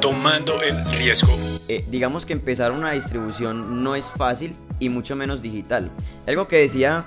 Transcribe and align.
tomando 0.00 0.62
el 0.62 0.84
riesgo. 0.92 1.32
Eh, 1.68 1.84
digamos 1.88 2.24
que 2.24 2.32
empezar 2.32 2.72
una 2.72 2.92
distribución 2.92 3.84
no 3.84 3.94
es 3.94 4.10
fácil 4.10 4.56
y 4.78 4.88
mucho 4.88 5.14
menos 5.14 5.42
digital. 5.42 5.90
Algo 6.26 6.48
que 6.48 6.56
decía 6.56 7.04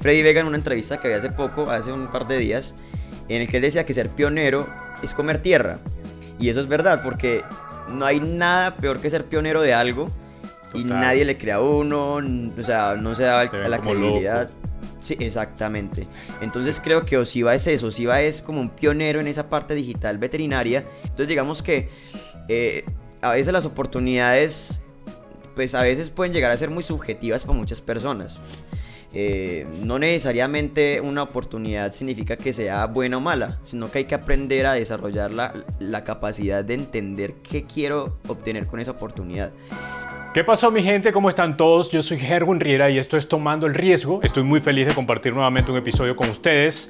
Freddy 0.00 0.22
Vega 0.22 0.40
en 0.40 0.46
una 0.46 0.56
entrevista 0.56 1.00
que 1.00 1.08
había 1.08 1.18
hace 1.18 1.30
poco, 1.30 1.70
hace 1.70 1.92
un 1.92 2.06
par 2.08 2.28
de 2.28 2.38
días, 2.38 2.74
en 3.28 3.42
el 3.42 3.48
que 3.48 3.56
él 3.56 3.62
decía 3.62 3.84
que 3.84 3.92
ser 3.92 4.08
pionero 4.10 4.66
es 5.02 5.12
comer 5.12 5.42
tierra. 5.42 5.80
Y 6.38 6.48
eso 6.48 6.60
es 6.60 6.68
verdad, 6.68 7.02
porque 7.02 7.42
no 7.88 8.06
hay 8.06 8.20
nada 8.20 8.76
peor 8.76 9.00
que 9.00 9.10
ser 9.10 9.24
pionero 9.24 9.60
de 9.60 9.74
algo 9.74 10.08
y 10.74 10.84
nadie 10.84 11.24
le 11.24 11.36
crea 11.36 11.56
a 11.56 11.60
uno, 11.60 12.14
o 12.14 12.62
sea, 12.62 12.94
no 12.96 13.14
se 13.14 13.24
da 13.24 13.44
la 13.44 13.80
credibilidad. 13.80 14.48
Sí, 15.00 15.16
exactamente. 15.20 16.06
Entonces 16.40 16.80
creo 16.82 17.04
que 17.04 17.16
Osiva 17.16 17.54
es 17.54 17.66
eso, 17.66 17.86
Osiva 17.86 18.20
es 18.20 18.42
como 18.42 18.60
un 18.60 18.70
pionero 18.70 19.20
en 19.20 19.28
esa 19.28 19.48
parte 19.48 19.74
digital 19.74 20.18
veterinaria. 20.18 20.84
Entonces 21.02 21.28
digamos 21.28 21.62
que 21.62 21.88
eh, 22.48 22.84
a 23.22 23.32
veces 23.32 23.52
las 23.52 23.64
oportunidades, 23.64 24.80
pues 25.54 25.74
a 25.74 25.82
veces 25.82 26.10
pueden 26.10 26.32
llegar 26.32 26.50
a 26.50 26.56
ser 26.56 26.70
muy 26.70 26.82
subjetivas 26.82 27.44
para 27.44 27.58
muchas 27.58 27.80
personas. 27.80 28.38
Eh, 29.14 29.66
no 29.82 29.98
necesariamente 29.98 31.00
una 31.00 31.22
oportunidad 31.22 31.92
significa 31.92 32.36
que 32.36 32.52
sea 32.52 32.86
buena 32.86 33.16
o 33.16 33.20
mala, 33.20 33.58
sino 33.62 33.90
que 33.90 33.98
hay 33.98 34.04
que 34.04 34.14
aprender 34.14 34.66
a 34.66 34.74
desarrollar 34.74 35.32
la, 35.32 35.64
la 35.78 36.04
capacidad 36.04 36.62
de 36.62 36.74
entender 36.74 37.34
qué 37.42 37.64
quiero 37.64 38.18
obtener 38.28 38.66
con 38.66 38.80
esa 38.80 38.90
oportunidad. 38.90 39.50
¿Qué 40.34 40.44
pasó 40.44 40.70
mi 40.70 40.82
gente? 40.82 41.10
¿Cómo 41.10 41.30
están 41.30 41.56
todos? 41.56 41.90
Yo 41.90 42.02
soy 42.02 42.18
Gerwin 42.18 42.60
Riera 42.60 42.90
y 42.90 42.98
esto 42.98 43.16
es 43.16 43.28
Tomando 43.28 43.66
el 43.66 43.74
Riesgo. 43.74 44.20
Estoy 44.22 44.42
muy 44.42 44.60
feliz 44.60 44.86
de 44.86 44.94
compartir 44.94 45.32
nuevamente 45.32 45.72
un 45.72 45.78
episodio 45.78 46.14
con 46.14 46.28
ustedes. 46.28 46.86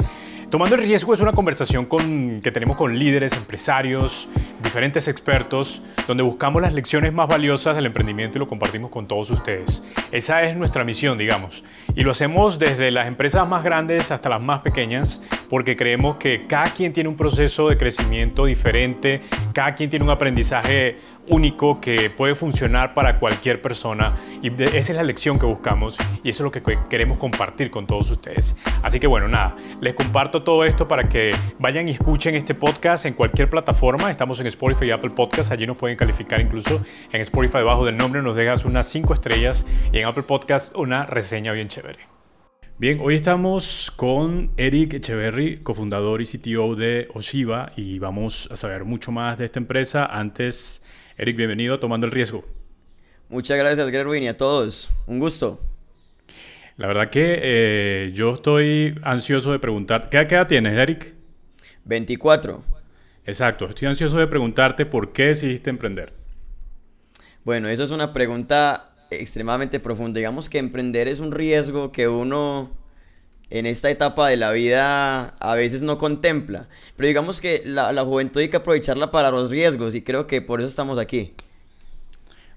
Tomando 0.50 0.76
el 0.76 0.82
riesgo 0.82 1.12
es 1.12 1.20
una 1.20 1.32
conversación 1.32 1.84
con, 1.84 2.40
que 2.40 2.50
tenemos 2.50 2.78
con 2.78 2.98
líderes, 2.98 3.34
empresarios, 3.34 4.26
diferentes 4.62 5.06
expertos, 5.06 5.82
donde 6.06 6.22
buscamos 6.22 6.62
las 6.62 6.72
lecciones 6.72 7.12
más 7.12 7.28
valiosas 7.28 7.76
del 7.76 7.84
emprendimiento 7.84 8.38
y 8.38 8.40
lo 8.40 8.48
compartimos 8.48 8.90
con 8.90 9.06
todos 9.06 9.30
ustedes. 9.30 9.82
Esa 10.10 10.44
es 10.44 10.56
nuestra 10.56 10.84
misión, 10.84 11.18
digamos. 11.18 11.64
Y 11.94 12.02
lo 12.02 12.12
hacemos 12.12 12.58
desde 12.58 12.90
las 12.90 13.06
empresas 13.08 13.46
más 13.46 13.62
grandes 13.62 14.10
hasta 14.10 14.30
las 14.30 14.40
más 14.40 14.60
pequeñas, 14.60 15.22
porque 15.50 15.76
creemos 15.76 16.16
que 16.16 16.46
cada 16.46 16.72
quien 16.72 16.94
tiene 16.94 17.10
un 17.10 17.16
proceso 17.16 17.68
de 17.68 17.76
crecimiento 17.76 18.46
diferente, 18.46 19.20
cada 19.52 19.74
quien 19.74 19.90
tiene 19.90 20.06
un 20.06 20.10
aprendizaje 20.10 20.96
único 21.28 21.80
que 21.80 22.10
puede 22.10 22.34
funcionar 22.34 22.94
para 22.94 23.18
cualquier 23.18 23.60
persona 23.62 24.16
y 24.42 24.48
esa 24.62 24.92
es 24.92 24.96
la 24.96 25.02
lección 25.02 25.38
que 25.38 25.46
buscamos 25.46 25.98
y 26.22 26.30
eso 26.30 26.42
es 26.42 26.44
lo 26.44 26.52
que 26.52 26.62
queremos 26.88 27.18
compartir 27.18 27.70
con 27.70 27.86
todos 27.86 28.10
ustedes. 28.10 28.56
Así 28.82 29.00
que 29.00 29.06
bueno, 29.06 29.28
nada, 29.28 29.56
les 29.80 29.94
comparto 29.94 30.42
todo 30.42 30.64
esto 30.64 30.88
para 30.88 31.08
que 31.08 31.32
vayan 31.58 31.88
y 31.88 31.92
escuchen 31.92 32.34
este 32.34 32.54
podcast 32.54 33.06
en 33.06 33.14
cualquier 33.14 33.50
plataforma. 33.50 34.10
Estamos 34.10 34.40
en 34.40 34.46
Spotify 34.46 34.86
y 34.86 34.90
Apple 34.90 35.10
Podcast, 35.10 35.52
allí 35.52 35.66
nos 35.66 35.76
pueden 35.76 35.96
calificar 35.96 36.40
incluso 36.40 36.80
en 37.12 37.20
Spotify 37.20 37.58
debajo 37.58 37.84
del 37.84 37.96
nombre, 37.96 38.22
nos 38.22 38.36
dejas 38.36 38.64
unas 38.64 38.88
5 38.88 39.14
estrellas 39.14 39.66
y 39.92 39.98
en 39.98 40.06
Apple 40.06 40.24
Podcast 40.24 40.74
una 40.76 41.06
reseña 41.06 41.52
bien 41.52 41.68
chévere. 41.68 42.18
Bien, 42.80 43.00
hoy 43.02 43.16
estamos 43.16 43.90
con 43.96 44.52
Eric 44.56 44.94
Echeverry, 44.94 45.64
cofundador 45.64 46.22
y 46.22 46.26
CTO 46.26 46.76
de 46.76 47.08
Oshiba, 47.12 47.72
y 47.74 47.98
vamos 47.98 48.48
a 48.52 48.56
saber 48.56 48.84
mucho 48.84 49.10
más 49.10 49.36
de 49.36 49.46
esta 49.46 49.58
empresa. 49.58 50.06
Antes 50.06 50.80
Eric, 51.20 51.36
bienvenido 51.36 51.74
a 51.74 51.80
Tomando 51.80 52.06
el 52.06 52.12
Riesgo. 52.12 52.44
Muchas 53.28 53.58
gracias, 53.58 53.90
Gerwin, 53.90 54.22
y 54.22 54.28
a 54.28 54.36
todos. 54.36 54.88
Un 55.08 55.18
gusto. 55.18 55.60
La 56.76 56.86
verdad 56.86 57.10
que 57.10 57.40
eh, 57.42 58.12
yo 58.14 58.34
estoy 58.34 58.96
ansioso 59.02 59.50
de 59.50 59.58
preguntar. 59.58 60.10
¿Qué 60.10 60.18
edad 60.18 60.46
tienes, 60.46 60.74
Eric? 60.74 61.14
24. 61.86 62.62
Exacto. 63.26 63.66
Estoy 63.66 63.88
ansioso 63.88 64.16
de 64.16 64.28
preguntarte 64.28 64.86
por 64.86 65.12
qué 65.12 65.24
decidiste 65.24 65.70
emprender. 65.70 66.12
Bueno, 67.42 67.66
eso 67.66 67.82
es 67.82 67.90
una 67.90 68.12
pregunta 68.12 68.94
extremadamente 69.10 69.80
profunda. 69.80 70.18
Digamos 70.18 70.48
que 70.48 70.58
emprender 70.58 71.08
es 71.08 71.18
un 71.18 71.32
riesgo 71.32 71.90
que 71.90 72.06
uno 72.06 72.70
en 73.50 73.66
esta 73.66 73.90
etapa 73.90 74.28
de 74.28 74.36
la 74.36 74.52
vida 74.52 75.34
a 75.40 75.54
veces 75.54 75.82
no 75.82 75.98
contempla. 75.98 76.68
Pero 76.96 77.06
digamos 77.06 77.40
que 77.40 77.62
la, 77.64 78.04
juventud 78.04 78.40
hay 78.40 78.48
que 78.48 78.58
aprovecharla 78.58 79.10
para 79.10 79.30
los 79.30 79.50
riesgos 79.50 79.94
y 79.94 80.02
creo 80.02 80.26
que 80.26 80.42
por 80.42 80.60
eso 80.60 80.68
estamos 80.68 80.98
aquí. 80.98 81.32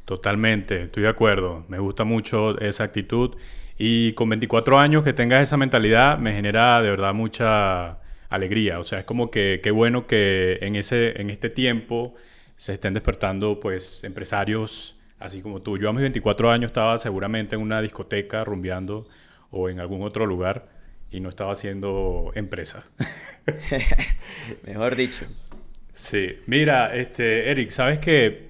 Totalmente, 0.05 0.83
estoy 0.83 1.03
de 1.03 1.09
acuerdo. 1.09 1.65
Me 1.69 1.79
gusta 1.79 2.03
mucho 2.03 2.59
esa 2.59 2.83
actitud. 2.83 3.35
Y 3.77 4.13
con 4.13 4.29
24 4.29 4.77
años 4.77 5.03
que 5.03 5.13
tengas 5.13 5.41
esa 5.41 5.57
mentalidad 5.57 6.17
me 6.17 6.33
genera 6.33 6.81
de 6.81 6.89
verdad 6.89 7.13
mucha 7.13 7.99
alegría. 8.29 8.79
O 8.79 8.83
sea, 8.83 8.99
es 8.99 9.05
como 9.05 9.31
que 9.31 9.59
qué 9.63 9.71
bueno 9.71 10.07
que 10.07 10.59
en, 10.61 10.75
ese, 10.75 11.19
en 11.19 11.29
este 11.29 11.49
tiempo 11.49 12.13
se 12.57 12.73
estén 12.73 12.93
despertando 12.93 13.59
pues 13.59 14.03
empresarios 14.03 14.95
así 15.19 15.41
como 15.41 15.61
tú. 15.61 15.77
Yo 15.77 15.89
a 15.89 15.93
mis 15.93 16.01
24 16.01 16.51
años 16.51 16.69
estaba 16.69 16.97
seguramente 16.97 17.55
en 17.55 17.61
una 17.61 17.81
discoteca 17.81 18.43
rumbeando 18.43 19.07
o 19.51 19.69
en 19.69 19.79
algún 19.79 20.01
otro 20.01 20.25
lugar 20.25 20.80
y 21.11 21.19
no 21.19 21.29
estaba 21.29 21.51
haciendo 21.51 22.31
empresa. 22.35 22.85
Mejor 24.65 24.95
dicho. 24.95 25.25
Sí, 25.93 26.39
mira, 26.47 26.95
este, 26.95 27.51
Eric, 27.51 27.69
sabes 27.71 27.99
que 27.99 28.49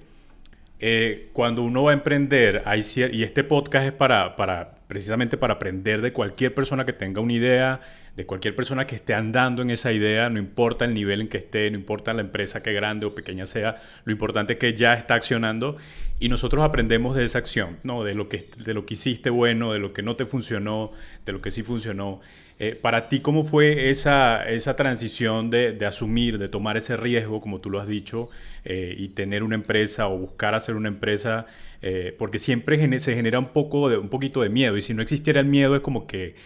eh, 0.78 1.28
cuando 1.32 1.62
uno 1.62 1.84
va 1.84 1.90
a 1.90 1.94
emprender, 1.94 2.62
hay 2.64 2.82
y 3.12 3.22
este 3.22 3.44
podcast 3.44 3.86
es 3.86 3.92
para, 3.92 4.36
para 4.36 4.78
precisamente 4.92 5.38
para 5.38 5.54
aprender 5.54 6.02
de 6.02 6.12
cualquier 6.12 6.54
persona 6.54 6.84
que 6.84 6.92
tenga 6.92 7.22
una 7.22 7.32
idea, 7.32 7.80
de 8.14 8.26
cualquier 8.26 8.54
persona 8.54 8.86
que 8.86 8.94
esté 8.94 9.14
andando 9.14 9.62
en 9.62 9.70
esa 9.70 9.90
idea, 9.90 10.28
no 10.28 10.38
importa 10.38 10.84
el 10.84 10.92
nivel 10.92 11.22
en 11.22 11.28
que 11.28 11.38
esté, 11.38 11.70
no 11.70 11.78
importa 11.78 12.12
la 12.12 12.20
empresa 12.20 12.62
que 12.62 12.74
grande 12.74 13.06
o 13.06 13.14
pequeña 13.14 13.46
sea, 13.46 13.76
lo 14.04 14.12
importante 14.12 14.52
es 14.52 14.58
que 14.58 14.74
ya 14.74 14.92
está 14.92 15.14
accionando 15.14 15.78
y 16.20 16.28
nosotros 16.28 16.62
aprendemos 16.62 17.16
de 17.16 17.24
esa 17.24 17.38
acción, 17.38 17.78
¿no? 17.84 18.04
de, 18.04 18.14
lo 18.14 18.28
que, 18.28 18.50
de 18.62 18.74
lo 18.74 18.84
que 18.84 18.92
hiciste 18.92 19.30
bueno, 19.30 19.72
de 19.72 19.78
lo 19.78 19.94
que 19.94 20.02
no 20.02 20.14
te 20.14 20.26
funcionó, 20.26 20.92
de 21.24 21.32
lo 21.32 21.40
que 21.40 21.50
sí 21.50 21.62
funcionó. 21.62 22.20
Eh, 22.58 22.74
para 22.74 23.08
ti, 23.08 23.20
¿cómo 23.20 23.44
fue 23.44 23.88
esa, 23.88 24.44
esa 24.44 24.76
transición 24.76 25.48
de, 25.48 25.72
de, 25.72 25.86
asumir, 25.86 26.38
de 26.38 26.50
tomar 26.50 26.76
ese 26.76 26.98
riesgo, 26.98 27.40
como 27.40 27.62
tú 27.62 27.70
lo 27.70 27.80
has 27.80 27.88
dicho, 27.88 28.28
eh, 28.66 28.94
y 28.94 29.08
tener 29.08 29.42
una 29.42 29.54
empresa 29.54 30.06
o 30.08 30.18
buscar 30.18 30.54
hacer 30.54 30.76
una 30.76 30.88
empresa? 30.88 31.46
Eh, 31.82 32.14
porque 32.16 32.38
siempre 32.38 33.00
se 33.00 33.14
genera 33.14 33.38
un, 33.38 33.48
poco 33.52 33.88
de, 33.88 33.98
un 33.98 34.08
poquito 34.08 34.40
de 34.42 34.48
miedo, 34.48 34.76
y 34.76 34.82
si 34.82 34.94
no 34.94 35.02
existiera 35.02 35.40
el 35.40 35.46
miedo 35.46 35.74
es 35.74 35.82
como 35.82 36.06
que 36.06 36.36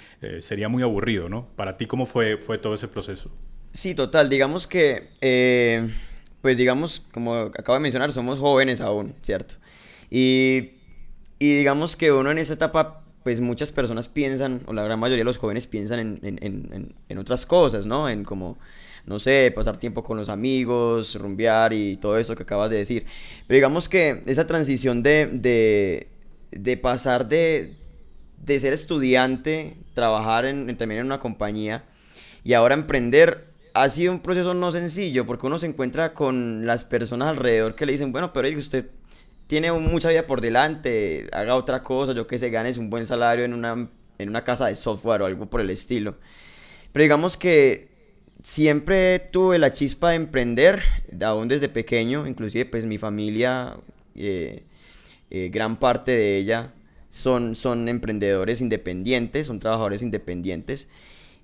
sería 0.41 0.69
muy 0.69 0.83
aburrido, 0.83 1.29
¿no? 1.29 1.49
Para 1.57 1.77
ti, 1.77 1.87
¿cómo 1.87 2.07
fue, 2.07 2.39
fue 2.39 2.57
todo 2.57 2.75
ese 2.75 2.89
proceso? 2.89 3.31
Sí, 3.73 3.95
total. 3.95 4.31
Digamos 4.31 4.67
que, 4.67 5.11
pues 6.41 6.57
digamos, 6.57 7.07
como 7.13 7.35
acabo 7.35 7.75
de 7.75 7.81
mencionar, 7.81 8.13
somos 8.13 8.39
jóvenes 8.39 8.81
aún, 8.81 9.15
¿cierto? 9.21 9.57
Y, 10.11 10.71
y 11.39 11.57
digamos 11.59 11.97
que 11.97 12.13
uno 12.13 12.31
en 12.31 12.39
esa 12.39 12.55
etapa 12.55 13.03
pues 13.27 13.41
muchas 13.41 13.73
personas 13.73 14.07
piensan, 14.07 14.63
o 14.67 14.73
la 14.73 14.85
gran 14.85 15.01
mayoría 15.01 15.23
de 15.23 15.25
los 15.25 15.39
jóvenes 15.39 15.67
piensan 15.67 15.99
en, 15.99 16.21
en, 16.23 16.39
en, 16.43 16.95
en, 17.09 17.19
otras 17.19 17.45
cosas, 17.45 17.85
¿no? 17.85 18.09
En 18.09 18.23
como, 18.23 18.57
no 19.07 19.19
sé, 19.19 19.53
pasar 19.55 19.79
tiempo 19.79 20.03
con 20.03 20.17
los 20.17 20.29
amigos, 20.29 21.15
rumbear 21.15 21.73
y 21.73 21.97
todo 21.97 22.19
eso 22.19 22.35
que 22.35 22.43
acabas 22.43 22.71
de 22.71 22.79
decir. 22.79 23.07
Pero 23.47 23.57
digamos 23.57 23.89
que 23.89 24.23
esa 24.27 24.47
transición 24.47 25.03
de, 25.03 25.31
de, 25.33 26.09
de 26.51 26.77
pasar 26.77 27.29
de, 27.29 27.77
de 28.45 28.61
ser 28.61 28.73
estudiante, 28.73 29.77
trabajar 29.95 30.45
en, 30.45 30.77
también 30.77 31.01
en 31.01 31.07
una 31.07 31.21
compañía 31.21 31.85
y 32.45 32.55
ahora 32.55 32.75
emprender, 32.75 33.47
ha 33.75 33.89
sido 33.91 34.13
un 34.13 34.21
proceso 34.21 34.55
no 34.55 34.73
sencillo 34.73 35.27
porque 35.27 35.47
uno 35.47 35.59
se 35.59 35.67
encuentra 35.67 36.15
con 36.15 36.67
las 36.67 36.85
personas 36.85 37.29
alrededor 37.29 37.75
que 37.75 37.87
le 37.87 37.93
dicen, 37.93 38.11
bueno, 38.11 38.33
pero 38.33 38.49
usted 38.59 38.87
tiene 39.47 39.71
mucha 39.73 40.09
vida 40.09 40.27
por 40.27 40.41
delante, 40.41 41.29
haga 41.33 41.55
otra 41.55 41.83
cosa, 41.83 42.13
yo 42.13 42.27
que 42.27 42.39
sé, 42.39 42.51
ganes 42.51 42.79
un 42.79 42.91
buen 42.91 43.07
salario 43.07 43.45
en 43.45 43.55
una, 43.55 43.89
en 44.19 44.29
una 44.29 44.43
casa 44.43 44.67
de 44.67 44.75
software 44.75 45.23
o 45.23 45.27
algo 45.27 45.47
por 45.47 45.61
el 45.61 45.71
estilo. 45.71 46.17
Pero 46.93 47.03
digamos 47.03 47.37
que 47.37 47.96
siempre 48.47 49.19
tuve 49.19 49.59
la 49.59 49.73
chispa 49.73 50.11
de 50.11 50.17
emprender, 50.17 50.81
aún 51.21 51.49
desde 51.49 51.69
pequeño, 51.69 52.29
inclusive 52.29 52.65
pues 52.65 52.87
mi 52.87 52.97
familia, 52.97 53.77
eh, 54.15 54.63
eh, 55.31 55.51
gran 55.53 55.81
parte 55.81 56.13
de 56.13 56.37
ella 56.37 56.73
son, 57.11 57.57
son 57.57 57.89
emprendedores 57.89 58.61
independientes, 58.61 59.49
son 59.49 59.59
trabajadores 59.59 60.01
independientes. 60.01 60.87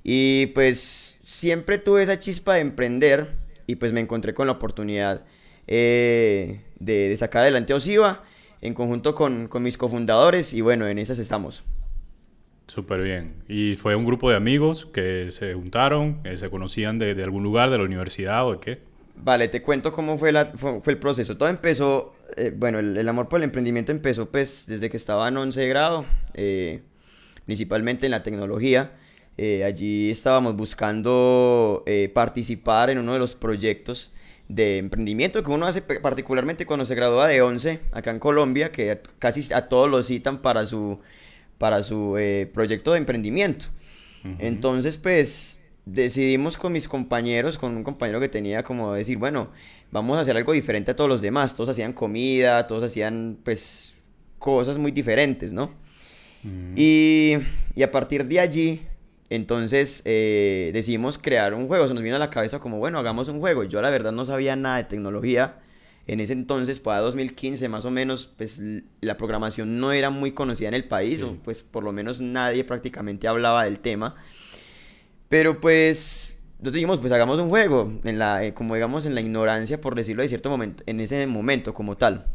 Y 0.05 0.47
pues 0.55 1.19
siempre 1.25 1.79
tuve 1.79 2.05
esa 2.05 2.21
chispa 2.21 2.55
de 2.55 2.61
emprender 2.61 3.35
y 3.67 3.75
pues 3.77 3.93
me 3.93 4.01
encontré 4.01 4.33
con 4.33 4.47
la 4.47 4.53
oportunidad 4.53 5.25
eh, 5.67 6.61
de, 6.79 7.17
sacar 7.17 7.43
adelante 7.43 7.75
Osiva 7.75 8.23
en 8.61 8.75
conjunto 8.75 9.17
con, 9.17 9.51
mis 9.61 9.77
cofundadores 9.77 10.55
y 10.55 10.61
bueno, 10.61 10.87
en 10.87 10.99
esas 10.99 11.19
estamos. 11.19 11.65
Súper 12.67 13.03
bien. 13.03 13.35
¿Y 13.49 13.77
fue 13.77 13.97
un 13.97 14.05
grupo 14.05 14.31
de 14.31 14.37
amigos 14.37 14.87
que 14.87 15.31
se 15.31 15.55
juntaron, 15.55 16.21
se 16.37 16.49
conocían 16.49 16.99
de, 16.99 17.21
algún 17.23 17.43
lugar, 17.43 17.71
de 17.71 17.79
la 17.79 17.85
universidad 17.85 18.47
o 18.47 18.53
de 18.53 18.61
qué? 18.61 18.79
Vale, 19.17 19.49
te 19.49 19.61
cuento 19.61 19.93
cómo 19.93 20.17
fue, 20.17 20.33
la, 20.33 20.47
fue, 20.47 20.81
el 20.87 20.99
proceso. 20.99 21.37
Todo 21.37 21.49
empezó, 21.49 22.15
eh, 22.37 22.53
bueno, 22.57 22.79
el, 22.79 23.09
amor 23.09 23.29
por 23.29 23.41
el 23.41 23.45
emprendimiento 23.45 23.93
empezó 23.93 24.31
pues 24.31 24.65
desde 24.67 24.89
que 24.89 24.97
estaba 24.97 25.29
en 25.29 25.37
11 25.37 25.69
grado, 25.69 26.07
eh, 26.35 26.81
principalmente 27.45 28.07
en 28.07 28.13
la 28.13 28.23
tecnología. 28.23 28.93
allí 29.67 30.11
estábamos 30.11 30.57
buscando 30.57 31.85
participar 32.15 32.91
en 32.91 32.99
uno 32.99 33.13
de 33.13 33.19
los 33.19 33.35
proyectos 33.35 34.13
de 34.55 34.79
emprendimiento 34.79 35.43
que 35.43 35.51
uno 35.51 35.67
hace 35.67 35.81
particularmente 35.81 36.67
cuando 36.67 36.85
se 36.85 36.95
gradúa 36.95 37.29
de 37.29 37.41
11 37.41 37.81
acá 37.93 38.11
en 38.11 38.19
Colombia, 38.19 38.71
que 38.71 39.01
casi 39.19 39.53
a 39.53 39.69
todos 39.69 39.89
lo 39.89 40.03
citan 40.03 40.43
para 40.43 40.67
su, 40.67 41.01
para 41.63 41.85
su 41.85 42.17
eh, 42.19 42.51
proyecto 42.53 42.91
de 42.91 42.99
emprendimiento. 42.99 43.67
Entonces, 44.41 44.97
pues 44.97 45.63
decidimos 45.87 46.57
con 46.57 46.73
mis 46.73 46.89
compañeros, 46.89 47.57
con 47.57 47.77
un 47.77 47.85
compañero 47.85 48.19
que 48.19 48.29
tenía 48.29 48.65
como 48.65 48.93
decir, 48.95 49.17
bueno, 49.17 49.53
vamos 49.93 50.19
a 50.19 50.23
hacer 50.23 50.37
algo 50.37 50.55
diferente 50.55 50.91
a 50.91 50.97
todos 50.97 51.09
los 51.09 51.23
demás. 51.23 51.55
Todos 51.55 51.69
hacían 51.69 51.93
comida, 51.93 52.67
todos 52.67 52.83
hacían 52.83 53.39
pues 53.45 53.95
cosas 54.41 54.77
muy 54.77 54.91
diferentes, 54.91 55.53
¿no? 55.53 55.71
y, 56.75 57.35
y, 57.77 57.83
a 57.85 57.93
partir 57.93 58.27
de 58.27 58.41
allí, 58.41 58.83
entonces 59.31 60.03
eh, 60.05 60.73
decidimos 60.75 61.17
crear 61.17 61.55
un 61.55 61.69
juego. 61.69 61.87
Se 61.87 61.95
nos 61.95 62.03
vino 62.03 62.17
a 62.17 62.19
la 62.19 62.31
cabeza 62.31 62.59
como, 62.59 62.79
bueno, 62.79 62.99
hagamos 62.99 63.29
un 63.29 63.39
juego. 63.39 63.63
Yo 63.63 63.81
la 63.83 63.91
verdad 63.91 64.11
no 64.11 64.25
sabía 64.25 64.57
nada 64.57 64.79
de 64.79 64.85
tecnología. 64.85 65.61
En 66.07 66.21
ese 66.21 66.33
entonces, 66.33 66.81
para 66.81 67.01
2015 67.01 67.69
más 67.69 67.85
o 67.85 67.91
menos, 67.91 68.33
pues 68.37 68.61
la 69.01 69.17
programación 69.17 69.79
no 69.79 69.93
era 69.93 70.11
muy 70.11 70.33
conocida 70.33 70.69
en 70.69 70.75
el 70.75 70.85
país, 70.85 71.23
o 71.23 71.37
pues 71.45 71.63
por 71.63 71.85
lo 71.85 71.93
menos 71.93 72.21
nadie 72.21 72.65
prácticamente 72.65 73.29
hablaba 73.29 73.65
del 73.65 73.79
tema. 73.79 74.17
Pero 75.29 75.61
pues 75.61 76.37
nosotros 76.63 76.75
dijimos, 76.75 77.01
pues 77.01 77.13
hagamos 77.13 77.41
un 77.41 77.49
juego, 77.49 77.93
en 78.05 78.21
la, 78.21 78.45
eh, 78.45 78.55
como 78.55 78.77
digamos 78.77 79.05
en 79.05 79.17
la 79.17 79.21
ignorancia, 79.21 79.81
por 79.81 79.97
decirlo 79.97 80.23
de 80.23 80.29
cierto 80.29 80.49
momento, 80.49 80.85
en 80.87 81.01
ese 81.01 81.27
momento 81.27 81.75
como 81.75 81.97
tal. 81.97 82.27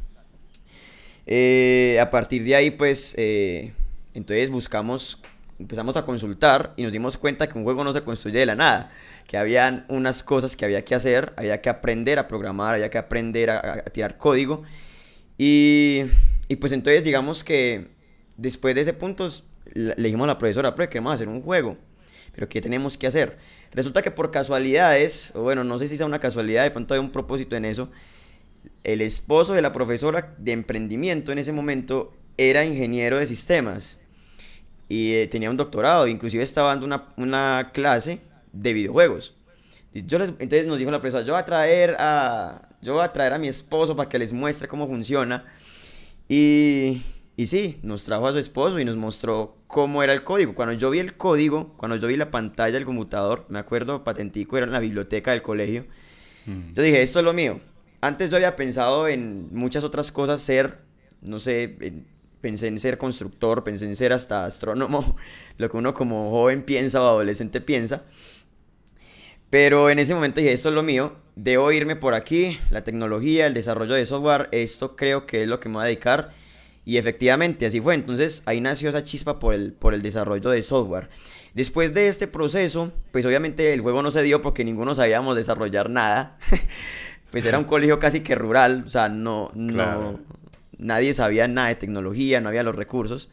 Eh, 1.25 1.97
a 2.01 2.09
partir 2.09 2.43
de 2.43 2.55
ahí, 2.55 2.71
pues, 2.71 3.15
eh, 3.17 3.71
entonces 4.13 4.49
buscamos, 4.49 5.21
empezamos 5.59 5.95
a 5.95 6.03
consultar 6.03 6.73
y 6.75 6.83
nos 6.83 6.91
dimos 6.91 7.15
cuenta 7.15 7.47
que 7.47 7.57
un 7.57 7.63
juego 7.63 7.85
no 7.85 7.93
se 7.93 8.01
construye 8.01 8.39
de 8.39 8.45
la 8.45 8.55
nada, 8.55 8.91
que 9.27 9.37
habían 9.37 9.85
unas 9.89 10.23
cosas 10.23 10.55
que 10.55 10.65
había 10.65 10.85
que 10.85 10.95
hacer, 10.95 11.33
había 11.35 11.61
que 11.61 11.69
aprender 11.69 12.17
a 12.17 12.27
programar, 12.27 12.73
había 12.73 12.89
que 12.89 12.97
aprender 12.97 13.49
a, 13.49 13.83
tirar 13.85 14.17
código. 14.17 14.63
Y, 15.37 16.03
y, 16.47 16.55
pues 16.55 16.71
entonces 16.71 17.03
digamos 17.03 17.43
que 17.43 17.89
después 18.37 18.73
de 18.73 18.81
ese 18.81 18.93
punto 18.93 19.29
le 19.73 19.95
dijimos 19.95 20.23
a 20.23 20.27
la 20.27 20.37
profesora, 20.37 20.73
pero 20.73 20.89
queremos 20.89 21.13
hacer 21.13 21.27
un 21.27 21.41
juego. 21.41 21.77
Pero 22.33 22.47
¿qué 22.47 22.61
tenemos 22.61 22.97
que 22.97 23.07
hacer? 23.07 23.37
Resulta 23.73 24.01
que 24.01 24.11
por 24.11 24.31
casualidades, 24.31 25.31
o 25.35 25.41
bueno, 25.41 25.63
no 25.63 25.77
sé 25.77 25.89
si 25.89 25.97
sea 25.97 26.05
una 26.05 26.19
casualidad, 26.19 26.63
de 26.63 26.71
pronto 26.71 26.93
hay 26.93 26.99
un 26.99 27.11
propósito 27.11 27.55
en 27.55 27.65
eso, 27.65 27.89
el 28.83 29.01
esposo 29.01 29.53
de 29.53 29.61
la 29.61 29.73
profesora 29.73 30.35
de 30.37 30.53
emprendimiento 30.53 31.31
en 31.31 31.39
ese 31.39 31.51
momento 31.51 32.13
era 32.37 32.63
ingeniero 32.63 33.17
de 33.17 33.27
sistemas 33.27 33.97
y 34.87 35.13
eh, 35.15 35.27
tenía 35.27 35.49
un 35.49 35.57
doctorado, 35.57 36.07
inclusive 36.07 36.43
estaba 36.43 36.69
dando 36.69 36.85
una, 36.85 37.09
una 37.17 37.71
clase 37.73 38.21
de 38.51 38.73
videojuegos. 38.73 39.35
Yo 39.93 40.17
entonces 40.17 40.67
nos 40.67 40.77
dijo 40.77 40.91
la 40.91 40.99
profesora, 40.99 41.25
yo 41.25 41.33
voy 41.33 41.41
a 41.41 41.45
traer 41.45 41.95
a, 41.99 42.69
yo 42.81 42.93
voy 42.93 43.03
a 43.03 43.11
traer 43.11 43.33
a 43.33 43.39
mi 43.39 43.47
esposo 43.47 43.95
para 43.95 44.09
que 44.09 44.19
les 44.19 44.33
muestre 44.33 44.67
cómo 44.67 44.87
funciona. 44.87 45.45
Y, 46.29 47.01
y 47.35 47.47
sí, 47.47 47.79
nos 47.81 48.03
trajo 48.03 48.27
a 48.27 48.31
su 48.31 48.37
esposo 48.37 48.79
y 48.79 48.85
nos 48.85 48.97
mostró 48.97 49.57
cómo 49.67 50.03
era 50.03 50.13
el 50.13 50.23
código. 50.23 50.55
Cuando 50.55 50.73
yo 50.73 50.89
vi 50.89 50.99
el 50.99 51.15
código, 51.15 51.73
cuando 51.77 51.95
yo 51.95 52.07
vi 52.07 52.17
la 52.17 52.31
pantalla 52.31 52.73
del 52.73 52.85
computador, 52.85 53.45
me 53.49 53.59
acuerdo, 53.59 54.03
patentico, 54.03 54.57
era 54.57 54.65
en 54.65 54.73
la 54.73 54.79
biblioteca 54.79 55.31
del 55.31 55.41
colegio. 55.41 55.85
Mm. 56.45 56.73
Yo 56.73 56.83
dije, 56.83 57.01
esto 57.01 57.19
es 57.19 57.25
lo 57.25 57.33
mío. 57.33 57.59
Antes 58.01 58.29
yo 58.29 58.37
había 58.37 58.55
pensado 58.55 59.07
en 59.07 59.49
muchas 59.51 59.83
otras 59.83 60.11
cosas, 60.11 60.41
ser, 60.41 60.79
no 61.21 61.39
sé, 61.39 62.03
pensé 62.41 62.67
en 62.67 62.79
ser 62.79 62.97
constructor, 62.97 63.63
pensé 63.63 63.85
en 63.85 63.95
ser 63.95 64.13
hasta 64.13 64.45
astrónomo, 64.45 65.15
lo 65.57 65.69
que 65.69 65.77
uno 65.77 65.93
como 65.93 66.29
joven 66.29 66.63
piensa 66.63 67.01
o 67.01 67.07
adolescente 67.07 67.61
piensa. 67.61 68.03
Pero 69.49 69.89
en 69.89 69.99
ese 69.99 70.13
momento 70.13 70.41
dije, 70.41 70.53
esto 70.53 70.69
es 70.69 70.75
lo 70.75 70.83
mío, 70.83 71.15
debo 71.35 71.71
irme 71.71 71.95
por 71.95 72.13
aquí, 72.13 72.59
la 72.69 72.83
tecnología, 72.83 73.47
el 73.47 73.53
desarrollo 73.53 73.93
de 73.95 74.05
software, 74.05 74.49
esto 74.51 74.95
creo 74.95 75.25
que 75.25 75.43
es 75.43 75.47
lo 75.47 75.59
que 75.59 75.69
me 75.69 75.75
voy 75.75 75.83
a 75.83 75.87
dedicar 75.87 76.31
y 76.87 76.95
efectivamente, 76.95 77.65
así 77.65 77.81
fue. 77.81 77.95
Entonces 77.95 78.43
ahí 78.45 78.61
nació 78.61 78.87
esa 78.87 79.03
chispa 79.03 79.39
por 79.39 79.53
el, 79.53 79.73
por 79.73 79.93
el 79.93 80.01
desarrollo 80.01 80.49
de 80.51 80.61
software. 80.63 81.09
Después 81.53 81.93
de 81.93 82.07
este 82.07 82.27
proceso, 82.27 82.93
pues 83.11 83.25
obviamente 83.25 83.73
el 83.73 83.81
juego 83.81 84.01
no 84.01 84.09
se 84.09 84.23
dio 84.23 84.41
porque 84.41 84.63
ninguno 84.63 84.95
sabíamos 84.95 85.35
desarrollar 85.35 85.89
nada. 85.89 86.37
pues 87.31 87.45
era 87.45 87.59
un 87.59 87.65
colegio 87.65 87.99
casi 87.99 88.21
que 88.21 88.35
rural, 88.35 88.83
o 88.85 88.89
sea, 88.89 89.09
no, 89.09 89.51
no 89.53 90.17
nadie 90.77 91.13
sabía 91.13 91.49
nada 91.49 91.67
de 91.67 91.75
tecnología, 91.75 92.39
no 92.39 92.47
había 92.47 92.63
los 92.63 92.75
recursos. 92.75 93.29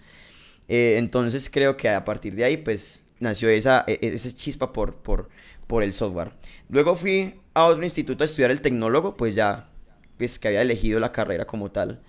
Eh, 0.67 0.97
entonces 0.99 1.49
creo 1.49 1.77
que 1.77 1.89
a 1.91 2.05
partir 2.05 2.35
de 2.35 2.43
ahí, 2.43 2.57
pues 2.57 3.05
nació 3.21 3.51
esa, 3.51 3.85
e, 3.87 4.01
esa 4.03 4.35
chispa 4.35 4.73
por, 4.73 4.97
por, 4.97 5.29
por 5.75 5.83
el 5.83 5.93
software. 5.93 6.31
Luego 6.69 6.95
fui 6.95 7.35
a 7.53 7.65
otro 7.65 7.83
instituto 7.83 8.23
a 8.23 8.27
estudiar 8.27 8.53
el 8.53 8.61
tecnólogo, 8.61 9.17
pues 9.17 9.35
ya, 9.35 9.71
pues 10.17 10.39
que 10.39 10.47
había 10.47 10.63
elegido 10.63 11.01
la 11.01 11.11
carrera 11.11 11.49
como 11.49 11.73
tal. 11.73 12.01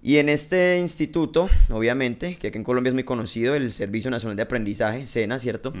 Y 0.00 0.18
en 0.18 0.28
este 0.28 0.78
instituto, 0.78 1.50
obviamente, 1.70 2.36
que 2.36 2.46
aquí 2.46 2.56
en 2.56 2.62
Colombia 2.62 2.90
es 2.90 2.94
muy 2.94 3.02
conocido, 3.02 3.56
el 3.56 3.72
Servicio 3.72 4.12
Nacional 4.12 4.36
de 4.36 4.44
Aprendizaje, 4.44 5.06
SENA, 5.06 5.40
¿cierto? 5.40 5.72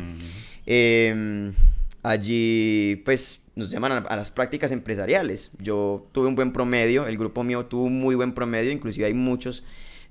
Em, 0.66 1.52
allí, 2.02 3.00
pues, 3.04 3.42
nos 3.54 3.70
llaman 3.70 4.04
a, 4.08 4.16
las 4.16 4.32
prácticas 4.32 4.72
empresariales. 4.72 5.52
Yo 5.60 6.08
tuve 6.10 6.26
un 6.26 6.34
buen 6.34 6.52
promedio, 6.52 7.06
el 7.06 7.16
grupo 7.16 7.44
mío 7.44 7.66
tuvo 7.66 7.84
un 7.84 8.00
muy 8.00 8.16
buen 8.16 8.32
promedio, 8.32 8.72
inclusive 8.72 9.06
hay 9.06 9.14
muchos 9.14 9.62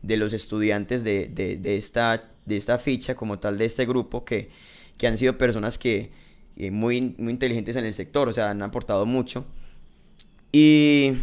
de 0.03 0.15
los 0.15 0.31
estudiantes 0.31 1.03
de, 1.03 1.27
de, 1.27 1.75
esta, 1.75 2.29
de 2.45 2.55
esta 2.55 2.77
ficha, 2.77 3.13
como 3.13 3.39
tal, 3.39 3.57
de 3.57 3.65
este 3.65 3.85
grupo, 3.85 4.23
que, 4.23 4.51
que 4.97 5.05
han 5.05 5.17
sido 5.17 5.37
personas 5.37 5.77
que, 5.77 6.25
muy, 6.71 7.15
muy 7.17 7.33
inteligentes 7.33 7.75
en 7.75 7.85
el 7.85 7.93
sector, 7.93 8.27
o 8.27 8.33
sea, 8.33 8.49
han 8.49 8.61
aportado 8.61 9.05
mucho. 9.05 9.45
Y 10.51 11.17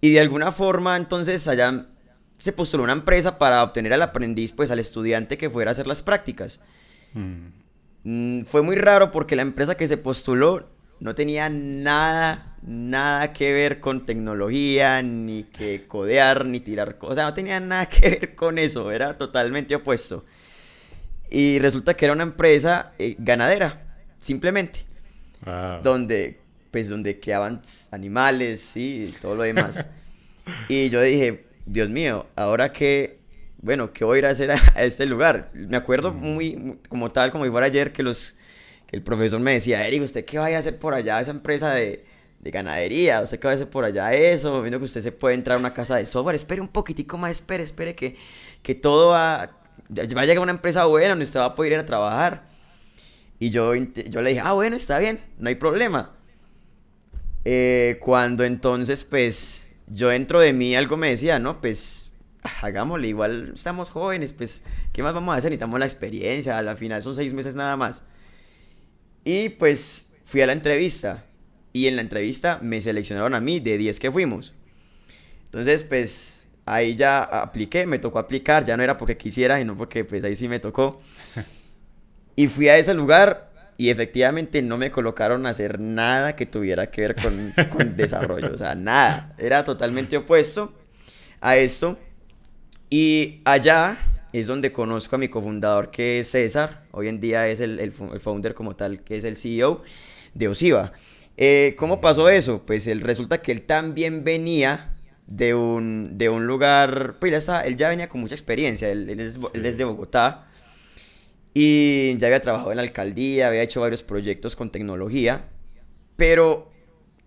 y 0.00 0.12
de 0.12 0.20
alguna 0.20 0.52
forma, 0.52 0.96
entonces, 0.96 1.48
allá 1.48 1.86
se 2.38 2.52
postuló 2.52 2.84
una 2.84 2.92
empresa 2.92 3.38
para 3.38 3.62
obtener 3.62 3.92
al 3.92 4.02
aprendiz, 4.02 4.52
pues 4.52 4.70
al 4.70 4.78
estudiante 4.78 5.38
que 5.38 5.50
fuera 5.50 5.70
a 5.70 5.72
hacer 5.72 5.86
las 5.86 6.02
prácticas. 6.02 6.60
Mm. 7.14 7.48
Mm, 8.04 8.44
fue 8.44 8.62
muy 8.62 8.76
raro 8.76 9.10
porque 9.10 9.36
la 9.36 9.42
empresa 9.42 9.76
que 9.76 9.88
se 9.88 9.96
postuló 9.96 10.68
no 11.00 11.14
tenía 11.14 11.48
nada, 11.48 12.56
nada 12.62 13.32
que 13.32 13.52
ver 13.52 13.80
con 13.80 14.06
tecnología, 14.06 15.02
ni 15.02 15.44
que 15.44 15.86
codear, 15.86 16.46
ni 16.46 16.60
tirar 16.60 16.98
cosas, 16.98 17.24
no 17.24 17.34
tenía 17.34 17.58
nada 17.58 17.86
que 17.88 18.10
ver 18.10 18.34
con 18.34 18.58
eso, 18.58 18.90
era 18.92 19.16
totalmente 19.18 19.74
opuesto. 19.74 20.24
Y 21.30 21.58
resulta 21.58 21.94
que 21.94 22.04
era 22.04 22.14
una 22.14 22.22
empresa 22.22 22.92
eh, 22.98 23.16
ganadera, 23.18 23.85
simplemente. 24.26 24.80
Donde 25.82 26.38
pues 26.76 26.90
donde 26.90 27.18
quedaban 27.18 27.62
animales, 27.90 28.60
sí, 28.60 29.06
y 29.08 29.12
todo 29.12 29.34
lo 29.34 29.44
demás. 29.44 29.82
y 30.68 30.90
yo 30.90 31.00
dije, 31.00 31.46
Dios 31.64 31.88
mío, 31.88 32.26
ahora 32.36 32.70
que, 32.70 33.18
bueno, 33.62 33.94
¿qué 33.94 34.04
voy 34.04 34.16
a 34.16 34.18
ir 34.18 34.26
a 34.26 34.28
hacer 34.28 34.50
a, 34.50 34.84
este 34.84 35.06
lugar? 35.06 35.50
Me 35.54 35.78
acuerdo 35.78 36.12
muy, 36.12 36.78
como 36.90 37.10
tal, 37.12 37.32
como 37.32 37.46
fuera 37.46 37.64
ayer, 37.64 37.94
que, 37.94 38.02
los, 38.02 38.34
que 38.86 38.94
el 38.94 39.02
profesor 39.02 39.40
me 39.40 39.52
decía, 39.52 39.86
Eric, 39.86 40.02
¿usted 40.02 40.26
qué 40.26 40.38
va 40.38 40.48
a 40.48 40.58
hacer 40.58 40.78
por 40.78 40.92
allá 40.92 41.18
esa 41.18 41.30
empresa 41.30 41.72
de, 41.72 42.04
de 42.40 42.50
ganadería? 42.50 43.22
¿Usted 43.22 43.38
qué 43.38 43.46
va 43.46 43.52
a 43.52 43.54
hacer 43.54 43.70
por 43.70 43.84
allá 43.84 44.12
eso? 44.12 44.60
Viendo 44.60 44.78
que 44.78 44.84
usted 44.84 45.00
se 45.00 45.12
puede 45.12 45.34
entrar 45.34 45.56
a 45.56 45.60
una 45.60 45.72
casa 45.72 45.96
de 45.96 46.04
software, 46.04 46.36
espere 46.36 46.60
un 46.60 46.68
poquitico 46.68 47.16
más, 47.16 47.30
espere, 47.30 47.62
espere, 47.62 47.94
que, 47.94 48.16
que 48.62 48.74
todo 48.74 49.08
va, 49.12 49.56
va 49.88 50.22
a 50.22 50.26
llegar 50.26 50.36
a 50.36 50.42
una 50.42 50.52
empresa 50.52 50.84
buena 50.84 51.08
donde 51.08 51.24
usted 51.24 51.40
va 51.40 51.46
a 51.46 51.54
poder 51.54 51.72
ir 51.72 51.78
a 51.78 51.86
trabajar. 51.86 52.55
Y 53.38 53.50
yo, 53.50 53.74
yo 53.74 54.22
le 54.22 54.30
dije, 54.30 54.42
ah, 54.42 54.52
bueno, 54.52 54.76
está 54.76 54.98
bien, 54.98 55.20
no 55.38 55.48
hay 55.48 55.56
problema. 55.56 56.16
Eh, 57.44 57.98
cuando 58.00 58.44
entonces, 58.44 59.04
pues, 59.04 59.70
yo 59.86 60.10
entro 60.10 60.40
de 60.40 60.52
mí, 60.52 60.74
algo 60.74 60.96
me 60.96 61.10
decía, 61.10 61.38
no, 61.38 61.60
pues, 61.60 62.10
hagámosle, 62.62 63.08
igual 63.08 63.52
estamos 63.54 63.90
jóvenes, 63.90 64.32
pues, 64.32 64.62
¿qué 64.92 65.02
más 65.02 65.14
vamos 65.14 65.34
a 65.34 65.38
hacer? 65.38 65.50
Necesitamos 65.50 65.78
la 65.78 65.86
experiencia, 65.86 66.58
a 66.58 66.62
la 66.62 66.76
final 66.76 67.02
son 67.02 67.14
seis 67.14 67.34
meses 67.34 67.54
nada 67.54 67.76
más. 67.76 68.04
Y 69.24 69.50
pues, 69.50 70.10
fui 70.24 70.40
a 70.40 70.46
la 70.46 70.52
entrevista, 70.52 71.24
y 71.76 71.88
en 71.88 71.96
la 71.96 72.02
entrevista 72.02 72.58
me 72.62 72.80
seleccionaron 72.80 73.34
a 73.34 73.40
mí 73.40 73.60
de 73.60 73.76
10 73.76 74.00
que 74.00 74.10
fuimos. 74.10 74.54
Entonces, 75.44 75.82
pues, 75.82 76.48
ahí 76.64 76.96
ya 76.96 77.22
apliqué, 77.22 77.84
me 77.84 77.98
tocó 77.98 78.18
aplicar, 78.18 78.64
ya 78.64 78.78
no 78.78 78.82
era 78.82 78.96
porque 78.96 79.18
quisiera, 79.18 79.58
sino 79.58 79.76
porque, 79.76 80.02
pues, 80.04 80.24
ahí 80.24 80.34
sí 80.36 80.48
me 80.48 80.58
tocó. 80.58 81.02
Y 82.36 82.48
fui 82.48 82.68
a 82.68 82.76
ese 82.76 82.94
lugar 82.94 83.50
y 83.78 83.90
efectivamente 83.90 84.62
no 84.62 84.78
me 84.78 84.90
colocaron 84.90 85.46
a 85.46 85.50
hacer 85.50 85.80
nada 85.80 86.36
que 86.36 86.46
tuviera 86.46 86.90
que 86.90 87.00
ver 87.02 87.16
con, 87.16 87.54
con 87.70 87.96
desarrollo, 87.96 88.52
o 88.54 88.58
sea, 88.58 88.74
nada, 88.74 89.34
era 89.38 89.64
totalmente 89.64 90.16
opuesto 90.16 90.72
a 91.40 91.56
esto. 91.56 91.98
Y 92.88 93.40
allá 93.44 93.98
es 94.32 94.46
donde 94.46 94.72
conozco 94.72 95.16
a 95.16 95.18
mi 95.18 95.28
cofundador 95.28 95.90
que 95.90 96.20
es 96.20 96.30
César, 96.30 96.84
hoy 96.92 97.08
en 97.08 97.20
día 97.20 97.48
es 97.48 97.60
el, 97.60 97.80
el, 97.80 97.92
founder 97.92 98.54
como 98.54 98.76
tal, 98.76 99.02
que 99.02 99.16
es 99.16 99.24
el 99.24 99.36
CEO 99.36 99.82
de 100.34 100.48
Osiva. 100.48 100.92
Eh, 101.36 101.74
¿Cómo 101.78 102.00
pasó 102.00 102.28
eso? 102.28 102.62
Pues 102.64 102.86
él, 102.86 103.00
resulta 103.00 103.42
que 103.42 103.52
él 103.52 103.62
también 103.62 104.24
venía 104.24 104.94
de 105.26 105.54
un, 105.54 106.16
de 106.16 106.28
un 106.28 106.46
lugar, 106.46 107.16
pues 107.18 107.46
ya 107.46 107.60
él 107.60 107.76
ya 107.76 107.88
venía 107.88 108.08
con 108.08 108.20
mucha 108.20 108.34
experiencia, 108.34 108.88
él, 108.88 109.08
es, 109.20 109.36
él 109.52 109.66
es 109.66 109.76
de 109.76 109.84
Bogotá, 109.84 110.46
y 111.58 112.18
ya 112.18 112.26
había 112.26 112.42
trabajado 112.42 112.70
en 112.70 112.76
la 112.76 112.82
alcaldía, 112.82 113.48
había 113.48 113.62
hecho 113.62 113.80
varios 113.80 114.02
proyectos 114.02 114.54
con 114.54 114.68
tecnología, 114.68 115.48
pero 116.14 116.70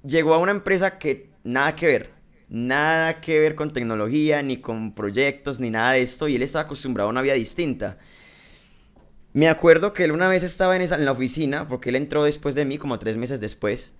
llegó 0.03 0.35
a 0.35 0.37
una 0.37 0.51
empresa 0.51 0.99
que 0.99 1.31
nada 1.43 1.75
que 1.75 1.87
ver, 1.87 2.11
nada 2.47 3.21
que 3.21 3.39
ver 3.39 3.55
con 3.55 3.73
tecnología, 3.73 4.43
ni 4.43 4.57
con 4.57 4.93
proyectos, 4.93 5.59
ni 5.59 5.71
nada 5.71 5.93
de 5.93 6.03
esto, 6.03 6.27
y 6.27 6.35
él 6.35 6.43
estaba 6.43 6.65
acostumbrado 6.65 7.09
a 7.09 7.11
una 7.11 7.23
vida 7.23 7.33
distinta. 7.33 7.97
Me 9.33 9.49
acuerdo 9.49 9.93
que 9.93 10.03
él 10.03 10.11
una 10.11 10.29
vez 10.29 10.43
estaba 10.43 10.75
en, 10.75 10.83
esa, 10.83 10.93
en 10.93 11.05
la 11.05 11.13
oficina, 11.13 11.67
porque 11.67 11.89
él 11.89 11.95
entró 11.95 12.23
después 12.23 12.53
de 12.53 12.65
mí, 12.65 12.77
como 12.77 12.99
tres 12.99 13.17
meses 13.17 13.41
después, 13.41 13.93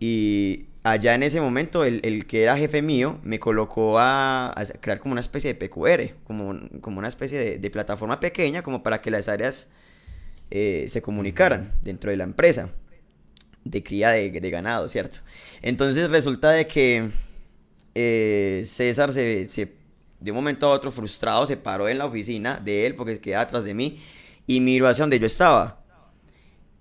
y 0.00 0.66
allá 0.90 1.14
en 1.14 1.22
ese 1.22 1.40
momento 1.40 1.84
el, 1.84 2.00
el 2.04 2.26
que 2.26 2.42
era 2.42 2.56
jefe 2.56 2.82
mío 2.82 3.18
me 3.22 3.38
colocó 3.38 3.98
a, 3.98 4.48
a 4.48 4.64
crear 4.80 4.98
como 5.00 5.12
una 5.12 5.20
especie 5.20 5.52
de 5.52 5.68
PQR, 5.68 6.14
como, 6.24 6.58
como 6.80 6.98
una 6.98 7.08
especie 7.08 7.38
de, 7.38 7.58
de 7.58 7.70
plataforma 7.70 8.20
pequeña, 8.20 8.62
como 8.62 8.82
para 8.82 9.00
que 9.00 9.10
las 9.10 9.28
áreas 9.28 9.68
eh, 10.50 10.86
se 10.88 11.02
comunicaran 11.02 11.72
dentro 11.82 12.10
de 12.10 12.16
la 12.16 12.24
empresa 12.24 12.70
de 13.64 13.82
cría 13.82 14.10
de, 14.10 14.30
de 14.30 14.50
ganado, 14.50 14.88
¿cierto? 14.88 15.18
Entonces 15.62 16.08
resulta 16.10 16.50
de 16.50 16.66
que 16.66 17.10
eh, 17.94 18.64
César 18.66 19.12
se, 19.12 19.48
se, 19.50 19.72
de 20.20 20.30
un 20.30 20.36
momento 20.36 20.66
a 20.66 20.70
otro 20.70 20.90
frustrado 20.90 21.46
se 21.46 21.56
paró 21.56 21.88
en 21.88 21.98
la 21.98 22.06
oficina 22.06 22.60
de 22.62 22.86
él 22.86 22.94
porque 22.94 23.20
quedaba 23.20 23.42
atrás 23.42 23.64
de 23.64 23.74
mí 23.74 24.00
y 24.46 24.60
miró 24.60 24.88
hacia 24.88 25.02
donde 25.02 25.18
yo 25.18 25.26
estaba. 25.26 25.77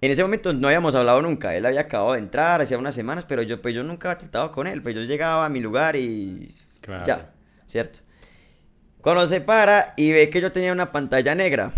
En 0.02 0.12
ese 0.12 0.22
momento 0.22 0.54
no 0.54 0.68
habíamos 0.68 0.94
hablado 0.96 1.22
nunca, 1.22 1.56
él 1.56 1.66
había 1.66 1.82
acabado 1.82 2.14
de 2.14 2.20
entrar 2.20 2.62
hacía 2.62 2.78
unas 2.78 2.94
semanas, 2.96 3.26
pero 3.28 3.42
yo 3.42 3.62
pues 3.62 3.74
yo 3.74 3.84
nunca 3.84 4.12
había 4.12 4.20
tratado 4.20 4.52
con 4.52 4.68
él, 4.68 4.82
pues 4.82 4.94
yo 4.96 5.02
llegaba 5.02 5.46
a 5.46 5.50
mi 5.50 5.60
lugar 5.60 5.96
y 5.96 6.56
Claro. 6.82 7.06
ya, 7.06 7.32
¿cierto? 7.66 8.00
Cuando 9.02 9.28
se 9.28 9.42
para 9.42 9.94
y 9.98 10.12
ve 10.12 10.30
que 10.30 10.42
yo 10.42 10.52
tenía 10.52 10.72
una 10.72 10.92
pantalla 10.92 11.34
negra, 11.34 11.72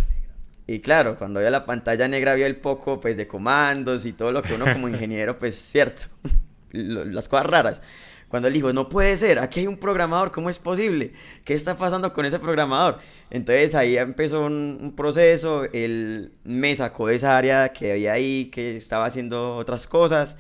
y 0.68 0.80
claro, 0.82 1.18
cuando 1.18 1.40
vio 1.40 1.50
la 1.50 1.66
pantalla 1.66 2.08
negra 2.08 2.36
vio 2.36 2.46
el 2.46 2.58
poco 2.58 3.00
pues 3.00 3.18
de 3.18 3.26
comandos 3.28 4.06
y 4.06 4.14
todo 4.14 4.32
lo 4.32 4.42
que 4.44 4.54
uno 4.54 4.66
como 4.72 4.88
ingeniero 4.90 5.40
pues 5.40 5.56
cierto, 5.56 6.04
las 6.72 7.28
cosas 7.30 7.46
raras. 7.46 7.82
Cuando 8.30 8.48
él 8.48 8.54
dijo, 8.54 8.72
no 8.72 8.88
puede 8.90 9.18
ser, 9.18 9.40
aquí 9.40 9.62
hay 9.62 9.68
un 9.68 9.78
programador, 9.78 10.32
¿cómo 10.32 10.50
es 10.50 10.60
posible? 10.60 11.14
¿Qué 11.44 11.56
está 11.56 11.76
pasando 11.78 12.14
con 12.14 12.26
ese 12.26 12.38
programador? 12.40 13.00
Entonces 13.32 13.74
ahí 13.76 13.98
empezó 13.98 14.46
un, 14.46 14.78
un 14.82 14.96
proceso, 14.96 15.66
él 15.74 16.32
me 16.44 16.76
sacó 16.76 17.08
de 17.08 17.16
esa 17.16 17.36
área 17.38 17.70
que 17.70 17.92
había 17.94 18.14
ahí, 18.14 18.46
que 18.54 18.76
estaba 18.78 19.06
haciendo 19.06 19.56
otras 19.56 19.88
cosas, 19.88 20.38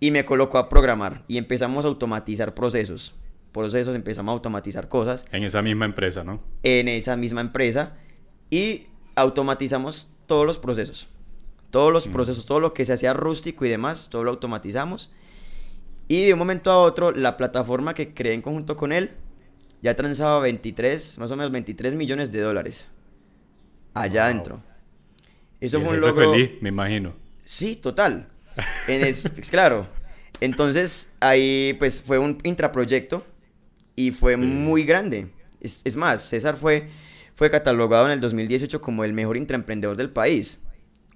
y 0.00 0.10
me 0.10 0.24
colocó 0.24 0.58
a 0.58 0.68
programar. 0.68 1.22
Y 1.28 1.38
empezamos 1.38 1.84
a 1.84 1.88
automatizar 1.88 2.52
procesos. 2.54 3.14
Procesos, 3.52 3.94
empezamos 3.94 4.32
a 4.32 4.34
automatizar 4.34 4.88
cosas 4.88 5.24
En 5.30 5.44
esa 5.44 5.60
misma 5.62 5.84
empresa, 5.84 6.24
¿no? 6.24 6.40
en 6.62 6.88
esa 6.88 7.16
misma 7.16 7.42
empresa 7.42 7.92
y 8.50 8.86
automatizamos 9.14 10.08
todos 10.26 10.46
los 10.46 10.58
procesos. 10.58 11.06
Todos 11.70 11.92
los 11.92 12.06
Mm. 12.06 12.12
procesos, 12.12 12.44
todo 12.46 12.60
lo 12.60 12.72
que 12.74 12.84
se 12.84 12.92
hacía 12.92 13.12
rústico 13.12 13.64
y 13.64 13.68
demás, 13.68 14.08
todo 14.10 14.24
lo 14.24 14.30
automatizamos. 14.30 15.10
Y 16.12 16.26
de 16.26 16.32
un 16.34 16.38
momento 16.38 16.70
a 16.70 16.76
otro, 16.76 17.10
la 17.10 17.38
plataforma 17.38 17.94
que 17.94 18.12
creé 18.12 18.34
en 18.34 18.42
conjunto 18.42 18.76
con 18.76 18.92
él 18.92 19.12
ya 19.80 19.96
transaba 19.96 20.40
23, 20.40 21.16
más 21.18 21.30
o 21.30 21.36
menos 21.36 21.50
23 21.50 21.94
millones 21.94 22.30
de 22.30 22.40
dólares. 22.40 22.86
Allá 23.94 24.24
Wow. 24.24 24.30
adentro. 24.30 24.62
Eso 25.58 25.80
fue 25.80 25.94
un 25.94 26.00
logro. 26.02 26.32
feliz, 26.32 26.50
me 26.60 26.68
imagino. 26.68 27.14
Sí, 27.44 27.76
total. 27.76 28.26
En 28.88 29.02
es, 29.06 29.26
claro. 29.50 29.86
Entonces, 30.42 31.10
ahí 31.20 31.74
pues 31.78 32.02
fue 32.02 32.18
un 32.18 32.36
intraproyecto 32.44 33.24
y 33.96 34.10
fue 34.10 34.34
Sí. 34.34 34.40
muy 34.42 34.84
grande. 34.84 35.28
Es, 35.62 35.80
es 35.84 35.96
más, 35.96 36.22
César 36.22 36.56
fue, 36.58 36.88
fue 37.34 37.50
catalogado 37.50 38.04
en 38.06 38.12
el 38.12 38.20
2018 38.20 38.82
como 38.82 39.02
el 39.04 39.14
mejor 39.14 39.38
intraemprendedor 39.38 39.96
del 39.96 40.10
país. 40.10 40.58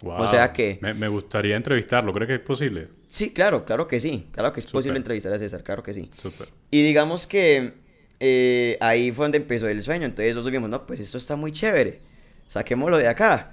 Wow. 0.02 0.26
sea 0.28 0.52
que- 0.54 0.78
Me, 0.80 0.94
me 0.94 1.08
gustaría 1.08 1.54
entrevistarlo, 1.56 2.12
¿creo 2.14 2.26
que 2.26 2.34
es 2.36 2.40
posible? 2.40 2.88
Sí, 3.08 3.30
claro, 3.30 3.64
claro 3.64 3.86
que 3.86 4.00
sí. 4.00 4.26
Claro 4.32 4.52
que 4.52 4.60
es 4.60 4.66
posible 4.66 4.98
entrevistar 4.98 5.32
a 5.32 5.38
César, 5.38 5.62
claro 5.62 5.82
que 5.82 5.94
sí. 5.94 6.10
Súper. 6.14 6.48
Y 6.70 6.82
digamos 6.82 7.26
que 7.26 7.74
eh, 8.20 8.76
ahí 8.80 9.12
fue 9.12 9.24
donde 9.26 9.38
empezó 9.38 9.68
el 9.68 9.82
sueño. 9.82 10.06
Entonces 10.06 10.34
nosotros 10.34 10.52
vimos, 10.52 10.70
no, 10.70 10.86
pues 10.86 11.00
esto 11.00 11.18
está 11.18 11.36
muy 11.36 11.52
chévere. 11.52 12.00
Saquémoslo 12.48 12.98
de 12.98 13.08
acá. 13.08 13.52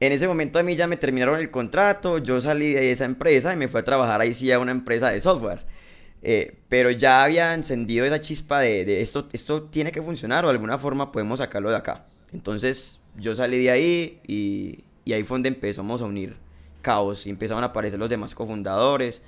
En 0.00 0.12
ese 0.12 0.26
momento 0.26 0.58
a 0.58 0.62
mí 0.62 0.74
ya 0.74 0.86
me 0.88 0.96
terminaron 0.96 1.38
el 1.38 1.50
contrato, 1.50 2.18
yo 2.18 2.40
salí 2.40 2.72
de 2.72 2.90
esa 2.90 3.04
empresa 3.04 3.52
y 3.52 3.56
me 3.56 3.68
fui 3.68 3.80
a 3.80 3.84
trabajar 3.84 4.20
ahí 4.20 4.34
sí 4.34 4.50
a 4.50 4.58
una 4.58 4.72
empresa 4.72 5.10
de 5.10 5.20
software. 5.20 5.60
Eh, 6.24 6.56
pero 6.68 6.90
ya 6.90 7.22
había 7.22 7.54
encendido 7.54 8.04
esa 8.04 8.20
chispa 8.20 8.60
de, 8.60 8.84
de 8.84 9.00
esto, 9.00 9.28
esto 9.32 9.64
tiene 9.64 9.92
que 9.92 10.02
funcionar 10.02 10.44
o 10.44 10.48
de 10.48 10.52
alguna 10.52 10.78
forma 10.78 11.12
podemos 11.12 11.38
sacarlo 11.38 11.70
de 11.70 11.76
acá. 11.76 12.06
Entonces 12.32 12.98
yo 13.16 13.34
salí 13.36 13.62
de 13.62 13.70
ahí 13.70 14.20
y, 14.26 14.80
y 15.04 15.12
ahí 15.12 15.22
fue 15.22 15.36
donde 15.36 15.50
empezamos 15.50 16.02
a 16.02 16.04
unir 16.04 16.36
caos 16.82 17.26
y 17.26 17.30
empezaron 17.30 17.62
a 17.62 17.68
aparecer 17.68 17.98
los 17.98 18.10
demás 18.10 18.34
cofundadores. 18.34 19.22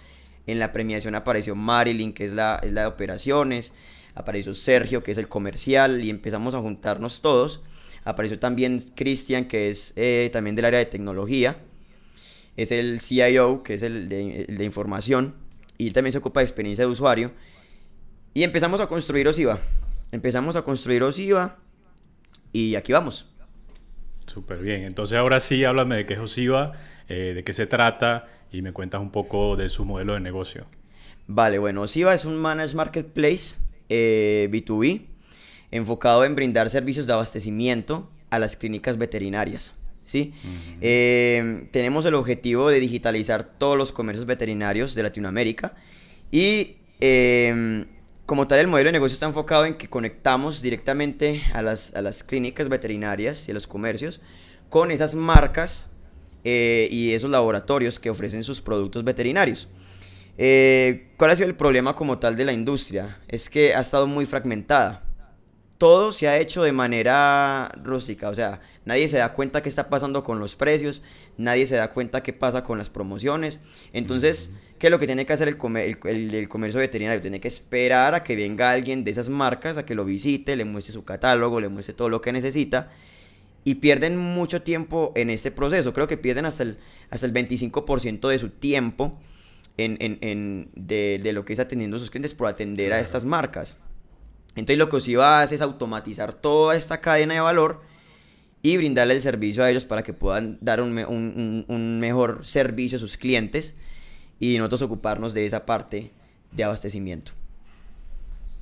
En 0.47 0.59
la 0.59 0.73
premiación 0.73 1.15
apareció 1.15 1.55
Marilyn, 1.55 2.13
que 2.13 2.27
es 2.27 2.33
la, 2.33 2.61
es 2.63 2.73
la 2.73 2.83
de 2.83 2.87
operaciones. 2.89 3.73
Apareció 4.15 4.53
Sergio, 4.53 5.03
que 5.03 5.13
es 5.13 5.19
el 5.19 5.29
comercial, 5.29 6.05
y 6.05 6.11
empezamos 6.11 6.55
a 6.55 6.61
juntarnos 6.61 7.23
todos. 7.23 7.63
Apareció 8.05 8.39
también 8.39 8.81
Cristian, 8.95 9.47
que 9.47 9.71
es 9.71 9.95
eh, 9.97 10.29
también 10.33 10.55
del 10.55 10.67
área 10.67 10.79
de 10.79 10.87
tecnología. 10.87 11.57
Es 12.57 12.71
el 12.71 13.01
CIO, 13.01 13.63
que 13.63 13.75
es 13.75 13.83
el 13.83 14.09
de, 14.09 14.43
el 14.49 14.59
de 14.59 14.65
información. 14.65 15.35
Y 15.79 15.87
él 15.87 15.93
también 15.95 16.13
se 16.13 16.19
ocupa 16.19 16.41
de 16.41 16.45
experiencia 16.45 16.85
de 16.85 16.91
usuario. 16.91 17.33
Y 18.35 18.43
empezamos 18.43 18.81
a 18.81 18.87
construir 18.87 19.27
Osiva. 19.27 19.59
Empezamos 20.13 20.55
a 20.57 20.63
construir 20.63 21.03
Osiva. 21.03 21.57
Y 22.53 22.77
aquí 22.77 22.93
vamos. 22.93 23.27
Súper 24.27 24.59
bien. 24.59 24.83
Entonces 24.85 25.19
ahora 25.19 25.41
sí, 25.41 25.65
háblame 25.65 25.97
de 25.97 26.07
qué 26.07 26.15
es 26.15 26.21
Osiva, 26.21 26.73
eh, 27.09 27.33
de 27.35 27.45
qué 27.45 27.53
se 27.53 27.67
trata 27.67 28.29
y 28.51 28.63
me 28.63 28.73
cuentas 28.73 29.01
un 29.01 29.11
poco 29.11 29.57
de 29.57 29.69
su 29.69 29.85
modelo 29.85 30.15
de 30.15 30.21
negocio. 30.21 30.67
Vale, 31.27 31.59
bueno, 31.59 31.83
Osiva 31.83 32.15
es 32.15 32.25
un 32.25 32.37
managed 32.37 32.75
marketplace 32.75 33.57
eh, 33.89 34.49
B2B 34.51 35.07
enfocado 35.71 36.25
en 36.25 36.35
brindar 36.35 36.71
servicios 36.71 37.07
de 37.07 37.15
abastecimiento 37.15 38.11
a 38.31 38.39
las 38.39 38.57
clínicas 38.57 38.99
veterinarias. 38.99 39.75
¿sí? 40.05 40.35
Eh, 40.81 41.69
tenemos 41.71 42.05
el 42.05 42.15
objetivo 42.15 42.69
de 42.69 42.81
digitalizar 42.81 43.45
todos 43.45 43.77
los 43.77 43.91
comercios 43.91 44.27
veterinarios 44.27 44.95
de 44.95 45.03
Latinoamérica 45.03 45.73
y 46.31 46.77
eh, 47.01 47.87
como 48.27 48.47
tal 48.47 48.61
el 48.61 48.69
modelo 48.69 48.89
de 48.89 48.93
negocio 48.93 49.15
está 49.15 49.27
enfocado 49.27 49.65
en 49.67 49.75
que 49.75 49.89
conectamos 49.89 50.63
directamente 50.63 51.43
a 51.53 51.63
las, 51.63 51.95
a 51.95 52.03
las 52.03 52.23
clínicas 52.23 52.69
veterinarias 52.69 53.49
y 53.49 53.51
a 53.51 53.55
los 53.55 53.67
comercios 53.67 54.21
con 54.69 54.91
esas 54.91 55.15
marcas 55.15 55.91
eh, 56.45 56.89
y 56.91 57.13
esos 57.13 57.31
laboratorios 57.31 57.99
que 57.99 58.11
ofrecen 58.11 58.45
sus 58.45 58.61
productos 58.61 59.03
veterinarios. 59.03 59.69
Eh, 60.37 61.09
¿Cuál 61.17 61.31
ha 61.31 61.37
sido 61.37 61.49
el 61.49 61.55
problema 61.55 61.95
como 61.95 62.19
tal 62.19 62.37
de 62.37 62.45
la 62.45 62.53
industria? 62.53 63.19
Es 63.29 63.49
que 63.49 63.75
ha 63.75 63.81
estado 63.81 64.07
muy 64.07 64.27
fragmentada. 64.27 65.03
Todo 65.79 66.13
se 66.13 66.29
ha 66.29 66.39
hecho 66.39 66.63
de 66.63 66.73
manera 66.73 67.69
rústica, 67.83 68.29
o 68.29 68.35
sea, 68.35 68.61
nadie 68.85 69.09
se 69.09 69.19
da 69.19 69.33
cuenta 69.33 69.61
qué 69.61 69.69
está 69.69 69.89
pasando 69.91 70.23
con 70.23 70.39
los 70.39 70.55
precios, 70.55 71.03
nadie 71.37 71.67
se 71.67 71.75
da 71.75 71.93
cuenta 71.93 72.23
qué 72.23 72.33
pasa 72.33 72.63
con 72.63 72.79
las 72.79 72.91
promociones. 72.91 73.61
Entonces, 73.93 74.51
¿qué 74.79 74.87
es 74.87 74.91
lo 74.93 75.01
que 75.01 75.07
tiene 75.07 75.27
que 75.27 75.33
hacer 75.33 75.49
el, 75.49 75.59
comer- 75.59 75.99
el- 76.05 76.09
el- 76.11 76.35
el 76.35 76.49
comercio 76.49 76.79
veterinario? 76.81 77.21
Tiene 77.21 77.41
que 77.41 77.49
esperar 77.49 78.15
a 78.15 78.23
que 78.23 78.37
venga 78.37 78.71
alguien 78.71 79.03
de 79.03 79.11
esas 79.11 79.29
marcas, 79.29 79.77
a 79.77 79.85
que 79.85 79.97
lo 79.97 80.05
visite, 80.05 80.55
le 80.57 80.65
muestre 80.65 80.93
su 80.95 81.05
catálogo, 81.05 81.61
le 81.61 81.69
muestre 81.69 81.93
todo 81.95 82.09
lo 82.09 82.21
que 82.21 82.33
necesita 82.33 82.93
y 83.65 83.77
pierden 83.77 84.17
mucho 84.19 84.63
tiempo 84.63 85.13
en 85.17 85.31
este 85.31 85.51
proceso. 85.51 85.93
Creo 85.93 86.07
que 86.07 86.17
pierden 86.19 86.45
hasta 86.47 86.63
el, 86.65 86.77
hasta 87.11 87.27
el 87.27 87.33
25% 87.33 88.29
de 88.29 88.39
su 88.39 88.51
tiempo 88.51 89.19
en, 89.79 89.97
en- 90.01 90.19
en- 90.21 90.69
de, 90.75 91.19
de 91.23 91.33
lo 91.33 91.45
que 91.45 91.55
es 91.55 91.59
atendiendo 91.61 91.97
a 91.97 92.01
sus 92.01 92.11
clientes 92.11 92.35
por 92.35 92.47
atender 92.49 92.93
a 92.93 93.01
estas 93.01 93.25
marcas. 93.25 93.77
Entonces 94.57 94.79
lo 94.79 94.89
que 94.89 94.97
Osiva 94.97 95.43
hace 95.43 95.55
es 95.57 95.63
automatizar 95.63 96.35
toda 96.35 96.77
esta 96.77 97.01
cadena 97.01 97.35
de 97.35 97.41
valor 97.41 97.83
y 98.63 98.77
brindarle 98.77 99.15
el 99.15 99.21
servicio 99.23 99.65
a 99.65 99.71
ellos 99.71 99.85
para 99.85 100.03
que 100.03 100.13
puedan 100.13 100.59
dar 100.61 100.81
un- 100.81 100.97
un- 100.99 101.65
un 101.67 101.99
mejor 101.99 102.47
servicio 102.47 102.97
a 102.97 103.01
sus 103.01 103.17
clientes 103.17 103.75
y 104.39 104.57
nosotros 104.59 104.83
ocuparnos 104.83 105.35
de 105.35 105.47
esa 105.47 105.67
parte 105.67 106.11
de 106.53 106.65
abastecimiento. 106.65 107.33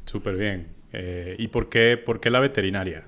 Súper 0.07 0.37
bien. 0.37 0.69
Eh, 0.93 1.37
¿Y 1.39 1.49
por 1.49 1.69
qué, 1.69 1.97
por 1.97 2.21
qué 2.21 2.31
la 2.31 2.41
veterinaria? 2.41 3.05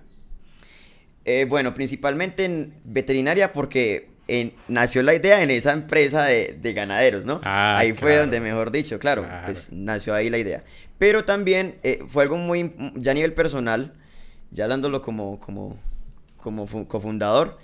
Eh, 1.25 1.47
bueno, 1.49 1.73
principalmente 1.75 2.45
en 2.45 2.75
veterinaria 2.85 3.53
porque 3.53 4.09
en- 4.29 4.53
nació 4.69 5.03
la 5.03 5.15
idea 5.15 5.43
en 5.43 5.51
esa 5.51 5.73
empresa 5.73 6.25
de, 6.25 6.59
de 6.61 6.73
ganaderos, 6.73 7.25
¿no? 7.25 7.41
Ah, 7.45 7.79
ahí 7.79 7.93
fue 7.93 8.11
claro. 8.11 8.21
donde, 8.23 8.41
mejor 8.41 8.71
dicho, 8.71 8.99
claro, 8.99 9.23
Claro. 9.23 9.47
pues 9.47 9.73
nació 9.73 10.15
ahí 10.15 10.29
la 10.31 10.39
idea. 10.39 10.65
Pero 10.99 11.25
también 11.25 11.77
eh, 11.83 12.01
fue 12.09 12.23
algo 12.25 12.37
muy, 12.37 12.73
ya 12.97 13.13
a 13.13 13.15
nivel 13.15 13.33
personal, 13.35 13.95
ya 14.51 14.65
hablándolo 14.65 15.03
como, 15.03 15.41
como, 15.41 15.79
como 16.37 16.67
fu- 16.67 16.87
cofundador, 16.87 17.59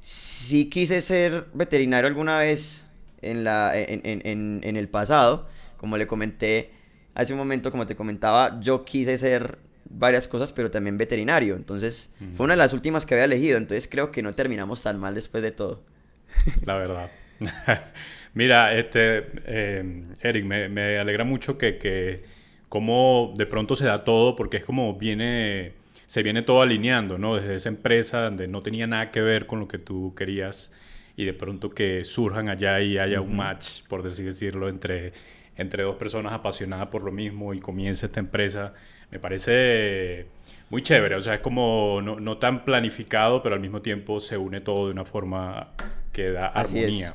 sí 0.00 0.66
quise 0.70 1.02
ser 1.02 1.46
veterinario 1.54 2.06
alguna 2.08 2.38
vez 2.38 2.86
en, 3.22 3.42
la, 3.44 3.72
en, 3.76 4.00
en- 4.04 4.22
en- 4.24 4.60
en 4.62 4.76
el 4.76 4.88
pasado, 4.88 5.48
como 5.76 5.96
le 5.96 6.06
comenté 6.06 6.70
hace 7.14 7.32
un 7.32 7.38
momento, 7.38 7.70
como 7.70 7.84
te 7.86 7.96
comentaba, 7.96 8.60
yo 8.60 8.84
quise 8.84 9.18
ser 9.18 9.58
varias 9.90 10.28
cosas, 10.28 10.52
pero 10.52 10.70
también 10.70 10.98
veterinario. 10.98 11.56
Entonces, 11.56 12.10
fue 12.36 12.44
una 12.44 12.54
de 12.54 12.58
las 12.58 12.72
últimas 12.72 13.06
que 13.06 13.14
había 13.14 13.24
elegido. 13.24 13.58
Entonces, 13.58 13.88
creo 13.90 14.10
que 14.10 14.22
no 14.22 14.34
terminamos 14.34 14.82
tan 14.82 14.98
mal 14.98 15.14
después 15.14 15.42
de 15.42 15.52
todo. 15.52 15.82
La 16.64 16.76
verdad. 16.76 17.10
Mira, 18.34 18.74
este, 18.74 19.26
eh, 19.46 20.04
Eric, 20.22 20.44
me, 20.44 20.98
alegra 20.98 21.24
mucho 21.24 21.58
que, 21.58 21.78
que 21.78 22.22
cómo 22.68 23.32
de 23.36 23.46
pronto 23.46 23.74
se 23.76 23.86
da 23.86 24.04
todo, 24.04 24.36
porque 24.36 24.58
es 24.58 24.64
como 24.64 24.94
viene, 24.94 25.72
se 26.06 26.22
viene 26.22 26.42
todo 26.42 26.62
alineando, 26.62 27.18
¿no? 27.18 27.36
Desde 27.36 27.56
esa 27.56 27.68
empresa 27.68 28.22
donde 28.22 28.48
no 28.48 28.62
tenía 28.62 28.86
nada 28.86 29.10
que 29.10 29.20
ver 29.20 29.46
con 29.46 29.60
lo 29.60 29.68
que 29.68 29.78
tú 29.78 30.14
querías 30.16 30.70
y 31.16 31.24
de 31.24 31.34
pronto 31.34 31.70
que 31.70 32.04
surjan 32.04 32.48
allá 32.48 32.80
y 32.80 32.96
haya 32.96 33.20
un 33.20 33.36
match, 33.36 33.82
por 33.88 34.06
así 34.06 34.22
decirlo, 34.22 34.68
entre, 34.68 35.12
entre 35.56 35.82
dos 35.82 35.96
personas 35.96 36.32
apasionadas 36.32 36.88
por 36.88 37.02
lo 37.02 37.10
mismo 37.10 37.54
y 37.54 37.60
comience 37.60 38.06
esta 38.06 38.20
empresa, 38.20 38.74
me 39.10 39.18
parece 39.18 40.26
muy 40.70 40.82
chévere. 40.82 41.14
O 41.16 41.20
sea, 41.20 41.34
es 41.34 41.40
como 41.40 42.00
no, 42.02 42.20
no 42.20 42.38
tan 42.38 42.64
planificado, 42.64 43.42
pero 43.42 43.54
al 43.54 43.60
mismo 43.60 43.82
tiempo 43.82 44.20
se 44.20 44.36
une 44.36 44.60
todo 44.60 44.86
de 44.86 44.92
una 44.92 45.04
forma 45.04 45.72
que 46.12 46.32
da 46.32 46.48
armonía. 46.48 47.14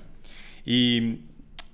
Y, 0.66 1.20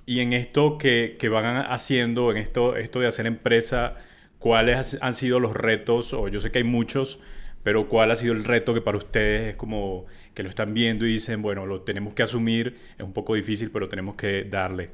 y, 0.06 0.20
en 0.20 0.34
esto 0.34 0.78
que, 0.78 1.16
que, 1.20 1.30
van 1.30 1.66
haciendo, 1.70 2.32
en 2.32 2.38
esto, 2.38 2.76
esto 2.76 3.00
de 3.00 3.08
hacer 3.08 3.28
empresa, 3.28 3.96
¿cuáles 4.40 4.98
han 5.02 5.14
sido 5.14 5.40
los 5.40 5.54
retos? 5.54 6.14
O 6.14 6.28
yo 6.28 6.42
sé 6.42 6.52
que 6.52 6.60
hay 6.60 6.64
muchos, 6.64 7.20
pero 7.64 7.88
¿cuál 7.88 8.10
ha 8.12 8.16
sido 8.16 8.34
el 8.34 8.44
reto 8.44 8.74
que 8.74 8.82
para 8.82 8.98
ustedes 8.98 9.50
es 9.50 9.56
como 9.56 10.06
que 10.34 10.42
lo 10.42 10.50
están 10.50 10.74
viendo 10.74 11.06
y 11.06 11.12
dicen, 11.14 11.42
bueno, 11.42 11.66
lo 11.68 11.82
tenemos 11.82 12.14
que 12.14 12.24
asumir, 12.24 12.78
es 12.98 13.06
un 13.06 13.14
poco 13.14 13.36
difícil, 13.36 13.70
pero 13.70 13.88
tenemos 13.88 14.16
que 14.16 14.44
darle? 14.44 14.90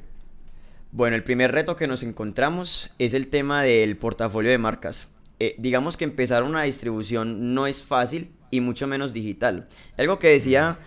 Bueno, 0.92 1.16
el 1.16 1.24
primer 1.24 1.52
reto 1.52 1.76
que 1.76 1.88
nos 1.88 2.04
encontramos 2.04 2.90
es 3.00 3.14
el 3.14 3.28
tema 3.28 3.64
del 3.64 3.96
portafolio 3.98 4.52
de 4.52 4.58
marcas. 4.58 5.10
Eh, 5.40 5.56
digamos 5.58 5.98
que 5.98 6.06
empezar 6.06 6.44
una 6.44 6.64
distribución 6.64 7.54
no 7.54 7.68
es 7.68 7.84
fácil 7.84 8.32
y 8.52 8.62
mucho 8.62 8.88
menos 8.88 9.14
digital. 9.14 9.68
Algo 9.98 10.20
que 10.20 10.30
decía 10.30 10.80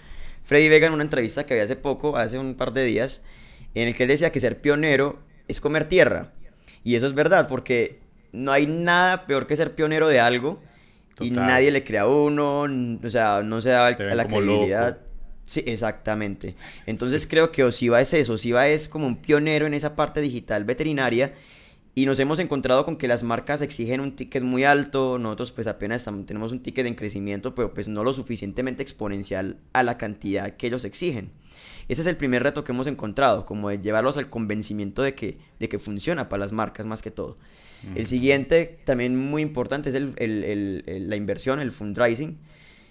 Freddy 0.44 0.68
Vega 0.68 0.86
en 0.86 0.94
una 0.94 1.04
entrevista 1.04 1.44
que 1.44 1.54
había 1.54 1.64
hace 1.64 1.76
poco, 1.76 2.16
hace 2.16 2.38
un 2.38 2.54
par 2.54 2.72
de 2.72 2.84
días, 2.84 3.22
en 3.74 3.88
el 3.88 3.94
que 3.94 4.04
él 4.04 4.08
decía 4.08 4.32
que 4.32 4.40
ser 4.40 4.60
pionero 4.60 5.18
es 5.46 5.60
comer 5.60 5.88
tierra. 5.88 6.32
Y 6.82 6.94
eso 6.94 7.06
es 7.06 7.14
verdad, 7.14 7.48
porque 7.48 8.00
no 8.32 8.52
hay 8.52 8.66
nada 8.66 9.26
peor 9.26 9.46
que 9.46 9.56
ser 9.56 9.74
pionero 9.74 10.08
de 10.08 10.20
algo 10.20 10.62
y 11.20 11.30
nadie 11.30 11.70
le 11.70 11.84
crea 11.84 12.02
a 12.02 12.08
uno, 12.08 12.62
o 12.62 13.10
sea, 13.10 13.42
no 13.42 13.60
se 13.60 13.70
da 13.70 13.90
la 13.90 14.26
credibilidad. 14.26 14.98
Sí, 15.44 15.64
exactamente. 15.66 16.54
Entonces 16.86 17.26
creo 17.26 17.50
que 17.50 17.64
Osiva 17.64 18.00
es 18.00 18.12
eso, 18.12 18.34
Osiva 18.34 18.68
es 18.68 18.88
como 18.88 19.06
un 19.06 19.16
pionero 19.16 19.66
en 19.66 19.74
esa 19.74 19.96
parte 19.96 20.20
digital 20.20 20.64
veterinaria 20.64 21.32
y 21.98 22.06
nos 22.06 22.20
hemos 22.20 22.38
encontrado 22.38 22.84
con 22.84 22.96
que 22.96 23.08
las 23.08 23.24
marcas 23.24 23.60
exigen 23.60 23.98
un 23.98 24.14
ticket 24.14 24.44
muy 24.44 24.62
alto, 24.62 25.18
nosotros 25.18 25.50
pues 25.50 25.66
apenas 25.66 26.04
tenemos 26.26 26.52
un 26.52 26.60
ticket 26.60 26.86
en 26.86 26.94
crecimiento, 26.94 27.56
pero 27.56 27.74
pues 27.74 27.88
no 27.88 28.04
lo 28.04 28.14
suficientemente 28.14 28.84
exponencial 28.84 29.56
a 29.72 29.82
la 29.82 29.98
cantidad 29.98 30.54
que 30.54 30.68
ellos 30.68 30.84
exigen. 30.84 31.32
Ese 31.88 32.02
es 32.02 32.06
el 32.06 32.16
primer 32.16 32.44
reto 32.44 32.62
que 32.62 32.70
hemos 32.70 32.86
encontrado, 32.86 33.44
como 33.44 33.68
de 33.68 33.80
llevarlos 33.80 34.16
al 34.16 34.30
convencimiento 34.30 35.02
de 35.02 35.16
que, 35.16 35.38
de 35.58 35.68
que 35.68 35.80
funciona 35.80 36.28
para 36.28 36.38
las 36.38 36.52
marcas 36.52 36.86
más 36.86 37.02
que 37.02 37.10
todo. 37.10 37.36
El 37.96 38.06
siguiente, 38.06 38.78
también 38.84 39.16
muy 39.16 39.42
importante, 39.42 39.88
es 39.88 39.96
el, 39.96 40.84
la 40.86 41.16
inversión, 41.16 41.58
el 41.58 41.72
fundraising. 41.72 42.38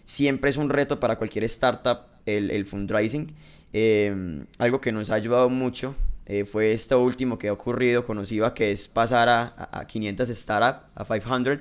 Siempre 0.03 0.49
es 0.49 0.57
un 0.57 0.69
reto 0.69 0.99
para 0.99 1.17
cualquier 1.17 1.45
startup 1.45 1.99
el, 2.25 2.65
fundraising. 2.65 3.33
Eh, 3.71 4.43
algo 4.57 4.81
que 4.81 4.91
nos 4.91 5.11
ha 5.11 5.13
ayudado 5.13 5.49
mucho 5.49 5.95
eh, 6.29 6.43
fue 6.43 6.73
esto 6.73 7.01
último 7.01 7.37
que 7.37 7.47
ha 7.47 7.53
ocurrido 7.53 8.03
con 8.03 8.17
Osiva, 8.17 8.53
que 8.53 8.71
es 8.71 8.89
pasar 8.89 9.29
a, 9.29 9.69
a 9.71 9.87
500 9.87 10.27
startups, 10.27 10.85
a 10.93 11.05
500. 11.05 11.59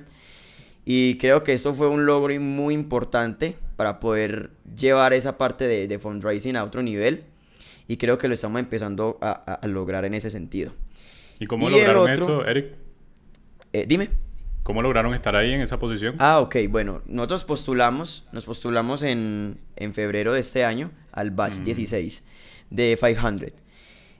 Y 0.83 1.17
creo 1.17 1.43
que 1.43 1.53
esto 1.53 1.73
fue 1.73 1.87
un 1.87 2.05
logro 2.05 2.37
muy 2.41 2.73
importante 2.73 3.55
para 3.77 4.01
poder 4.01 4.49
llevar 4.77 5.13
esa 5.13 5.37
parte 5.37 5.67
de, 5.67 5.87
de 5.87 5.99
fundraising 5.99 6.57
a 6.57 6.65
otro 6.65 6.81
nivel. 6.83 7.23
Y 7.87 7.95
creo 7.95 8.17
que 8.17 8.27
lo 8.27 8.33
estamos 8.33 8.59
empezando 8.59 9.17
a, 9.21 9.31
a 9.31 9.67
lograr 9.67 10.03
en 10.03 10.13
ese 10.13 10.29
sentido. 10.29 10.73
¿Y 11.39 11.45
cómo 11.45 11.69
lograron 11.69 12.09
esto, 12.09 12.45
Eric? 12.45 12.73
Eh, 13.71 13.85
dime. 13.87 14.09
¿Cómo 14.63 14.81
lograron 14.81 15.13
estar 15.13 15.33
ahí 15.37 15.53
en 15.53 15.61
esa 15.61 15.79
posición? 15.79 16.15
Ah, 16.19 16.41
ok, 16.41 16.57
bueno, 16.69 17.01
nosotros 17.05 17.45
postulamos, 17.45 18.27
nos 18.33 18.43
postulamos 18.43 19.01
en, 19.01 19.59
en 19.77 19.93
febrero 19.93 20.33
de 20.33 20.41
este 20.41 20.65
año 20.65 20.91
al 21.13 21.31
batch 21.31 21.59
16 21.59 22.25
mm. 22.69 22.75
de 22.75 22.97
500. 22.99 23.66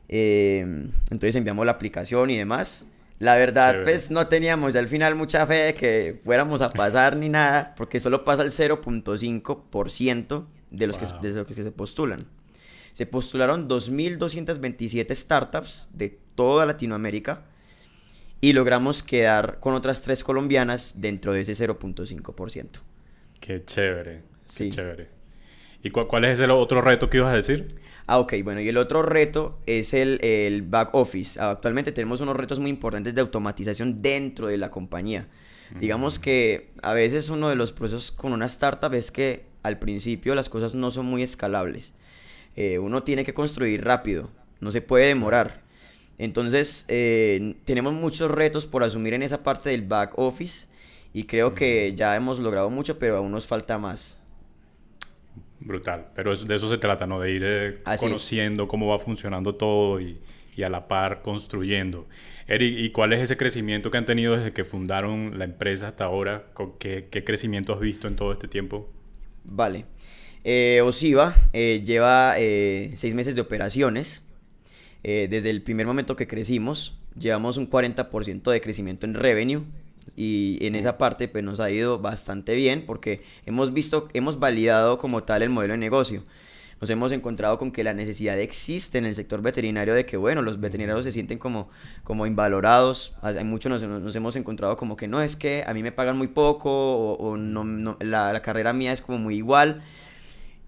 Eh, 0.10 0.62
entonces 1.10 1.36
enviamos 1.36 1.66
la 1.66 1.74
aplicación 1.74 2.30
y 2.30 2.38
demás. 2.38 2.86
La 3.20 3.36
verdad, 3.36 3.82
pues 3.84 4.12
no 4.12 4.28
teníamos 4.28 4.76
al 4.76 4.88
final 4.88 5.16
mucha 5.16 5.48
fe 5.48 5.56
de 5.56 5.74
que 5.74 6.22
fuéramos 6.24 6.62
a 6.62 6.70
pasar 6.70 7.16
ni 7.16 7.30
nada, 7.30 7.74
porque 7.76 8.00
solo 8.00 8.24
pasa 8.24 8.44
el 8.44 8.52
0.5% 8.52 10.46
de, 10.70 10.88
los 10.88 11.00
que, 11.00 11.06
de 11.22 11.34
los 11.34 11.48
que 11.48 11.56
se 11.56 11.72
postulan. 11.72 12.28
Se 12.92 13.08
postularon 13.08 13.68
2.227 13.68 15.16
startups 15.16 15.88
de 15.94 16.20
toda 16.36 16.68
Latinoamérica 16.68 17.46
y 18.40 18.54
logramos 18.54 19.02
quedar 19.02 19.60
con 19.60 19.74
otras 19.74 20.04
tres 20.04 20.24
colombianas 20.24 21.02
dentro 21.02 21.34
de 21.34 21.42
ese 21.42 21.54
0.5%. 21.54 22.68
Qué 23.40 23.66
chévere, 23.66 24.22
qué 24.56 24.70
chévere. 24.70 25.17
¿Y 25.84 25.90
cuál 25.92 26.26
es 26.26 26.40
el 26.40 26.52
otro 26.52 26.82
reto 26.82 27.10
que 27.10 27.18
ibas 27.18 27.32
a 27.32 27.36
decir? 27.36 27.68
Ah, 28.08 28.20
ok, 28.20 28.36
bueno, 28.44 28.62
y 28.62 28.70
el 28.70 28.78
otro 28.78 29.04
reto 29.04 29.60
es 29.66 29.94
el, 29.94 30.20
el, 30.24 30.62
back 30.62 30.90
office. 30.94 31.40
Actualmente 31.40 31.92
tenemos 31.92 32.22
unos 32.22 32.36
retos 32.36 32.60
muy 32.60 32.70
importantes 32.70 33.14
de 33.14 33.22
automatización 33.22 34.02
dentro 34.02 34.48
de 34.48 34.58
la 34.58 34.72
compañía. 34.72 35.28
Digamos 35.80 36.18
que 36.18 36.70
a 36.82 36.94
veces 36.94 37.30
uno 37.30 37.50
de 37.50 37.58
los 37.58 37.74
procesos 37.74 38.12
con 38.12 38.32
una 38.32 38.46
startup 38.46 38.94
es 38.94 39.12
que 39.12 39.46
al 39.64 39.80
principio 39.80 40.34
las 40.34 40.48
cosas 40.48 40.74
no 40.74 40.92
son 40.92 41.06
muy 41.06 41.24
escalables. 41.24 41.94
Eh, 42.56 42.80
uno 42.80 43.04
tiene 43.04 43.26
que 43.26 43.34
construir 43.34 43.84
rápido, 43.84 44.30
no 44.62 44.72
se 44.72 44.82
puede 44.82 45.08
demorar. 45.08 45.62
Entonces, 46.18 46.86
eh, 46.88 47.56
tenemos 47.66 47.94
muchos 47.94 48.32
retos 48.32 48.66
por 48.66 48.84
asumir 48.84 49.14
en 49.14 49.24
esa 49.24 49.44
parte 49.44 49.70
del 49.70 49.84
back 49.84 50.18
office 50.18 50.68
y 51.14 51.26
creo 51.26 51.54
que 51.54 51.94
ya 51.96 52.16
hemos 52.16 52.40
logrado 52.40 52.70
mucho, 52.70 52.98
pero 52.98 53.18
aún 53.18 53.32
nos 53.32 53.46
falta 53.46 53.78
más. 53.78 54.17
Brutal, 55.60 56.08
pero 56.16 56.36
de 56.36 56.56
eso 56.56 56.70
se 56.70 56.78
trata, 56.78 57.08
¿no? 57.08 57.20
De 57.20 57.32
ir 57.32 57.44
eh, 57.44 57.78
conociendo 58.00 58.68
cómo 58.68 58.88
va 58.88 59.00
funcionando 59.00 59.56
todo 59.56 60.00
y, 60.00 60.20
a 60.64 60.70
la 60.70 60.88
par 60.88 61.22
construyendo. 61.22 62.08
Eric, 62.48 62.76
¿y 62.80 62.90
cuál 62.92 63.14
es 63.14 63.20
ese 63.20 63.38
crecimiento 63.38 63.92
que 63.92 63.98
han 63.98 64.06
tenido 64.06 64.36
desde 64.36 64.54
que 64.54 64.66
fundaron 64.66 65.38
la 65.38 65.46
empresa 65.46 65.90
hasta 65.90 66.06
ahora? 66.06 66.46
¿Qué, 66.80 67.08
qué 67.12 67.24
crecimiento 67.24 67.74
has 67.74 67.80
visto 67.80 68.08
en 68.08 68.16
todo 68.16 68.32
este 68.32 68.48
tiempo? 68.48 68.90
Vale. 69.44 69.86
Eh, 70.44 70.82
Osiva 70.82 71.36
eh, 71.54 71.82
lleva 71.86 72.36
seis 72.96 73.14
meses 73.14 73.36
de 73.36 73.42
operaciones. 73.42 74.24
Eh, 75.04 75.28
desde 75.30 75.50
el 75.50 75.62
primer 75.62 75.86
momento 75.86 76.16
que 76.16 76.28
crecimos, 76.28 76.98
llevamos 77.18 77.58
un 77.58 77.70
40% 77.70 78.52
de 78.52 78.62
crecimiento 78.62 79.06
en 79.06 79.14
revenue 79.14 79.64
y 80.16 80.58
en 80.62 80.76
esa 80.76 80.98
parte 80.98 81.28
pues 81.28 81.44
nos 81.44 81.60
ha 81.60 81.70
ido 81.70 82.00
bastante 82.00 82.56
bien 82.56 82.86
porque 82.86 83.24
hemos 83.46 83.74
visto, 83.74 84.08
hemos 84.14 84.40
validado 84.40 84.98
como 84.98 85.24
tal 85.24 85.42
el 85.42 85.50
modelo 85.50 85.74
de 85.74 85.80
negocio. 85.80 86.24
Nos 86.80 86.92
hemos 86.92 87.12
encontrado 87.12 87.58
con 87.58 87.72
que 87.72 87.84
la 87.84 87.94
necesidad 87.94 88.40
existe 88.40 89.00
en 89.00 89.06
el 89.06 89.16
sector 89.16 89.42
veterinario 89.42 89.96
de 89.96 90.06
que, 90.06 90.16
bueno, 90.16 90.44
los 90.44 90.60
veterinarios 90.60 91.06
se 91.06 91.12
sienten 91.12 91.40
como, 91.40 91.70
como 92.04 92.28
invalorados. 92.28 93.16
Hay 93.24 93.44
muchos 93.44 93.72
nos, 93.72 93.82
nos 93.82 94.16
hemos 94.16 94.36
encontrado 94.36 94.78
como 94.78 94.96
que 94.96 95.08
no, 95.08 95.22
es 95.22 95.36
que 95.36 95.64
a 95.66 95.74
mí 95.74 95.82
me 95.82 95.92
pagan 95.92 96.18
muy 96.18 96.28
poco 96.28 97.14
o, 97.16 97.36
no, 97.36 97.98
la, 98.00 98.40
carrera 98.44 98.74
mía 98.74 98.94
es 98.94 99.02
como 99.02 99.18
muy 99.18 99.38
igual. 99.38 99.82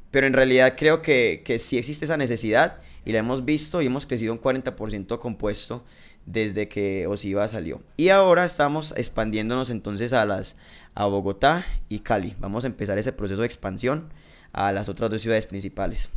Pero 0.10 0.26
en 0.26 0.34
realidad 0.34 0.74
creo 0.76 1.04
que, 1.04 1.44
que 1.46 1.60
sí 1.60 1.78
existe 1.78 2.06
esa 2.06 2.18
necesidad 2.18 2.80
y 3.06 3.12
la 3.12 3.20
hemos 3.20 3.46
visto 3.46 3.80
y 3.84 3.86
hemos 3.86 4.08
crecido 4.08 4.34
un 4.34 4.42
40% 4.42 5.20
compuesto 5.20 5.84
desde 6.32 6.68
que 6.68 7.08
Osiva 7.08 7.48
salió. 7.48 7.82
Y 7.98 8.10
ahora 8.10 8.46
estamos 8.46 8.94
expandiéndonos 8.96 9.70
entonces 9.70 10.14
a 10.14 10.26
las 10.26 10.56
a 10.94 11.06
Bogotá 11.06 11.66
y 11.88 12.00
Cali. 12.00 12.36
Vamos 12.40 12.64
a 12.64 12.68
empezar 12.68 12.98
ese 12.98 13.14
proceso 13.14 13.42
de 13.42 13.48
expansión 13.48 14.10
a 14.52 14.72
las 14.72 14.90
otras 14.90 15.10
dos 15.10 15.22
ciudades 15.22 15.46
principales. 15.46 16.10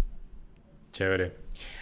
Chévere. 0.93 1.33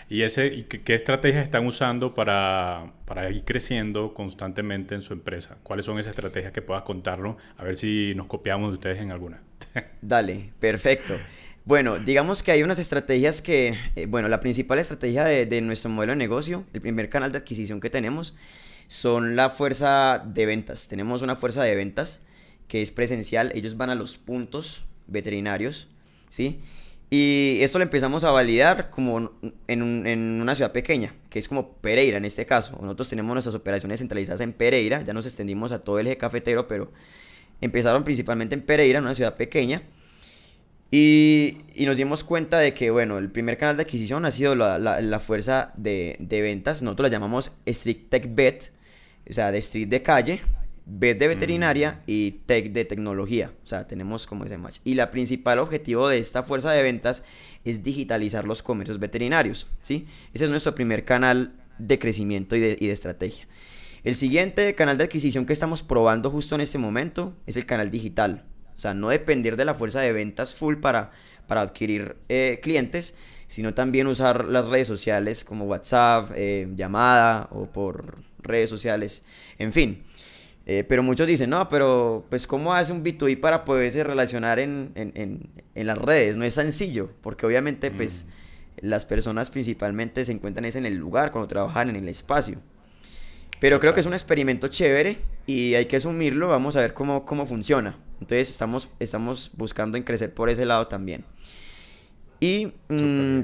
¿Y, 0.08 0.22
ese, 0.22 0.66
qué, 0.66 0.94
estrategias 0.94 1.44
están 1.44 1.66
usando 1.66 2.14
para, 2.14 2.92
para, 3.04 3.30
ir 3.30 3.44
creciendo 3.44 4.12
constantemente 4.12 4.94
en 4.94 5.02
su 5.02 5.12
empresa? 5.12 5.58
¿Cuáles 5.62 5.84
son 5.86 5.98
esas 5.98 6.10
estrategias 6.10 6.52
que 6.52 6.62
puedas 6.62 6.82
contarnos? 6.82 7.36
A 7.56 7.64
ver 7.64 7.76
si 7.76 8.12
nos 8.16 8.26
copiamos 8.26 8.70
de 8.70 8.74
ustedes 8.74 9.00
en 9.00 9.12
alguna. 9.12 9.40
Dale, 10.02 10.52
perfecto. 10.58 11.16
Bueno, 11.66 11.98
digamos 11.98 12.42
que 12.42 12.52
hay 12.52 12.62
unas 12.62 12.78
estrategias 12.78 13.42
que, 13.42 13.76
eh, 13.94 14.06
bueno, 14.06 14.28
la 14.28 14.40
principal 14.40 14.78
estrategia 14.78 15.24
de, 15.24 15.60
nuestro 15.60 15.90
modelo 15.90 16.12
de 16.12 16.16
negocio, 16.16 16.64
el 16.72 16.80
primer 16.80 17.10
canal 17.10 17.32
de 17.32 17.38
adquisición 17.38 17.80
que 17.80 17.90
tenemos, 17.90 18.34
son 18.88 19.36
la 19.36 19.50
fuerza 19.50 20.24
de 20.24 20.46
ventas. 20.46 20.88
Tenemos 20.88 21.20
una 21.22 21.36
fuerza 21.36 21.62
de 21.62 21.76
ventas 21.76 22.20
que 22.66 22.80
es 22.80 22.90
presencial, 22.90 23.52
ellos 23.54 23.76
van 23.76 23.90
a 23.90 23.94
los 23.94 24.16
puntos 24.16 24.84
veterinarios, 25.06 25.88
¿sí? 26.28 26.60
Y 27.10 27.58
esto 27.60 27.78
lo 27.78 27.82
empezamos 27.82 28.24
a 28.24 28.30
validar 28.30 28.90
como 28.90 29.32
en, 29.66 30.06
en, 30.06 30.40
una 30.40 30.54
ciudad 30.54 30.72
pequeña, 30.72 31.14
que 31.28 31.40
es 31.40 31.48
como 31.48 31.74
Pereira 31.74 32.16
en 32.16 32.24
este 32.24 32.46
caso. 32.46 32.78
Nosotros 32.80 33.08
tenemos 33.08 33.34
nuestras 33.34 33.54
operaciones 33.54 33.98
centralizadas 33.98 34.40
en 34.40 34.52
Pereira, 34.52 35.02
ya 35.02 35.12
nos 35.12 35.26
extendimos 35.26 35.72
a 35.72 35.80
todo 35.80 35.98
el 35.98 36.06
eje 36.06 36.16
cafetero, 36.16 36.68
pero 36.68 36.90
empezaron 37.60 38.04
principalmente 38.04 38.54
en 38.54 38.62
Pereira, 38.62 39.00
una 39.00 39.14
ciudad 39.14 39.36
pequeña. 39.36 39.82
Y, 40.90 41.58
y, 41.74 41.86
nos 41.86 41.96
dimos 41.96 42.24
cuenta 42.24 42.58
de 42.58 42.74
que, 42.74 42.90
bueno, 42.90 43.18
el 43.18 43.30
primer 43.30 43.56
canal 43.56 43.76
de 43.76 43.84
adquisición 43.84 44.24
ha 44.24 44.32
sido 44.32 44.56
la, 44.56 44.78
la, 44.78 45.00
la 45.00 45.20
fuerza 45.20 45.72
de, 45.76 46.16
de, 46.18 46.42
ventas. 46.42 46.82
Nosotros 46.82 47.08
la 47.08 47.12
llamamos 47.12 47.52
Street 47.64 48.08
Tech 48.08 48.34
Bet, 48.34 48.72
o 49.28 49.32
sea, 49.32 49.52
de 49.52 49.58
street 49.58 49.88
de 49.88 50.02
calle, 50.02 50.40
Bet 50.92 51.20
de 51.20 51.28
veterinaria 51.28 51.92
mm. 51.92 52.02
y 52.08 52.30
Tech 52.46 52.72
de 52.72 52.84
tecnología. 52.84 53.52
O 53.64 53.68
sea, 53.68 53.86
tenemos 53.86 54.26
como 54.26 54.44
ese 54.44 54.58
match. 54.58 54.78
Y 54.82 54.94
la 54.94 55.12
principal 55.12 55.60
objetivo 55.60 56.08
de 56.08 56.18
esta 56.18 56.42
fuerza 56.42 56.72
de 56.72 56.82
ventas 56.82 57.22
es 57.64 57.84
digitalizar 57.84 58.44
los 58.44 58.62
comercios 58.62 58.98
veterinarios, 58.98 59.68
¿sí? 59.82 60.08
Ese 60.34 60.46
es 60.46 60.50
nuestro 60.50 60.74
primer 60.74 61.04
canal 61.04 61.52
de 61.78 62.00
crecimiento 62.00 62.56
y 62.56 62.60
de, 62.60 62.76
y 62.80 62.88
de 62.88 62.92
estrategia. 62.92 63.46
El 64.02 64.16
siguiente 64.16 64.74
canal 64.74 64.98
de 64.98 65.04
adquisición 65.04 65.46
que 65.46 65.52
estamos 65.52 65.84
probando 65.84 66.30
justo 66.30 66.56
en 66.56 66.62
este 66.62 66.78
momento 66.78 67.36
es 67.46 67.56
el 67.56 67.66
canal 67.66 67.92
digital. 67.92 68.49
O 68.80 68.82
sea, 68.82 68.94
no 68.94 69.10
depender 69.10 69.58
de 69.58 69.66
la 69.66 69.74
fuerza 69.74 70.00
de 70.00 70.10
ventas 70.10 70.54
full 70.54 70.76
para, 70.76 71.10
para 71.46 71.60
adquirir 71.60 72.16
eh, 72.30 72.60
clientes, 72.62 73.12
sino 73.46 73.74
también 73.74 74.06
usar 74.06 74.46
las 74.46 74.64
redes 74.68 74.86
sociales 74.86 75.44
como 75.44 75.66
WhatsApp, 75.66 76.30
eh, 76.34 76.66
llamada 76.74 77.46
o 77.50 77.66
por 77.66 78.22
redes 78.38 78.70
sociales, 78.70 79.22
en 79.58 79.74
fin. 79.74 80.02
Eh, 80.64 80.84
pero 80.88 81.02
muchos 81.02 81.26
dicen, 81.26 81.50
no, 81.50 81.68
pero 81.68 82.24
pues 82.30 82.46
¿cómo 82.46 82.72
hace 82.72 82.94
un 82.94 83.04
B2B 83.04 83.38
para 83.38 83.66
poderse 83.66 84.02
relacionar 84.02 84.58
en, 84.58 84.92
en, 84.94 85.50
en, 85.74 85.86
las 85.86 85.98
redes? 85.98 86.38
No 86.38 86.46
es 86.46 86.54
sencillo, 86.54 87.10
porque 87.20 87.44
obviamente 87.44 87.90
pues 87.90 88.24
mm. 88.80 88.86
las 88.86 89.04
personas 89.04 89.50
principalmente 89.50 90.24
se 90.24 90.32
encuentran 90.32 90.64
en 90.64 90.86
el 90.86 90.94
lugar, 90.94 91.32
cuando 91.32 91.48
trabajan 91.48 91.90
en 91.90 91.96
el 91.96 92.08
espacio. 92.08 92.62
Pero 93.60 93.78
creo 93.78 93.92
que 93.92 94.00
es 94.00 94.06
un 94.06 94.14
experimento 94.14 94.68
chévere 94.68 95.18
y 95.46 95.74
hay 95.74 95.84
que 95.86 95.96
asumirlo, 95.96 96.48
vamos 96.48 96.76
a 96.76 96.80
ver 96.80 96.94
cómo, 96.94 97.26
cómo 97.26 97.46
funciona. 97.46 97.98
Entonces 98.14 98.50
estamos, 98.50 98.90
estamos 98.98 99.50
buscando 99.54 99.98
en 99.98 100.02
crecer 100.02 100.32
por 100.32 100.48
ese 100.48 100.64
lado 100.64 100.88
también. 100.88 101.24
Y 102.40 102.72
mm, 102.88 103.40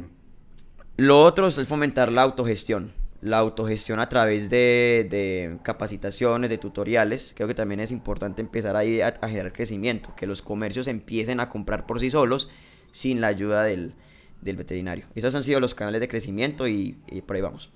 lo 0.96 1.22
otro 1.22 1.46
es 1.48 1.56
fomentar 1.68 2.10
la 2.10 2.22
autogestión. 2.22 2.92
La 3.20 3.38
autogestión 3.38 4.00
a 4.00 4.08
través 4.08 4.48
de, 4.48 5.06
de, 5.10 5.58
capacitaciones, 5.62 6.48
de 6.48 6.58
tutoriales. 6.58 7.34
Creo 7.36 7.48
que 7.48 7.54
también 7.54 7.80
es 7.80 7.90
importante 7.90 8.40
empezar 8.40 8.76
ahí 8.76 9.02
a, 9.02 9.08
a, 9.20 9.28
generar 9.28 9.52
crecimiento. 9.52 10.14
Que 10.16 10.26
los 10.26 10.40
comercios 10.40 10.86
empiecen 10.86 11.40
a 11.40 11.48
comprar 11.48 11.86
por 11.86 12.00
sí 12.00 12.10
solos 12.10 12.50
sin 12.90 13.20
la 13.20 13.26
ayuda 13.26 13.64
del, 13.64 13.94
del 14.40 14.56
veterinario. 14.56 15.06
Esos 15.14 15.34
han 15.34 15.42
sido 15.42 15.60
los 15.60 15.74
canales 15.74 16.00
de 16.00 16.08
crecimiento 16.08 16.68
y, 16.68 16.96
y 17.06 17.20
por 17.20 17.36
ahí 17.36 17.42
vamos. 17.42 17.70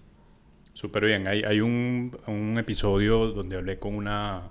Súper 0.80 1.04
bien. 1.04 1.26
Hay, 1.26 1.42
hay 1.42 1.60
un, 1.60 2.16
un, 2.26 2.58
episodio 2.58 3.26
donde 3.26 3.56
hablé 3.56 3.78
con 3.78 3.94
una 3.94 4.48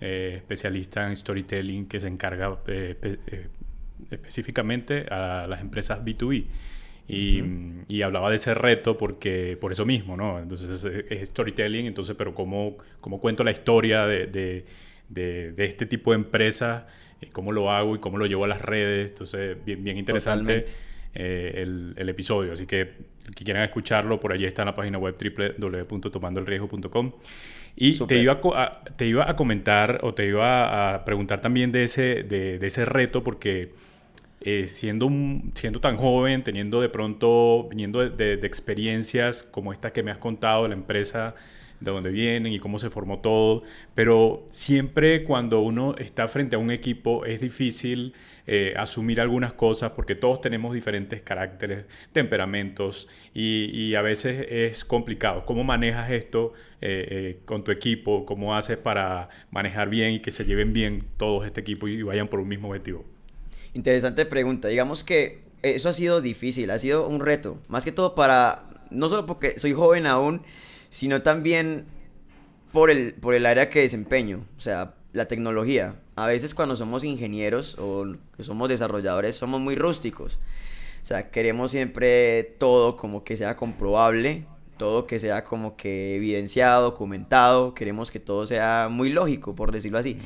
eh, 0.00 0.34
especialista 0.36 1.08
en 1.08 1.16
storytelling 1.16 1.86
que 1.86 1.98
se 1.98 2.06
encarga 2.06 2.56
eh, 2.68 2.96
eh, 3.02 3.48
específicamente 4.12 5.06
a 5.10 5.48
las 5.48 5.60
empresas 5.60 6.04
B2B. 6.04 6.44
Y, 7.08 7.42
y, 7.88 8.02
hablaba 8.02 8.30
de 8.30 8.36
ese 8.36 8.54
reto 8.54 8.96
porque 8.96 9.58
por 9.60 9.72
eso 9.72 9.84
mismo, 9.84 10.16
¿no? 10.16 10.38
Entonces 10.38 10.84
es, 10.84 11.28
storytelling, 11.30 11.86
entonces, 11.86 12.14
pero 12.16 12.32
¿cómo, 12.32 12.76
cómo 13.00 13.20
cuento 13.20 13.42
la 13.42 13.50
historia 13.50 14.06
de, 14.06 14.28
de, 14.28 14.66
de, 15.08 15.50
de 15.50 15.64
este 15.64 15.84
tipo 15.84 16.12
de 16.12 16.18
empresas? 16.18 16.84
¿Cómo 17.32 17.50
lo 17.50 17.72
hago 17.72 17.96
y 17.96 17.98
cómo 17.98 18.18
lo 18.18 18.26
llevo 18.26 18.44
a 18.44 18.48
las 18.48 18.62
redes? 18.62 19.10
Entonces, 19.10 19.56
bien, 19.64 19.82
bien 19.82 19.98
interesante 19.98 20.64
eh, 21.12 21.54
el, 21.56 21.94
el, 21.96 22.08
episodio. 22.08 22.52
Así 22.52 22.66
que 22.66 23.15
el 23.26 23.34
que 23.34 23.44
quieran 23.44 23.62
escucharlo, 23.62 24.20
por 24.20 24.32
allí 24.32 24.44
está 24.44 24.62
en 24.62 24.66
la 24.66 24.74
página 24.74 24.98
web 24.98 25.16
www.tomandoelriesgo.com. 25.18 27.12
Y 27.76 27.98
te 28.06 28.18
iba, 28.18 28.40
a, 28.54 28.84
te 28.96 29.06
iba 29.06 29.28
a 29.28 29.36
comentar 29.36 30.00
o 30.02 30.14
te 30.14 30.26
iba 30.26 30.94
a 30.94 31.04
preguntar 31.04 31.40
también 31.40 31.72
de 31.72 31.84
ese, 31.84 32.22
de, 32.22 32.58
de 32.58 32.66
ese 32.66 32.86
reto, 32.86 33.22
porque 33.22 33.72
eh, 34.40 34.68
siendo, 34.68 35.06
un, 35.06 35.52
siendo 35.54 35.80
tan 35.80 35.96
joven, 35.98 36.42
teniendo 36.42 36.80
de 36.80 36.88
pronto, 36.88 37.68
viniendo 37.68 38.00
de, 38.00 38.10
de, 38.10 38.36
de, 38.38 38.46
experiencias 38.46 39.42
como 39.42 39.72
esta 39.74 39.92
que 39.92 40.02
me 40.02 40.10
has 40.10 40.18
contado 40.18 40.62
de 40.62 40.70
la 40.70 40.74
empresa, 40.74 41.34
de 41.80 41.90
dónde 41.90 42.10
vienen 42.10 42.52
y 42.52 42.58
cómo 42.58 42.78
se 42.78 42.90
formó 42.90 43.20
todo, 43.20 43.62
pero 43.94 44.46
siempre 44.52 45.24
cuando 45.24 45.60
uno 45.60 45.94
está 45.98 46.28
frente 46.28 46.56
a 46.56 46.58
un 46.58 46.70
equipo 46.70 47.24
es 47.24 47.40
difícil 47.40 48.14
eh, 48.46 48.74
asumir 48.76 49.20
algunas 49.20 49.52
cosas 49.52 49.92
porque 49.92 50.14
todos 50.14 50.40
tenemos 50.40 50.72
diferentes 50.72 51.20
caracteres, 51.20 51.84
temperamentos 52.12 53.08
y, 53.34 53.94
a 53.94 54.02
veces 54.02 54.46
es 54.48 54.84
complicado. 54.84 55.44
¿Cómo 55.44 55.64
manejas 55.64 56.10
esto 56.10 56.52
eh, 56.80 57.06
eh, 57.10 57.40
con 57.44 57.64
tu 57.64 57.72
equipo? 57.72 58.24
¿Cómo 58.24 58.54
haces 58.54 58.76
para 58.76 59.28
manejar 59.50 59.88
bien 59.88 60.14
y 60.14 60.20
que 60.20 60.30
se 60.30 60.44
lleven 60.44 60.72
bien 60.72 61.04
todos 61.16 61.46
este 61.46 61.60
equipo 61.60 61.88
y 61.88 62.02
vayan 62.02 62.28
por 62.28 62.40
un 62.40 62.48
mismo 62.48 62.68
objetivo? 62.68 63.04
Interesante 63.74 64.26
pregunta. 64.26 64.68
Digamos 64.68 65.02
que 65.02 65.40
eso 65.62 65.88
ha 65.88 65.92
sido 65.92 66.20
difícil, 66.20 66.70
ha 66.70 66.78
sido 66.78 67.08
un 67.08 67.20
reto. 67.20 67.58
Más 67.68 67.84
que 67.84 67.92
todo 67.92 68.14
para, 68.14 68.68
no 68.90 69.08
solo 69.08 69.26
porque 69.26 69.58
soy 69.58 69.72
joven 69.72 70.06
aún, 70.06 70.42
sino 70.88 71.22
también 71.22 71.86
por 72.72 72.90
el, 72.90 73.14
por 73.14 73.34
el 73.34 73.46
área 73.46 73.68
que 73.68 73.80
desempeño, 73.80 74.44
o 74.56 74.60
sea, 74.60 74.94
la 75.12 75.26
tecnología. 75.26 75.96
A 76.14 76.26
veces 76.26 76.54
cuando 76.54 76.76
somos 76.76 77.04
ingenieros 77.04 77.76
o 77.78 78.06
somos 78.38 78.68
desarrolladores 78.68 79.36
somos 79.36 79.60
muy 79.60 79.74
rústicos. 79.74 80.38
O 81.02 81.06
sea, 81.06 81.30
queremos 81.30 81.70
siempre 81.70 82.42
todo 82.58 82.96
como 82.96 83.24
que 83.24 83.36
sea 83.36 83.56
comprobable, 83.56 84.46
todo 84.76 85.06
que 85.06 85.18
sea 85.18 85.44
como 85.44 85.76
que 85.76 86.16
evidenciado, 86.16 86.82
documentado, 86.82 87.74
queremos 87.74 88.10
que 88.10 88.20
todo 88.20 88.46
sea 88.46 88.88
muy 88.90 89.10
lógico, 89.10 89.54
por 89.54 89.72
decirlo 89.72 89.98
así. 89.98 90.18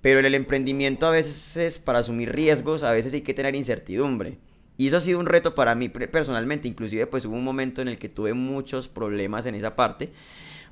Pero 0.00 0.20
en 0.20 0.26
el 0.26 0.34
emprendimiento 0.34 1.06
a 1.06 1.10
veces 1.10 1.78
para 1.78 2.00
asumir 2.00 2.32
riesgos, 2.32 2.82
a 2.82 2.92
veces 2.92 3.14
hay 3.14 3.22
que 3.22 3.34
tener 3.34 3.54
incertidumbre. 3.54 4.38
Y 4.78 4.88
eso 4.88 4.98
ha 4.98 5.00
sido 5.00 5.18
un 5.18 5.26
reto 5.26 5.54
para 5.54 5.74
mí 5.74 5.88
personalmente, 5.88 6.68
inclusive 6.68 7.06
pues 7.06 7.24
hubo 7.24 7.34
un 7.34 7.44
momento 7.44 7.82
en 7.82 7.88
el 7.88 7.98
que 7.98 8.08
tuve 8.08 8.34
muchos 8.34 8.88
problemas 8.88 9.46
en 9.46 9.54
esa 9.54 9.74
parte, 9.74 10.10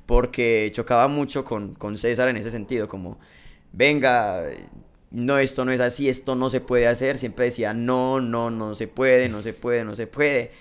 porque 0.05 0.71
chocaba 0.73 1.07
mucho 1.07 1.43
con, 1.43 1.73
con 1.73 1.97
César 1.97 2.29
en 2.29 2.37
ese 2.37 2.51
sentido, 2.51 2.87
como, 2.87 3.19
venga, 3.73 4.43
no, 5.11 5.37
esto 5.39 5.65
no 5.65 5.71
es 5.71 5.81
así, 5.81 6.09
esto 6.09 6.35
no 6.35 6.49
se 6.49 6.61
puede 6.61 6.87
hacer, 6.87 7.17
siempre 7.17 7.45
decía, 7.45 7.73
no, 7.73 8.19
no, 8.21 8.51
no 8.51 8.75
se 8.75 8.87
puede, 8.87 9.29
no 9.29 9.41
se 9.41 9.53
puede, 9.53 9.83
no 9.83 9.95
se 9.95 10.07
puede, 10.07 10.51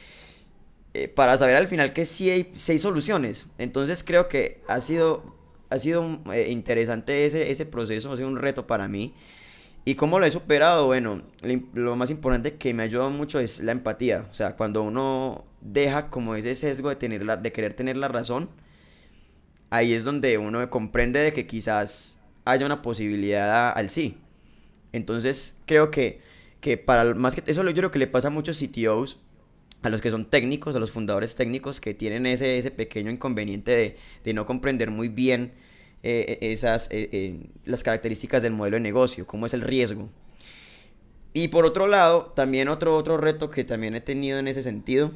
eh, 0.94 1.09
para 1.09 1.37
saber 1.37 1.57
al 1.57 1.66
final 1.66 1.92
que 1.92 2.04
sí 2.04 2.30
hay 2.30 2.52
seis 2.54 2.83
soluciones. 2.83 3.48
Entonces 3.59 4.04
creo 4.04 4.28
que 4.28 4.61
ha 4.68 4.80
sido, 4.80 5.35
ha 5.68 5.78
sido 5.78 6.20
eh, 6.33 6.50
interesante 6.50 7.26
ese, 7.26 7.50
ese 7.50 7.66
proceso, 7.66 8.12
ha 8.12 8.16
sido 8.16 8.28
un 8.28 8.38
reto 8.38 8.66
para 8.66 8.87
mí. 8.88 9.12
¿Y 9.87 9.97
cómo 9.97 10.18
lo 10.18 10.25
he 10.25 10.31
superado? 10.31 10.87
Bueno, 10.87 11.20
lo 11.75 11.94
más 11.94 12.11
importante 12.11 12.55
que 12.55 12.73
me 12.73 12.83
ha 12.83 12.87
ayudado 12.87 13.11
mucho 13.11 13.38
es 13.38 13.61
la 13.61 13.73
empatía. 13.73 14.27
O 14.31 14.35
sea, 14.35 14.57
cuando 14.57 14.83
uno 14.83 15.44
deja 15.61 16.09
como 16.09 16.35
ese 16.37 16.57
sesgo 16.57 16.88
de, 16.88 16.97
tener 16.97 17.25
la, 17.25 17.37
de 17.37 17.53
querer 17.53 17.75
tener 17.75 17.97
la 17.97 18.09
razón, 18.09 18.49
ahí 19.68 19.92
es 19.92 20.05
donde 20.05 20.38
uno 20.38 20.68
comprende 20.70 21.20
de 21.20 21.33
que 21.35 21.47
quizás 21.47 22.18
haya 22.47 22.64
una 22.64 22.81
posibilidad 22.81 23.77
al 23.77 23.90
sí. 23.90 24.16
Entonces, 24.92 25.59
creo 25.66 25.90
que, 25.90 26.20
que 26.61 26.79
para 26.79 27.14
más 27.14 27.35
que 27.35 27.42
eso 27.51 27.62
yo 27.62 27.75
creo 27.75 27.90
que 27.90 27.99
le 27.99 28.07
pasa 28.07 28.29
a 28.29 28.31
muchos 28.31 28.59
CTOs, 28.59 29.20
a 29.83 29.90
los 29.90 30.01
que 30.01 30.11
son 30.11 30.25
técnicos, 30.25 30.77
a 30.77 30.79
los 30.79 30.92
fundadores 30.92 31.35
técnicos 31.35 31.81
que 31.81 31.92
tienen 31.92 32.25
ese, 32.25 32.57
ese 32.57 32.70
pequeño 32.70 33.11
inconveniente 33.11 33.73
de, 33.73 33.97
de 34.25 34.33
no 34.33 34.47
comprender 34.47 34.90
muy 34.90 35.09
bien 35.09 35.53
eh, 36.07 36.38
eh, 36.43 36.53
esas, 36.53 36.88
eh, 36.90 37.40
las 37.64 37.83
características 37.83 38.43
del 38.43 38.53
modelo 38.53 38.77
de 38.77 38.83
negocio, 38.83 39.27
cómo 39.27 39.47
es 39.47 39.55
el 39.55 39.62
riesgo. 39.62 40.11
Y 41.33 41.49
por 41.49 41.64
otro 41.64 41.87
lado, 41.87 42.27
también 42.37 42.69
otro, 42.69 42.95
otro 42.95 43.17
reto 43.17 43.49
que 43.49 43.64
también 43.64 43.95
he 43.95 44.03
tenido 44.03 44.38
en 44.38 44.47
ese 44.47 44.62
sentido 44.62 45.12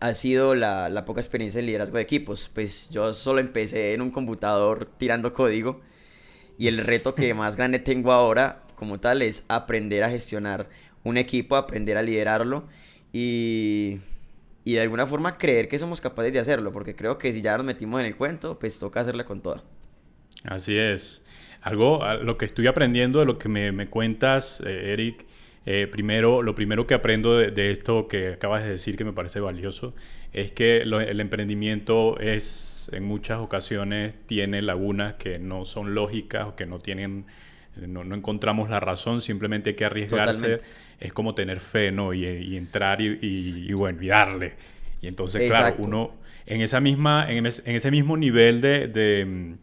ha 0.00 0.12
sido 0.14 0.56
la, 0.56 0.88
la 0.88 1.04
poca 1.04 1.20
experiencia 1.20 1.60
en 1.60 1.66
liderazgo 1.66 1.96
de 1.98 2.02
equipos. 2.02 2.50
Pues 2.52 2.90
yo 2.90 3.14
solo 3.14 3.38
empecé 3.38 3.94
en 3.94 4.02
un 4.02 4.10
computador 4.10 4.90
tirando 4.98 5.32
código 5.32 5.80
y 6.58 6.66
el 6.66 6.78
reto 6.78 7.14
que 7.14 7.32
más 7.34 7.54
grande 7.54 7.78
tengo 7.78 8.10
ahora 8.10 8.64
como 8.74 8.98
tal 8.98 9.22
es 9.22 9.44
aprender 9.46 10.02
a 10.02 10.10
gestionar 10.10 10.68
un 11.04 11.18
equipo, 11.18 11.54
aprender 11.54 11.96
a 11.98 12.02
liderarlo 12.02 12.64
y, 13.12 14.00
y 14.64 14.74
de 14.74 14.80
alguna 14.80 15.06
forma 15.06 15.38
creer 15.38 15.68
que 15.68 15.78
somos 15.78 16.00
capaces 16.00 16.32
de 16.32 16.40
hacerlo, 16.40 16.72
porque 16.72 16.96
creo 16.96 17.16
que 17.16 17.32
si 17.32 17.42
ya 17.42 17.56
nos 17.56 17.64
metimos 17.64 18.00
en 18.00 18.06
el 18.06 18.16
cuento, 18.16 18.58
pues 18.58 18.76
toca 18.80 18.98
hacerle 18.98 19.24
con 19.24 19.40
toda. 19.40 19.62
Así 20.42 20.76
es. 20.76 21.22
Algo, 21.62 22.04
lo 22.22 22.36
que 22.36 22.44
estoy 22.44 22.66
aprendiendo 22.66 23.20
de 23.20 23.26
lo 23.26 23.38
que 23.38 23.48
me, 23.48 23.72
me 23.72 23.86
cuentas, 23.86 24.60
eh, 24.66 24.92
Eric, 24.92 25.24
eh, 25.66 25.88
primero, 25.90 26.42
lo 26.42 26.54
primero 26.54 26.86
que 26.86 26.92
aprendo 26.92 27.38
de, 27.38 27.50
de, 27.50 27.70
esto 27.70 28.06
que 28.06 28.34
acabas 28.34 28.64
de 28.64 28.70
decir 28.70 28.98
que 28.98 29.04
me 29.04 29.14
parece 29.14 29.40
valioso 29.40 29.94
es 30.34 30.52
que 30.52 30.84
lo, 30.84 31.00
el 31.00 31.20
emprendimiento 31.20 32.18
es, 32.20 32.90
en 32.92 33.04
muchas 33.04 33.38
ocasiones, 33.38 34.14
tiene 34.26 34.60
lagunas 34.60 35.14
que 35.14 35.38
no 35.38 35.64
son 35.64 35.94
lógicas 35.94 36.48
o 36.48 36.54
que 36.54 36.66
no 36.66 36.80
tienen, 36.80 37.24
no, 37.76 38.04
no 38.04 38.14
encontramos 38.14 38.68
la 38.68 38.78
razón, 38.78 39.22
simplemente 39.22 39.70
hay 39.70 39.76
que 39.76 39.86
arriesgarse. 39.86 40.34
Totalmente. 40.34 40.64
Es 41.00 41.12
como 41.14 41.34
tener 41.34 41.60
fe, 41.60 41.90
¿no? 41.90 42.12
Y, 42.12 42.26
y 42.26 42.56
entrar 42.58 43.00
y, 43.00 43.18
y, 43.22 43.70
y, 43.70 43.72
bueno, 43.72 44.02
y 44.02 44.08
darle. 44.08 44.52
Y 45.00 45.06
entonces, 45.06 45.42
Exacto. 45.42 45.76
claro, 45.76 45.88
uno 45.88 46.14
en 46.46 46.60
esa 46.60 46.80
misma, 46.80 47.30
en, 47.30 47.46
en 47.46 47.76
ese 47.76 47.90
mismo 47.90 48.16
nivel 48.16 48.60
de, 48.60 48.86
de 48.88 49.54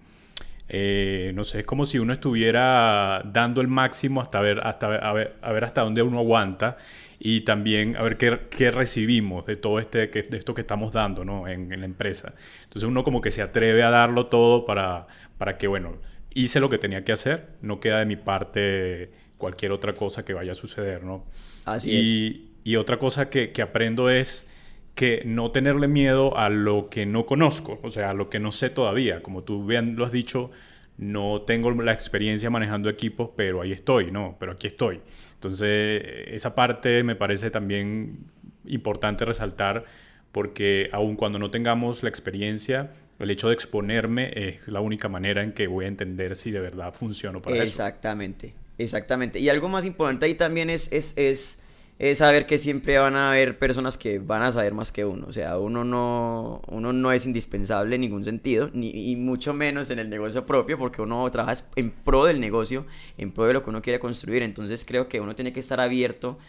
eh, 0.74 1.34
no 1.36 1.44
sé, 1.44 1.60
es 1.60 1.66
como 1.66 1.84
si 1.84 2.00
uno 2.00 2.14
estuviera 2.14 3.22
dando 3.26 3.60
el 3.60 3.68
máximo 3.68 4.22
hasta 4.22 4.40
ver 4.40 4.62
hasta, 4.64 4.88
a 4.88 5.12
ver, 5.12 5.36
a 5.42 5.52
ver 5.52 5.66
hasta 5.66 5.82
dónde 5.82 6.02
uno 6.02 6.20
aguanta 6.20 6.78
y 7.20 7.42
también 7.42 7.98
a 7.98 8.04
ver 8.04 8.16
qué, 8.16 8.40
qué 8.50 8.72
recibimos 8.72 9.46
de 9.46 9.58
todo 9.58 9.80
este, 9.80 10.10
que, 10.10 10.24
de 10.24 10.38
esto 10.38 10.54
que 10.54 10.62
estamos 10.62 10.94
dando 10.94 11.26
¿no? 11.26 11.46
en, 11.50 11.74
en, 11.74 11.82
la 11.82 11.86
empresa. 11.86 12.36
Entonces 12.64 12.88
uno 12.88 13.04
como 13.04 13.20
que 13.20 13.32
se 13.32 13.42
atreve 13.42 13.84
a 13.84 13.90
darlo 13.90 14.28
todo 14.28 14.64
para, 14.64 15.08
para 15.38 15.58
que, 15.58 15.68
bueno, 15.68 15.98
hice 16.34 16.62
lo 16.62 16.70
que 16.70 16.78
tenía 16.78 17.04
que 17.04 17.12
hacer, 17.12 17.50
no 17.62 17.82
queda 17.82 18.00
de 18.00 18.06
mi 18.06 18.16
parte 18.16 19.12
cualquier 19.38 19.74
otra 19.74 19.94
cosa 19.94 20.24
que 20.24 20.34
vaya 20.34 20.54
a 20.54 20.56
suceder, 20.56 21.04
¿no? 21.04 21.26
Así 21.66 21.92
y, 21.92 22.28
es. 22.28 22.52
Y 22.64 22.76
otra 22.78 22.98
cosa 22.98 23.30
que, 23.30 23.52
que 23.52 23.62
aprendo 23.62 24.10
es 24.10 24.48
que 24.96 25.24
no 25.26 25.52
tenerle 25.52 25.88
miedo 25.88 26.38
a 26.38 26.50
lo 26.50 26.90
que 26.90 27.06
no 27.06 27.26
conozco, 27.26 27.80
o 27.82 27.90
sea, 27.90 28.10
a 28.12 28.14
lo 28.14 28.30
que 28.30 28.40
no 28.40 28.52
sé 28.52 28.70
todavía. 28.70 29.24
Como 29.24 29.44
tú 29.44 29.66
bien 29.66 29.96
lo 29.96 30.06
has 30.06 30.12
dicho, 30.12 30.52
no 30.98 31.42
tengo 31.42 31.72
la 31.72 31.94
experiencia 31.94 32.50
manejando 32.50 32.90
equipos, 32.90 33.30
pero 33.36 33.62
ahí 33.62 33.72
estoy, 33.72 34.12
¿no? 34.12 34.36
Pero 34.40 34.52
aquí 34.52 34.68
estoy. 34.68 35.02
Entonces, 35.34 36.04
esa 36.28 36.54
parte 36.54 37.04
me 37.04 37.16
parece 37.16 37.50
también 37.50 38.20
importante 38.66 39.26
resaltar 39.26 39.86
porque 40.32 40.90
aun 40.94 41.16
cuando 41.16 41.40
no 41.40 41.52
tengamos 41.52 42.04
la 42.04 42.10
experiencia, 42.10 42.92
el 43.20 43.30
hecho 43.32 43.48
de 43.48 43.54
exponerme 43.54 44.32
es 44.36 44.68
la 44.68 44.80
única 44.80 45.10
manera 45.10 45.44
en 45.44 45.54
que 45.54 45.68
voy 45.68 45.86
a 45.86 45.88
entender 45.88 46.36
si 46.36 46.52
de 46.52 46.60
verdad 46.60 46.94
funciono 46.94 47.42
para 47.42 47.64
exactamente, 47.64 48.48
eso. 48.48 48.56
Exactamente, 48.58 48.84
exactamente. 48.84 49.40
Y 49.40 49.50
algo 49.50 49.70
más 49.70 49.86
importante 49.86 50.26
ahí 50.26 50.36
también 50.36 50.70
es, 50.70 50.92
es, 50.92 51.14
es, 51.18 51.60
es, 52.00 52.18
saber 52.18 52.46
que 52.46 52.58
siempre 52.58 52.98
van 52.98 53.16
a 53.16 53.32
haber 53.32 53.58
personas 53.58 53.98
que 53.98 54.20
van 54.20 54.42
a 54.42 54.52
saber 54.52 54.74
más 54.74 54.92
que 54.92 55.06
uno. 55.06 55.28
O 55.28 55.34
sea, 55.34 55.58
uno 55.58 55.84
no, 55.84 56.62
uno 56.68 56.94
no 56.94 57.12
es 57.12 57.26
indispensable 57.26 57.96
en 57.96 58.02
ningún 58.02 58.26
sentido, 58.26 58.70
ni 58.74 58.90
y 59.12 59.16
mucho 59.16 59.54
menos 59.54 59.90
en 59.90 60.00
el 60.00 60.10
negocio 60.10 60.46
propio, 60.46 60.78
porque 60.78 61.02
uno 61.02 61.30
trabaja 61.32 61.64
en 61.76 61.92
pro 61.92 62.26
del 62.26 62.40
negocio, 62.40 62.86
en 63.18 63.32
pro 63.32 63.46
de 63.46 63.54
lo 63.54 63.64
que 63.64 63.70
uno 63.70 63.82
quiere 63.82 64.00
construir. 64.00 64.44
Entonces 64.44 64.86
creo 64.86 65.08
que 65.08 65.22
uno 65.22 65.36
tiene 65.36 65.54
que 65.54 65.60
estar 65.60 65.80
abierto 65.80 66.40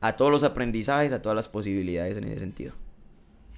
a 0.00 0.16
todos 0.16 0.30
los 0.30 0.42
aprendizajes, 0.42 1.12
a 1.12 1.22
todas 1.22 1.36
las 1.36 1.48
posibilidades 1.48 2.16
en 2.16 2.24
ese 2.24 2.40
sentido. 2.40 2.74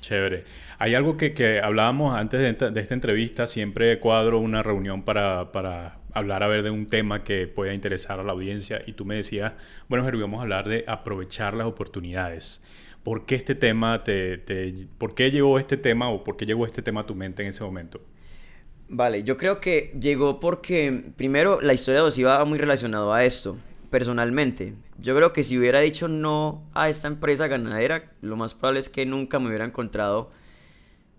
Chévere. 0.04 0.44
Hay 0.78 0.94
algo 0.94 1.16
que, 1.16 1.32
que 1.32 1.60
hablábamos 1.60 2.14
antes 2.14 2.38
de, 2.38 2.70
de, 2.70 2.80
esta 2.80 2.92
entrevista, 2.92 3.46
siempre 3.46 3.98
cuadro 4.00 4.38
una 4.38 4.62
reunión 4.62 5.02
para, 5.02 5.50
para, 5.50 5.96
hablar 6.14 6.42
a 6.42 6.46
ver 6.46 6.62
de 6.62 6.70
un 6.70 6.86
tema 6.86 7.24
que 7.24 7.46
pueda 7.46 7.74
interesar 7.74 8.20
a 8.20 8.22
la 8.22 8.32
audiencia 8.32 8.82
y 8.86 8.92
tú 8.92 9.04
me 9.04 9.16
decías, 9.16 9.52
bueno, 9.88 10.04
Jerry, 10.04 10.20
vamos 10.20 10.38
a 10.38 10.42
hablar 10.42 10.68
de 10.68 10.84
aprovechar 10.86 11.54
las 11.54 11.66
oportunidades. 11.66 12.62
¿Por 13.02 13.26
qué 13.26 13.34
este 13.34 13.54
tema 13.54 14.02
te, 14.04 14.38
te, 14.38 14.74
por 14.96 15.14
qué 15.14 15.30
llegó 15.30 15.58
este 15.58 15.76
tema 15.76 16.08
o 16.08 16.24
por 16.24 16.36
qué 16.36 16.46
llegó 16.46 16.64
este 16.64 16.80
tema 16.80 17.02
a 17.02 17.06
tu 17.06 17.14
mente 17.14 17.42
en 17.42 17.48
ese 17.48 17.62
momento? 17.62 18.00
Vale, 18.88 19.24
yo 19.24 19.36
creo 19.36 19.60
que 19.60 19.94
llegó 20.00 20.40
porque 20.40 21.12
primero 21.16 21.60
la 21.60 21.72
historia 21.72 22.00
de 22.02 22.08
Osiva 22.08 22.38
va 22.38 22.44
muy 22.44 22.58
relacionado 22.58 23.12
a 23.12 23.24
esto 23.24 23.58
personalmente. 23.90 24.74
Yo 24.98 25.16
creo 25.16 25.32
que 25.32 25.42
si 25.42 25.58
hubiera 25.58 25.80
dicho 25.80 26.08
no 26.08 26.68
a 26.74 26.88
esta 26.88 27.08
empresa 27.08 27.46
ganadera, 27.46 28.12
lo 28.20 28.36
más 28.36 28.54
probable 28.54 28.80
es 28.80 28.88
que 28.88 29.06
nunca 29.06 29.38
me 29.38 29.48
hubiera 29.48 29.64
encontrado 29.64 30.30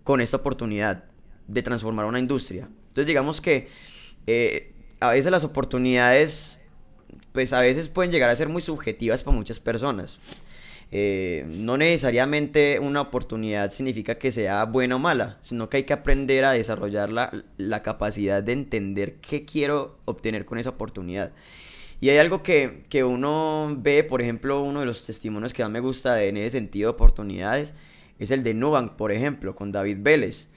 con 0.04 0.20
esta 0.20 0.38
oportunidad 0.38 1.04
de 1.48 1.62
transformar 1.62 2.06
una 2.06 2.18
industria. 2.18 2.68
Entonces 2.88 3.06
digamos 3.06 3.40
que 3.40 3.68
eh, 4.26 4.72
a 5.00 5.10
veces 5.10 5.30
las 5.30 5.44
oportunidades, 5.44 6.60
pues 7.32 7.52
a 7.52 7.60
veces 7.60 7.88
pueden 7.88 8.12
llegar 8.12 8.30
a 8.30 8.36
ser 8.36 8.48
muy 8.48 8.62
subjetivas 8.62 9.24
para 9.24 9.36
muchas 9.36 9.60
personas. 9.60 10.18
Eh, 10.92 11.44
no 11.48 11.76
necesariamente 11.76 12.78
una 12.78 13.00
oportunidad 13.00 13.70
significa 13.70 14.18
que 14.18 14.30
sea 14.30 14.64
buena 14.64 14.96
o 14.96 14.98
mala, 14.98 15.36
sino 15.40 15.68
que 15.68 15.78
hay 15.78 15.82
que 15.82 15.92
aprender 15.92 16.44
a 16.44 16.52
desarrollar 16.52 17.10
la, 17.10 17.44
la 17.56 17.82
capacidad 17.82 18.42
de 18.42 18.52
entender 18.52 19.16
qué 19.16 19.44
quiero 19.44 19.98
obtener 20.04 20.44
con 20.44 20.58
esa 20.58 20.70
oportunidad. 20.70 21.32
Y 22.00 22.10
hay 22.10 22.18
algo 22.18 22.42
que, 22.42 22.84
que, 22.88 23.04
uno 23.04 23.74
ve, 23.78 24.04
por 24.04 24.20
ejemplo, 24.20 24.62
uno 24.62 24.80
de 24.80 24.86
los 24.86 25.04
testimonios 25.04 25.52
que 25.52 25.62
más 25.62 25.72
me 25.72 25.80
gusta 25.80 26.14
de, 26.14 26.28
en 26.28 26.36
ese 26.36 26.58
sentido 26.58 26.90
de 26.90 26.94
oportunidades, 26.94 27.72
es 28.18 28.30
el 28.30 28.42
de 28.42 28.54
Nubank, 28.54 28.92
por 28.92 29.12
ejemplo, 29.12 29.54
con 29.54 29.72
David 29.72 29.98
Vélez. 30.00 30.48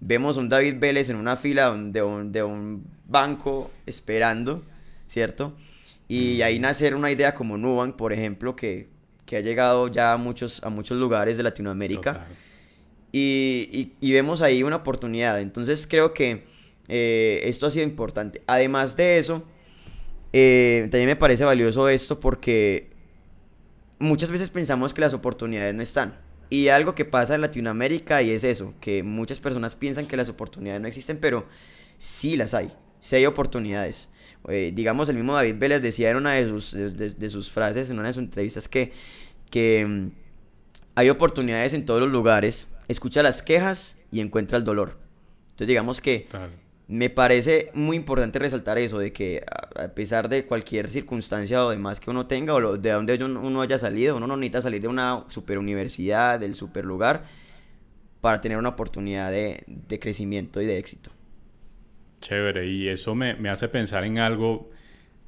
Vemos 0.00 0.36
a 0.36 0.40
un 0.40 0.48
David 0.48 0.76
Vélez 0.78 1.08
en 1.10 1.16
una 1.16 1.36
fila 1.36 1.72
de 1.72 2.02
un, 2.02 2.32
de 2.32 2.42
un 2.42 2.86
banco 3.06 3.70
esperando, 3.86 4.62
¿cierto? 5.06 5.54
Y 6.08 6.42
ahí 6.42 6.58
nacer 6.58 6.94
una 6.94 7.10
idea 7.10 7.34
como 7.34 7.56
Nubank, 7.56 7.96
por 7.96 8.12
ejemplo, 8.12 8.54
que, 8.54 8.88
que 9.24 9.38
ha 9.38 9.40
llegado 9.40 9.88
ya 9.88 10.12
a 10.12 10.16
muchos, 10.16 10.62
a 10.62 10.68
muchos 10.68 10.98
lugares 10.98 11.36
de 11.36 11.42
Latinoamérica. 11.42 12.26
Y, 13.10 13.68
y, 13.72 14.06
y, 14.06 14.12
vemos 14.12 14.42
ahí 14.42 14.62
una 14.62 14.76
oportunidad. 14.76 15.40
Entonces 15.40 15.86
creo 15.86 16.12
que 16.12 16.44
eh, 16.88 17.42
esto 17.44 17.66
ha 17.66 17.70
sido 17.70 17.84
importante. 17.84 18.42
Además 18.46 18.96
de 18.96 19.18
eso, 19.18 19.44
eh, 20.32 20.88
también 20.90 21.06
me 21.06 21.16
parece 21.16 21.44
valioso 21.44 21.88
esto 21.88 22.18
porque 22.18 22.90
muchas 23.98 24.30
veces 24.30 24.50
pensamos 24.50 24.92
que 24.92 25.00
las 25.00 25.14
oportunidades 25.14 25.74
no 25.74 25.82
están. 25.82 26.23
Y 26.50 26.68
algo 26.68 26.94
que 26.94 27.04
pasa 27.04 27.34
en 27.34 27.40
Latinoamérica 27.40 28.22
y 28.22 28.30
es 28.30 28.44
eso, 28.44 28.74
que 28.80 29.02
muchas 29.02 29.40
personas 29.40 29.74
piensan 29.74 30.06
que 30.06 30.16
las 30.16 30.28
oportunidades 30.28 30.80
no 30.80 30.88
existen, 30.88 31.18
pero 31.18 31.46
sí 31.98 32.36
las 32.36 32.54
hay, 32.54 32.72
sí 33.00 33.16
hay 33.16 33.26
oportunidades. 33.26 34.08
Eh, 34.48 34.72
digamos, 34.74 35.08
el 35.08 35.16
mismo 35.16 35.34
David 35.34 35.56
Vélez 35.58 35.82
decía 35.82 36.10
en 36.10 36.16
una 36.16 36.32
de 36.32 36.46
sus, 36.46 36.72
de, 36.72 37.30
sus 37.30 37.50
frases, 37.50 37.90
en 37.90 37.98
una 37.98 38.08
de 38.08 38.14
sus 38.14 38.22
entrevistas, 38.22 38.68
que, 38.68 38.92
que 39.50 39.84
um, 39.84 40.10
hay 40.94 41.08
oportunidades 41.08 41.72
en 41.72 41.86
todos 41.86 42.00
los 42.00 42.10
lugares, 42.10 42.68
escucha 42.88 43.22
las 43.22 43.42
quejas 43.42 43.96
y 44.12 44.20
encuentra 44.20 44.58
el 44.58 44.64
dolor. 44.64 44.98
Entonces 45.46 45.68
digamos 45.68 46.00
que 46.00 46.28
me 46.86 47.08
parece 47.08 47.70
muy 47.72 47.96
importante 47.96 48.38
resaltar 48.38 48.76
eso, 48.78 48.98
de 48.98 49.12
que 49.12 49.42
a 49.76 49.88
pesar 49.88 50.28
de 50.28 50.44
cualquier 50.44 50.90
circunstancia 50.90 51.64
o 51.64 51.70
demás 51.70 51.98
que 51.98 52.10
uno 52.10 52.26
tenga, 52.26 52.54
o 52.54 52.76
de 52.76 52.90
donde 52.90 53.24
uno 53.24 53.62
haya 53.62 53.78
salido, 53.78 54.16
uno 54.16 54.26
no 54.26 54.36
necesita 54.36 54.62
salir 54.62 54.82
de 54.82 54.88
una 54.88 55.24
super 55.28 55.58
universidad, 55.58 56.38
del 56.38 56.54
super 56.54 56.84
lugar, 56.84 57.24
para 58.20 58.40
tener 58.40 58.58
una 58.58 58.70
oportunidad 58.70 59.30
de, 59.30 59.64
de 59.66 59.98
crecimiento 59.98 60.60
y 60.60 60.66
de 60.66 60.78
éxito. 60.78 61.10
Chévere, 62.20 62.66
y 62.66 62.88
eso 62.88 63.14
me, 63.14 63.34
me, 63.34 63.48
hace 63.50 63.68
pensar 63.68 64.04
en 64.04 64.18
algo 64.18 64.70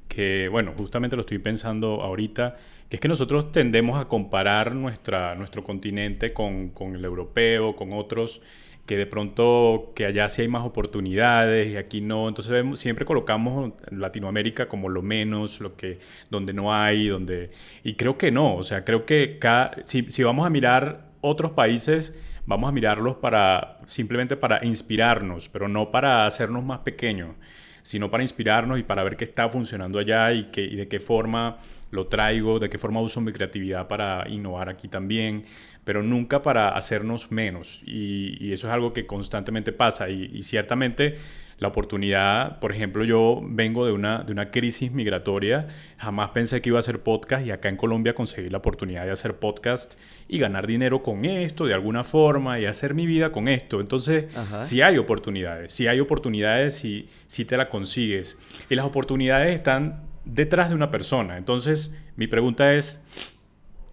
que, 0.07 0.47
bueno, 0.49 0.73
justamente 0.75 1.15
lo 1.15 1.21
estoy 1.21 1.37
pensando 1.39 2.01
ahorita, 2.01 2.55
que 2.89 2.95
es 2.95 2.99
que 2.99 3.07
nosotros 3.07 3.51
tendemos 3.51 3.99
a 3.99 4.07
comparar 4.07 4.73
nuestra, 4.73 5.35
nuestro 5.35 5.63
continente 5.63 6.33
con, 6.33 6.69
con 6.69 6.95
el 6.95 7.03
europeo, 7.03 7.75
con 7.75 7.93
otros 7.93 8.41
que 8.87 8.97
de 8.97 9.05
pronto 9.05 9.91
que 9.95 10.05
allá 10.05 10.29
sí 10.29 10.41
hay 10.41 10.47
más 10.47 10.65
oportunidades 10.65 11.69
y 11.69 11.77
aquí 11.77 12.01
no. 12.01 12.27
Entonces 12.27 12.51
vemos, 12.51 12.79
siempre 12.79 13.05
colocamos 13.05 13.73
Latinoamérica 13.91 14.67
como 14.67 14.89
lo 14.89 15.03
menos, 15.03 15.59
lo 15.59 15.75
que, 15.75 15.99
donde 16.31 16.53
no 16.53 16.73
hay, 16.73 17.09
donde... 17.09 17.51
Y 17.83 17.95
creo 17.95 18.17
que 18.17 18.31
no, 18.31 18.55
o 18.55 18.63
sea, 18.63 18.85
creo 18.85 19.05
que 19.05 19.37
cada, 19.39 19.83
si, 19.83 20.09
si 20.09 20.23
vamos 20.23 20.47
a 20.47 20.49
mirar 20.49 21.11
otros 21.21 21.51
países, 21.51 22.15
vamos 22.45 22.69
a 22.69 22.71
mirarlos 22.71 23.17
para 23.17 23.79
simplemente 23.85 24.37
para 24.37 24.65
inspirarnos, 24.65 25.49
pero 25.49 25.67
no 25.67 25.91
para 25.91 26.25
hacernos 26.25 26.63
más 26.63 26.79
pequeños, 26.79 27.35
sino 27.83 28.09
para 28.09 28.23
inspirarnos 28.23 28.79
y 28.79 28.83
para 28.83 29.03
ver 29.03 29.17
qué 29.17 29.25
está 29.25 29.49
funcionando 29.49 29.99
allá 29.99 30.31
y, 30.31 30.45
que, 30.45 30.61
y 30.63 30.77
de 30.77 30.87
qué 30.87 31.01
forma 31.01 31.57
lo 31.91 32.07
traigo, 32.07 32.59
de 32.59 32.69
qué 32.69 32.77
forma 32.77 33.01
uso 33.01 33.21
mi 33.21 33.31
creatividad 33.31 33.87
para 33.87 34.27
innovar 34.29 34.69
aquí 34.69 34.87
también 34.87 35.45
pero 35.87 36.03
nunca 36.03 36.41
para 36.41 36.67
hacernos 36.67 37.31
menos. 37.31 37.81
Y, 37.85 38.35
y 38.45 38.51
eso 38.51 38.67
es 38.67 38.73
algo 38.73 38.91
que 38.91 39.05
constantemente 39.05 39.71
pasa. 39.71 40.09
Y, 40.09 40.29
y, 40.33 40.43
ciertamente 40.43 41.15
la 41.59 41.69
oportunidad, 41.69 42.59
por 42.59 42.73
ejemplo, 42.73 43.05
yo 43.05 43.41
vengo 43.41 43.85
de 43.85 43.93
una, 43.93 44.19
de 44.19 44.33
una 44.33 44.51
crisis 44.51 44.91
migratoria, 44.91 45.69
jamás 45.97 46.29
pensé 46.29 46.61
que 46.61 46.69
iba 46.69 46.77
a 46.77 46.81
hacer 46.81 47.01
podcast 47.01 47.47
y 47.47 47.51
acá 47.51 47.69
en 47.69 47.77
Colombia 47.77 48.13
conseguí 48.13 48.49
la 48.49 48.57
oportunidad 48.57 49.05
de 49.05 49.11
hacer 49.11 49.37
podcast 49.39 49.95
y 50.27 50.39
ganar 50.39 50.67
dinero 50.67 51.01
con 51.01 51.23
esto 51.23 51.65
de 51.65 51.73
alguna 51.73 52.03
forma 52.03 52.59
y 52.59 52.65
hacer 52.65 52.93
mi 52.93 53.07
vida 53.07 53.31
con 53.31 53.47
esto. 53.47 53.79
Entonces, 53.79 54.25
si 54.63 54.75
sí 54.75 54.81
hay 54.81 54.97
oportunidades, 54.97 55.73
si 55.73 55.83
sí 55.83 55.87
hay 55.87 56.01
oportunidades, 56.01 56.75
si, 56.75 57.07
si 57.27 57.45
te 57.45 57.55
la 57.55 57.69
consigues. 57.69 58.37
Y 58.69 58.75
las 58.75 58.85
oportunidades 58.85 59.55
están 59.55 60.01
detrás 60.27 60.69
de 60.69 60.75
una 60.75 60.91
persona. 60.91 61.37
Entonces, 61.37 61.93
mi 62.15 62.27
pregunta 62.27 62.73
es, 62.73 63.01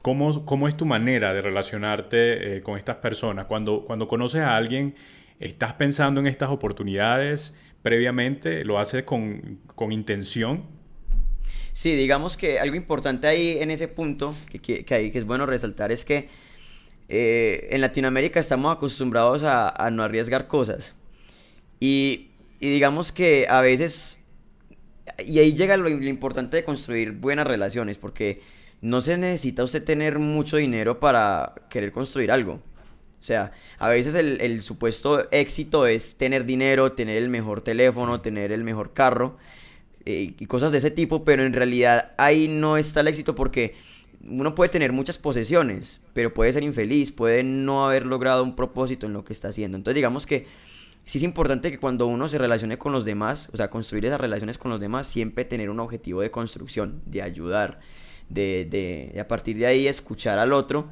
¿Cómo, 0.02 0.44
¿Cómo, 0.44 0.68
es 0.68 0.76
tu 0.76 0.84
manera 0.84 1.32
de 1.32 1.40
relacionarte 1.40 2.56
eh, 2.56 2.62
con 2.62 2.76
estas 2.76 2.96
personas? 2.96 3.46
Cuando, 3.46 3.86
cuando 3.86 4.06
conoces 4.06 4.42
a 4.42 4.54
alguien, 4.54 4.94
¿estás 5.40 5.72
pensando 5.72 6.20
en 6.20 6.26
estas 6.26 6.50
oportunidades 6.50 7.54
previamente? 7.80 8.66
¿Lo 8.66 8.78
haces 8.78 9.04
con, 9.04 9.60
con 9.74 9.92
intención? 9.92 10.64
Sí, 11.72 11.96
digamos 11.96 12.36
que 12.36 12.60
algo 12.60 12.76
importante 12.76 13.26
ahí 13.26 13.56
en 13.58 13.70
ese 13.70 13.88
punto, 13.88 14.36
que, 14.50 14.58
que, 14.58 14.84
que, 14.84 14.94
hay, 14.94 15.10
que 15.10 15.16
es 15.16 15.24
bueno 15.24 15.46
resaltar, 15.46 15.90
es 15.90 16.04
que 16.04 16.28
eh, 17.08 17.68
en 17.70 17.80
Latinoamérica 17.80 18.40
estamos 18.40 18.74
acostumbrados 18.74 19.42
a, 19.44 19.90
no 19.90 20.02
arriesgar 20.02 20.46
cosas. 20.46 20.94
Y, 21.80 22.30
digamos 22.60 23.12
que 23.12 23.46
a 23.48 23.60
veces, 23.60 24.18
y 25.24 25.38
ahí 25.38 25.54
llega 25.54 25.76
lo, 25.76 25.88
importante 25.88 26.56
de 26.56 26.64
construir 26.64 27.12
buenas 27.12 27.46
relaciones, 27.46 27.98
porque 27.98 28.42
no 28.80 29.00
se 29.00 29.16
necesita 29.16 29.64
usted 29.64 29.82
tener 29.82 30.18
mucho 30.18 30.56
dinero 30.56 31.00
para 31.00 31.54
querer 31.70 31.92
construir 31.92 32.30
algo. 32.30 32.54
O 32.54 33.26
sea, 33.26 33.52
a 33.78 33.88
veces 33.88 34.14
el, 34.14 34.38
el 34.40 34.60
supuesto 34.60 35.30
éxito 35.30 35.86
es 35.86 36.16
tener 36.16 36.44
dinero, 36.44 36.92
tener 36.92 37.16
el 37.22 37.30
mejor 37.30 37.62
teléfono, 37.62 38.20
tener 38.20 38.52
el 38.52 38.64
mejor 38.64 38.92
carro 38.92 39.38
eh, 40.06 40.34
y 40.38 40.46
cosas 40.46 40.72
de 40.72 40.78
ese 40.78 40.90
tipo, 40.90 41.24
pero 41.24 41.42
en 41.44 41.54
realidad 41.54 42.12
ahí 42.18 42.46
no 42.48 42.76
está 42.76 43.00
el 43.00 43.08
éxito 43.08 43.34
porque 43.34 43.74
uno 44.26 44.54
puede 44.54 44.68
tener 44.68 44.92
muchas 44.92 45.16
posesiones, 45.16 46.00
pero 46.12 46.34
puede 46.34 46.52
ser 46.52 46.62
infeliz, 46.62 47.10
puede 47.10 47.42
no 47.42 47.86
haber 47.86 48.04
logrado 48.04 48.42
un 48.42 48.54
propósito 48.54 49.06
en 49.06 49.14
lo 49.14 49.24
que 49.24 49.32
está 49.32 49.48
haciendo. 49.48 49.78
Entonces 49.78 49.96
digamos 49.96 50.26
que 50.26 50.46
sí 51.04 51.18
es 51.18 51.24
importante 51.24 51.70
que 51.70 51.78
cuando 51.78 52.06
uno 52.06 52.28
se 52.28 52.38
relacione 52.38 52.78
con 52.78 52.92
los 52.92 53.04
demás, 53.04 53.50
o 53.52 53.56
sea, 53.56 53.70
construir 53.70 54.06
esas 54.06 54.20
relaciones 54.20 54.58
con 54.58 54.70
los 54.70 54.80
demás, 54.80 55.06
siempre 55.06 55.44
tener 55.44 55.70
un 55.70 55.80
objetivo 55.80 56.22
de 56.22 56.30
construcción, 56.30 57.02
de 57.06 57.22
ayudar, 57.22 57.80
de, 58.28 58.66
de, 58.70 59.20
a 59.20 59.28
partir 59.28 59.58
de 59.58 59.66
ahí 59.66 59.86
escuchar 59.86 60.38
al 60.38 60.52
otro, 60.52 60.88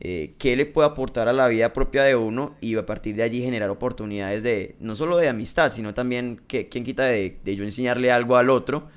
eh, 0.00 0.36
qué 0.38 0.56
le 0.56 0.64
puede 0.64 0.88
aportar 0.88 1.26
a 1.26 1.32
la 1.32 1.48
vida 1.48 1.72
propia 1.72 2.04
de 2.04 2.14
uno 2.14 2.54
y 2.60 2.76
a 2.76 2.86
partir 2.86 3.16
de 3.16 3.24
allí 3.24 3.42
generar 3.42 3.68
oportunidades 3.70 4.44
de, 4.44 4.76
no 4.78 4.94
solo 4.94 5.16
de 5.16 5.28
amistad, 5.28 5.72
sino 5.72 5.92
también, 5.92 6.40
que, 6.46 6.68
¿quién 6.68 6.84
quita 6.84 7.04
de, 7.04 7.38
de 7.44 7.56
yo 7.56 7.64
enseñarle 7.64 8.12
algo 8.12 8.36
al 8.36 8.50
otro? 8.50 8.88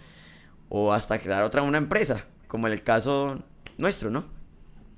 O 0.69 0.93
hasta 0.93 1.19
crear 1.19 1.43
otra 1.43 1.63
una 1.63 1.79
empresa, 1.79 2.25
como 2.47 2.67
en 2.67 2.73
el 2.73 2.83
caso 2.83 3.43
nuestro, 3.77 4.11
¿no? 4.11 4.40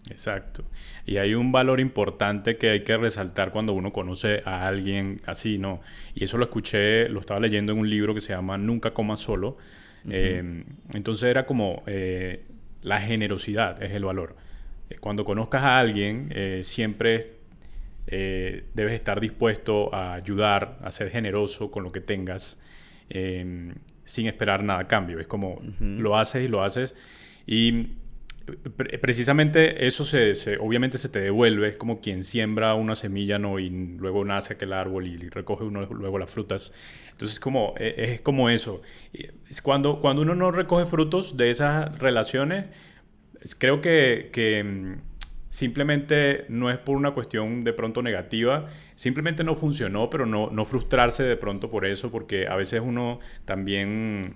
Exacto. 0.09 0.65
Y 1.05 1.17
hay 1.17 1.33
un 1.33 1.51
valor 1.51 1.79
importante 1.79 2.57
que 2.57 2.69
hay 2.69 2.83
que 2.83 2.97
resaltar 2.97 3.51
cuando 3.51 3.73
uno 3.73 3.93
conoce 3.93 4.41
a 4.45 4.67
alguien 4.67 5.21
así, 5.25 5.57
¿no? 5.57 5.81
Y 6.13 6.25
eso 6.25 6.37
lo 6.37 6.43
escuché, 6.45 7.07
lo 7.09 7.19
estaba 7.21 7.39
leyendo 7.39 7.71
en 7.71 7.79
un 7.79 7.89
libro 7.89 8.13
que 8.13 8.21
se 8.21 8.33
llama 8.33 8.57
Nunca 8.57 8.93
coma 8.93 9.15
solo. 9.15 9.57
eh, 10.09 10.63
entonces 10.93 11.29
era 11.29 11.45
como 11.45 11.83
eh, 11.87 12.43
la 12.81 12.99
generosidad 12.99 13.81
es 13.81 13.93
el 13.93 14.03
valor. 14.03 14.35
Eh, 14.89 14.97
cuando 14.99 15.23
conozcas 15.25 15.63
a 15.63 15.79
alguien, 15.79 16.29
eh, 16.31 16.61
siempre 16.63 17.31
debes 18.05 18.93
estar 18.93 19.21
dispuesto 19.21 19.95
a 19.95 20.13
ayudar, 20.15 20.77
a 20.83 20.91
ser 20.91 21.09
generoso 21.09 21.71
con 21.71 21.83
lo 21.83 21.91
que 21.93 22.01
tengas, 22.01 22.59
eh, 23.09 23.73
sin 24.03 24.27
esperar 24.27 24.61
nada 24.61 24.81
a 24.81 24.87
cambio. 24.87 25.19
Es 25.21 25.27
como 25.27 25.61
lo 25.79 26.17
haces 26.17 26.43
y 26.43 26.47
lo 26.49 26.61
haces. 26.63 26.95
Y 27.47 27.87
precisamente 29.01 29.85
eso 29.87 30.03
se, 30.03 30.35
se- 30.35 30.57
obviamente 30.57 30.97
se 30.97 31.09
te 31.09 31.19
devuelve, 31.19 31.69
es 31.69 31.75
como 31.77 32.01
quien 32.01 32.23
siembra 32.23 32.73
una 32.75 32.95
semilla 32.95 33.39
¿no? 33.39 33.59
y 33.59 33.69
luego 33.69 34.25
nace 34.25 34.53
aquel 34.53 34.73
árbol 34.73 35.07
y 35.07 35.17
recoge 35.29 35.63
uno 35.63 35.85
luego 35.85 36.19
las 36.19 36.29
frutas. 36.29 36.73
Entonces 37.11 37.39
como, 37.39 37.73
e- 37.77 37.95
es 37.97 38.21
como 38.21 38.49
eso. 38.49 38.81
Cuando, 39.61 40.01
cuando 40.01 40.21
uno 40.23 40.35
no 40.35 40.51
recoge 40.51 40.85
frutos 40.85 41.37
de 41.37 41.49
esas 41.49 41.97
relaciones, 41.99 42.65
es- 43.41 43.55
creo 43.55 43.81
que, 43.81 44.29
que, 44.33 44.63
mm, 44.63 44.93
simplemente 45.49 46.45
no 46.49 46.71
es 46.71 46.77
por 46.79 46.97
una 46.97 47.11
cuestión 47.11 47.63
de 47.63 47.73
pronto 47.73 48.01
negativa, 48.01 48.67
simplemente 48.95 49.43
no 49.43 49.55
funcionó, 49.55 50.09
pero 50.09 50.25
no, 50.25 50.49
no 50.51 50.65
frustrarse 50.65 51.23
de 51.23 51.37
pronto 51.37 51.69
por 51.69 51.85
eso, 51.85 52.11
porque 52.11 52.47
a 52.47 52.55
veces 52.55 52.81
uno 52.83 53.19
también 53.45 54.35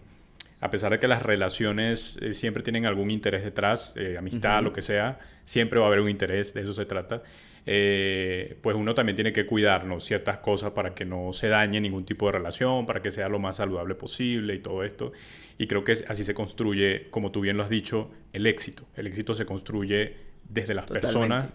a 0.59 0.71
pesar 0.71 0.91
de 0.91 0.99
que 0.99 1.07
las 1.07 1.23
relaciones 1.23 2.17
eh, 2.21 2.33
siempre 2.33 2.63
tienen 2.63 2.85
algún 2.85 3.11
interés 3.11 3.43
detrás, 3.43 3.93
eh, 3.95 4.17
amistad, 4.17 4.63
lo 4.63 4.73
que 4.73 4.81
sea, 4.81 5.19
siempre 5.45 5.79
va 5.79 5.85
a 5.85 5.87
haber 5.89 6.01
un 6.01 6.09
interés, 6.09 6.53
de 6.53 6.61
eso 6.61 6.73
se 6.73 6.85
trata, 6.85 7.21
eh, 7.69 8.57
pues 8.61 8.75
uno 8.75 8.95
también 8.95 9.15
tiene 9.15 9.33
que 9.33 9.45
cuidarnos 9.45 10.03
ciertas 10.03 10.37
cosas 10.39 10.71
para 10.71 10.95
que 10.95 11.05
no 11.05 11.33
se 11.33 11.49
dañe 11.49 11.79
ningún 11.81 12.05
tipo 12.05 12.25
de 12.27 12.31
relación, 12.31 12.85
para 12.85 13.01
que 13.01 13.11
sea 13.11 13.29
lo 13.29 13.39
más 13.39 13.57
saludable 13.57 13.93
posible 13.93 14.55
y 14.55 14.59
todo 14.59 14.83
esto. 14.83 15.11
Y 15.57 15.67
creo 15.67 15.83
que 15.83 15.91
así 16.07 16.23
se 16.23 16.33
construye, 16.33 17.07
como 17.09 17.31
tú 17.31 17.41
bien 17.41 17.57
lo 17.57 17.63
has 17.63 17.69
dicho, 17.69 18.09
el 18.31 18.47
éxito. 18.47 18.87
El 18.95 19.05
éxito 19.05 19.35
se 19.35 19.45
construye 19.45 20.15
desde 20.47 20.73
las 20.73 20.85
Totalmente. 20.85 21.07
personas, 21.07 21.45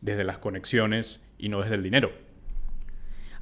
desde 0.00 0.24
las 0.24 0.38
conexiones 0.38 1.20
y 1.38 1.48
no 1.48 1.62
desde 1.62 1.76
el 1.76 1.82
dinero. 1.82 2.12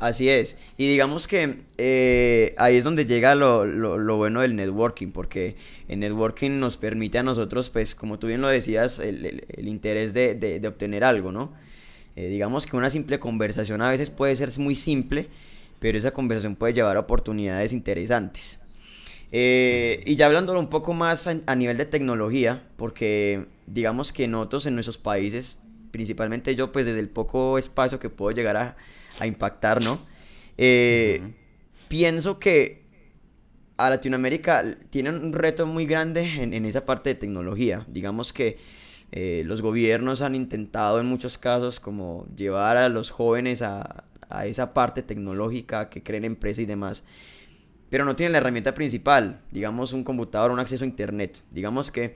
Así 0.01 0.31
es. 0.31 0.57
Y 0.79 0.89
digamos 0.89 1.29
que 1.29 1.59
eh, 1.77 2.55
ahí 2.57 2.77
es 2.77 2.85
donde 2.85 3.05
llega 3.05 3.35
lo, 3.35 3.67
lo- 3.67 3.99
lo 3.99 4.17
bueno 4.17 4.41
del 4.41 4.57
networking, 4.57 5.09
porque 5.13 5.57
el 5.89 6.01
networking 6.01 6.59
nos 6.59 6.79
permite 6.79 7.19
a 7.19 7.23
nosotros, 7.23 7.69
pues, 7.69 7.95
como 7.95 8.19
tú 8.19 8.27
bien 8.27 8.41
lo 8.41 8.49
decías, 8.49 8.99
el, 8.99 9.45
el- 9.49 9.69
interés 9.69 10.15
de, 10.15 10.35
de- 10.35 10.59
de 10.59 10.69
obtener 10.69 11.05
algo, 11.05 11.33
¿no? 11.33 11.53
Eh, 12.17 12.29
digamos 12.29 12.67
que 12.67 12.77
una 12.77 12.91
simple 12.91 13.19
conversación 13.19 13.83
a 13.83 13.91
veces 13.91 14.11
puede 14.11 14.37
ser 14.37 14.51
muy 14.59 14.75
simple, 14.75 15.29
pero 15.81 15.99
esa 15.99 16.13
conversación 16.13 16.57
puede 16.57 16.73
llevar 16.75 16.97
a 16.97 17.01
oportunidades 17.01 17.73
interesantes. 17.75 18.59
Eh, 19.33 20.03
y 20.07 20.17
ya 20.17 20.27
hablándolo 20.27 20.59
un 20.61 20.69
poco 20.71 20.93
más 20.93 21.27
a, 21.27 21.37
a 21.47 21.55
nivel 21.55 21.77
de 21.77 21.87
tecnología, 21.87 22.65
porque 22.77 23.47
digamos 23.67 24.13
que 24.13 24.27
nosotros 24.29 24.67
en 24.67 24.75
nuestros 24.75 24.99
países, 24.99 25.57
principalmente 25.93 26.55
yo, 26.57 26.73
pues 26.73 26.87
desde 26.87 27.01
el 27.01 27.09
poco 27.09 27.59
espacio 27.59 28.01
que 28.01 28.11
puedo 28.11 28.33
llegar 28.33 28.57
a, 28.57 28.77
a 29.19 29.27
impactar, 29.27 29.83
¿no? 29.83 30.01
Eh. 30.57 31.21
Pienso 31.89 32.39
que 32.39 32.85
a 33.77 33.91
Latinoamérica 33.91 34.65
tiene 34.91 35.11
un 35.11 35.33
reto 35.33 35.67
muy 35.67 35.87
grande 35.87 36.43
en, 36.43 36.55
en 36.55 36.65
esa 36.65 36.87
parte 36.87 37.11
de 37.11 37.15
tecnología. 37.17 37.85
Digamos 37.89 38.33
que 38.33 38.59
eh, 39.11 39.43
los 39.45 39.61
gobiernos 39.61 40.23
han 40.23 40.37
intentado 40.37 41.01
en 41.01 41.07
muchos 41.07 41.37
casos 41.37 41.81
como 41.81 42.27
llevar 42.37 42.77
a 42.77 42.89
los 42.89 43.11
jóvenes 43.11 43.63
a, 43.63 44.05
a 44.29 44.47
esa 44.47 44.73
parte 44.73 45.03
tecnológica, 45.03 45.89
que 45.89 46.03
creen 46.03 46.25
empresas 46.25 46.61
y 46.61 46.67
demás 46.67 47.05
pero 47.91 48.05
no 48.05 48.17
tienen 48.17 48.33
la 48.33 48.39
herramienta 48.39 48.73
principal, 48.73 49.41
digamos 49.51 49.93
un 49.93 50.05
computador, 50.05 50.53
un 50.53 50.61
acceso 50.61 50.85
a 50.85 50.87
internet. 50.87 51.43
Digamos 51.51 51.91
que 51.91 52.15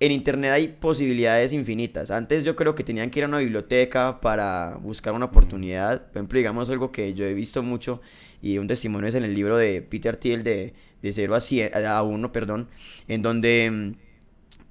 en 0.00 0.12
internet 0.12 0.52
hay 0.52 0.68
posibilidades 0.68 1.52
infinitas. 1.52 2.10
Antes 2.10 2.44
yo 2.44 2.54
creo 2.56 2.74
que 2.74 2.84
tenían 2.84 3.10
que 3.10 3.18
ir 3.20 3.24
a 3.24 3.28
una 3.28 3.38
biblioteca 3.38 4.20
para 4.20 4.78
buscar 4.80 5.12
una 5.14 5.26
oportunidad. 5.26 6.02
Por 6.08 6.18
ejemplo, 6.18 6.38
digamos 6.38 6.70
algo 6.70 6.92
que 6.92 7.14
yo 7.14 7.24
he 7.24 7.34
visto 7.34 7.62
mucho 7.62 8.00
y 8.40 8.58
un 8.58 8.68
testimonio 8.68 9.08
es 9.08 9.14
en 9.16 9.24
el 9.24 9.34
libro 9.34 9.56
de 9.56 9.82
Peter 9.82 10.16
Thiel 10.16 10.44
de, 10.44 10.74
de 11.02 11.12
0 11.12 11.34
a, 11.34 11.40
100, 11.40 11.70
a 11.86 12.02
1, 12.02 12.32
perdón, 12.32 12.68
en 13.08 13.22
donde 13.22 13.70
mm, 13.70 13.92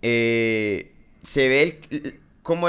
eh, 0.02 0.92
se 1.24 1.50
ve 1.50 1.80
el- 1.90 2.20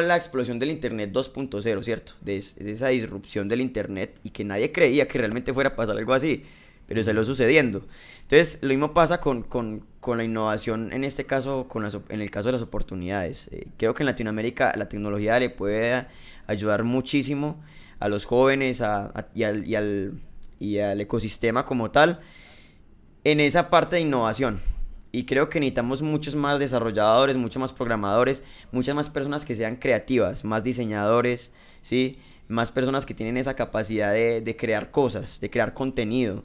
es 0.01 0.07
la 0.07 0.16
explosión 0.16 0.59
del 0.59 0.71
Internet 0.73 1.11
2.0, 1.12 1.83
¿cierto? 1.85 2.14
De 2.21 2.37
esa 2.38 2.88
disrupción 2.88 3.47
del 3.49 3.61
Internet 3.61 4.18
y 4.25 4.31
que 4.31 4.42
nadie 4.42 4.73
creía 4.73 5.07
que 5.07 5.18
realmente 5.18 5.55
fuera 5.55 5.71
a 5.71 5.77
pasar 5.77 5.97
algo 5.97 6.12
así, 6.14 6.42
pero 6.88 7.05
salió 7.05 7.25
sucediendo. 7.25 7.87
Entonces, 8.23 8.59
lo 8.61 8.68
mismo 8.71 8.92
pasa 8.92 9.21
con, 9.21 9.42
con- 9.42 9.85
con 10.00 10.18
la 10.18 10.24
innovación, 10.24 10.92
en 10.92 11.04
este 11.04 11.24
caso, 11.24 11.66
con 11.68 11.82
las 11.82 11.96
en 12.08 12.20
el 12.20 12.30
caso 12.30 12.48
de 12.48 12.52
las 12.52 12.62
oportunidades. 12.62 13.48
Eh, 13.50 13.66
creo 13.76 13.94
que 13.94 14.02
en 14.02 14.06
Latinoamérica 14.06 14.72
la 14.76 14.88
tecnología 14.88 15.38
le 15.40 15.50
puede 15.50 16.06
ayudar 16.46 16.84
muchísimo 16.84 17.61
a 17.98 18.08
los 18.08 18.24
jóvenes 18.24 18.80
a- 18.80 19.26
y, 19.34 19.42
al, 19.42 19.66
y, 19.66 19.74
al, 19.74 20.12
y 20.61 20.78
al 20.78 21.00
ecosistema 21.00 21.64
como 21.64 21.90
tal 21.90 22.20
en 23.24 23.40
esa 23.40 23.70
parte 23.70 23.96
de 23.96 24.02
innovación. 24.02 24.61
Y 25.11 25.24
creo 25.24 25.48
que 25.48 25.58
necesitamos 25.58 26.02
muchos 26.02 26.37
más 26.37 26.61
desarrolladores, 26.61 27.37
muchos 27.37 27.61
más 27.61 27.72
programadores, 27.72 28.42
muchas 28.72 28.94
más 28.94 29.08
personas 29.08 29.44
que 29.44 29.56
sean 29.56 29.76
creativas, 29.76 30.44
más 30.44 30.62
diseñadores, 30.62 31.50
¿sí? 31.82 32.18
Más 32.46 32.70
personas 32.70 33.04
que 33.04 33.14
tienen 33.14 33.37
esa 33.37 33.54
capacidad 33.54 34.12
de, 34.12 34.42
de 34.42 34.56
crear 34.56 34.90
cosas, 34.90 35.40
de 35.40 35.50
crear 35.50 35.74
contenido. 35.74 36.44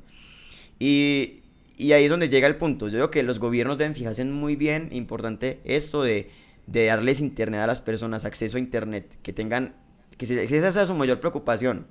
Y, 0.80 1.43
y 1.78 1.92
ahí 1.94 2.06
es 2.06 2.10
donde 2.10 2.30
llega 2.30 2.48
el 2.48 2.56
punto. 2.58 2.88
Yo 2.88 2.94
creo 2.98 3.12
que 3.12 3.24
los 3.24 3.40
gobiernos 3.40 3.78
deben 3.78 3.96
fijarse 3.96 4.24
muy 4.26 4.56
bien, 4.56 4.90
importante 4.92 5.60
esto 5.66 6.04
de, 6.04 6.30
de 6.68 6.86
darles 6.86 7.20
internet 7.20 7.62
a 7.62 7.68
las 7.68 7.82
personas, 7.82 8.26
acceso 8.26 8.58
a 8.58 8.60
internet, 8.60 9.18
que 9.24 9.34
tengan, 9.34 9.76
que, 10.18 10.26
se- 10.26 10.48
que 10.48 10.58
esa 10.58 10.72
sea 10.72 10.86
su 10.86 10.94
mayor 10.96 11.20
preocupación. 11.20 11.88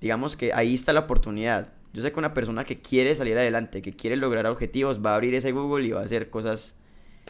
Digamos 0.00 0.36
que 0.36 0.52
ahí 0.52 0.74
está 0.74 0.92
la 0.92 1.00
oportunidad. 1.00 1.72
Yo 1.92 2.02
sé 2.02 2.10
que 2.12 2.18
una 2.18 2.34
persona 2.34 2.64
que 2.64 2.80
quiere 2.80 3.14
salir 3.14 3.36
adelante, 3.38 3.82
que 3.82 3.92
quiere 3.94 4.16
lograr 4.16 4.46
objetivos, 4.46 5.04
va 5.04 5.12
a 5.12 5.14
abrir 5.16 5.34
ese 5.34 5.52
Google 5.52 5.86
y 5.86 5.92
va 5.92 6.00
a 6.00 6.04
hacer 6.04 6.30
cosas 6.30 6.74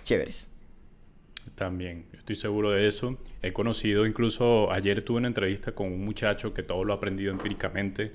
chéveres. 0.04 0.46
También, 1.56 2.06
estoy 2.12 2.36
seguro 2.36 2.70
de 2.70 2.86
eso. 2.86 3.18
He 3.42 3.52
conocido, 3.52 4.06
incluso 4.06 4.70
ayer 4.72 5.02
tuve 5.02 5.18
una 5.18 5.28
entrevista 5.28 5.72
con 5.72 5.88
un 5.92 6.04
muchacho 6.04 6.54
que 6.54 6.62
todo 6.62 6.84
lo 6.84 6.92
ha 6.92 6.96
aprendido 6.96 7.32
empíricamente 7.32 8.12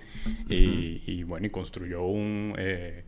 y, 0.49 1.01
y, 1.05 1.23
bueno, 1.23 1.45
y 1.45 1.49
construyó 1.49 2.03
un, 2.03 2.55
eh, 2.57 3.03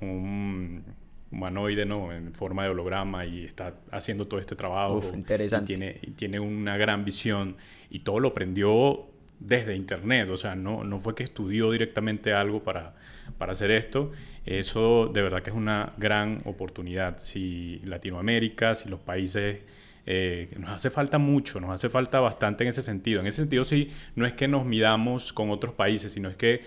un 0.00 0.84
humanoide, 1.30 1.84
¿no? 1.84 2.12
En 2.12 2.32
forma 2.32 2.64
de 2.64 2.70
holograma 2.70 3.26
y 3.26 3.44
está 3.44 3.74
haciendo 3.90 4.26
todo 4.26 4.40
este 4.40 4.56
trabajo. 4.56 4.98
Uf, 4.98 5.14
interesante. 5.14 5.72
Y 5.72 5.76
tiene, 5.76 5.98
y 6.02 6.10
tiene 6.12 6.40
una 6.40 6.76
gran 6.76 7.04
visión 7.04 7.56
y 7.90 8.00
todo 8.00 8.20
lo 8.20 8.28
aprendió 8.28 9.06
desde 9.38 9.76
internet, 9.76 10.30
o 10.30 10.36
sea, 10.36 10.54
no, 10.54 10.82
no 10.84 10.98
fue 10.98 11.14
que 11.14 11.22
estudió 11.22 11.70
directamente 11.70 12.32
algo 12.32 12.62
para, 12.62 12.94
para 13.38 13.52
hacer 13.52 13.70
esto, 13.70 14.12
eso 14.46 15.10
de 15.12 15.22
verdad 15.22 15.42
que 15.42 15.50
es 15.50 15.56
una 15.56 15.92
gran 15.98 16.40
oportunidad. 16.44 17.18
Si 17.18 17.80
Latinoamérica, 17.84 18.74
si 18.74 18.88
los 18.88 19.00
países, 19.00 19.58
eh, 20.06 20.54
nos 20.58 20.70
hace 20.70 20.88
falta 20.88 21.18
mucho, 21.18 21.60
nos 21.60 21.70
hace 21.70 21.88
falta 21.88 22.20
bastante 22.20 22.64
en 22.64 22.68
ese 22.68 22.80
sentido. 22.80 23.20
En 23.20 23.26
ese 23.26 23.38
sentido 23.38 23.64
sí, 23.64 23.90
no 24.14 24.24
es 24.24 24.32
que 24.32 24.48
nos 24.48 24.64
midamos 24.64 25.32
con 25.32 25.50
otros 25.50 25.74
países, 25.74 26.12
sino 26.12 26.28
es 26.28 26.36
que 26.36 26.62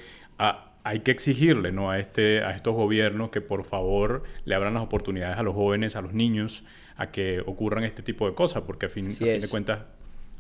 hay 0.84 1.02
que 1.02 1.12
exigirle 1.12 1.72
¿no? 1.72 1.92
a, 1.92 2.00
este, 2.00 2.44
a 2.44 2.52
estos 2.52 2.74
gobiernos 2.76 3.30
que 3.30 3.42
por 3.42 3.64
favor 3.64 4.24
le 4.46 4.56
abran 4.56 4.74
las 4.74 4.84
oportunidades 4.84 5.38
a 5.38 5.44
los 5.44 5.54
jóvenes, 5.54 5.96
a 5.96 6.02
los 6.02 6.14
niños, 6.14 6.64
a 6.96 7.12
que 7.12 7.42
ocurran 7.46 7.84
este 7.84 8.02
tipo 8.04 8.28
de 8.28 8.36
cosas, 8.36 8.64
porque 8.64 8.88
a 8.88 8.90
fin, 8.90 9.08
a 9.08 9.12
fin 9.12 9.42
de 9.42 9.50
cuentas 9.50 9.80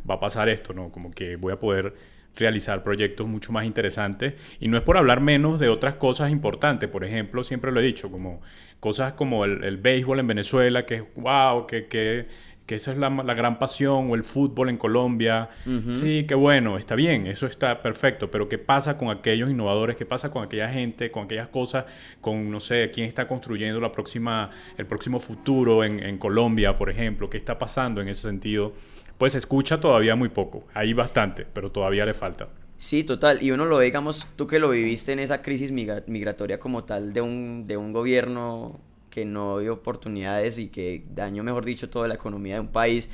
va 0.09 0.15
a 0.15 0.19
pasar 0.19 0.49
esto, 0.49 0.73
¿no? 0.73 0.91
Como 0.91 1.11
que 1.11 1.35
voy 1.35 1.53
a 1.53 1.59
poder 1.59 1.93
realizar 2.35 2.83
proyectos 2.83 3.27
mucho 3.27 3.51
más 3.51 3.65
interesantes. 3.65 4.33
Y 4.59 4.67
no 4.67 4.77
es 4.77 4.83
por 4.83 4.97
hablar 4.97 5.21
menos 5.21 5.59
de 5.59 5.69
otras 5.69 5.95
cosas 5.95 6.31
importantes. 6.31 6.89
Por 6.89 7.03
ejemplo, 7.03 7.43
siempre 7.43 7.71
lo 7.71 7.79
he 7.79 7.83
dicho, 7.83 8.09
como 8.11 8.41
cosas 8.79 9.13
como 9.13 9.45
el, 9.45 9.77
béisbol 9.77 10.19
en 10.19 10.27
Venezuela, 10.27 10.85
que 10.85 10.95
es 10.95 11.03
wow, 11.15 11.67
que, 11.67 11.87
que, 11.87 12.27
que 12.69 12.75
esa 12.75 12.91
es 12.91 12.99
la, 12.99 13.09
la, 13.09 13.33
gran 13.33 13.57
pasión, 13.57 14.11
o 14.11 14.13
el 14.13 14.23
fútbol 14.23 14.69
en 14.69 14.77
Colombia. 14.77 15.49
Sí, 15.89 16.25
qué 16.27 16.35
bueno, 16.35 16.77
está 16.77 16.93
bien, 16.93 17.25
eso 17.25 17.47
está 17.47 17.81
perfecto, 17.81 18.29
pero 18.29 18.47
¿qué 18.47 18.59
pasa 18.59 18.95
con 18.95 19.09
aquellos 19.09 19.49
innovadores? 19.49 19.95
¿Qué 19.95 20.05
pasa 20.05 20.29
con 20.29 20.43
aquella 20.43 20.69
gente, 20.69 21.09
con 21.09 21.23
aquellas 21.23 21.47
cosas, 21.47 21.85
con, 22.21 22.51
no 22.51 22.59
sé, 22.59 22.91
quién 22.93 23.07
está 23.07 23.27
construyendo 23.27 23.81
la 23.81 23.91
próxima, 23.91 24.51
el 24.77 24.85
próximo 24.85 25.19
futuro 25.19 25.83
en, 25.83 25.99
en 25.99 26.19
Colombia, 26.19 26.77
por 26.77 26.91
ejemplo? 26.91 27.27
¿Qué 27.27 27.37
está 27.37 27.57
pasando 27.57 28.01
en 28.01 28.07
ese 28.07 28.21
sentido? 28.21 28.73
Pues 29.17 29.31
se 29.31 29.39
escucha 29.39 29.79
todavía 29.79 30.15
muy 30.15 30.29
poco, 30.29 30.67
hay 30.75 30.93
bastante, 30.93 31.47
pero 31.51 31.71
todavía 31.71 32.05
le 32.05 32.13
falta. 32.13 32.49
Sí, 32.77 33.03
total. 33.03 33.41
Y 33.41 33.49
uno 33.49 33.65
lo 33.65 33.79
ve, 33.79 33.85
digamos, 33.85 34.27
tú 34.35 34.45
que 34.45 34.59
lo 34.59 34.69
viviste 34.69 35.11
en 35.11 35.17
esa 35.17 35.41
crisis 35.41 35.71
migratoria 35.71 36.59
como 36.59 36.83
tal 36.83 37.13
de 37.13 37.21
un, 37.21 37.65
de 37.65 37.77
un 37.77 37.93
gobierno 37.93 38.79
que 39.09 39.25
no 39.25 39.59
dio 39.59 39.73
oportunidades 39.73 40.57
y 40.57 40.67
que 40.67 41.03
dañó, 41.13 41.43
mejor 41.43 41.65
dicho, 41.65 41.89
toda 41.89 42.07
la 42.07 42.15
economía 42.15 42.55
de 42.55 42.61
un 42.61 42.67
país. 42.67 43.09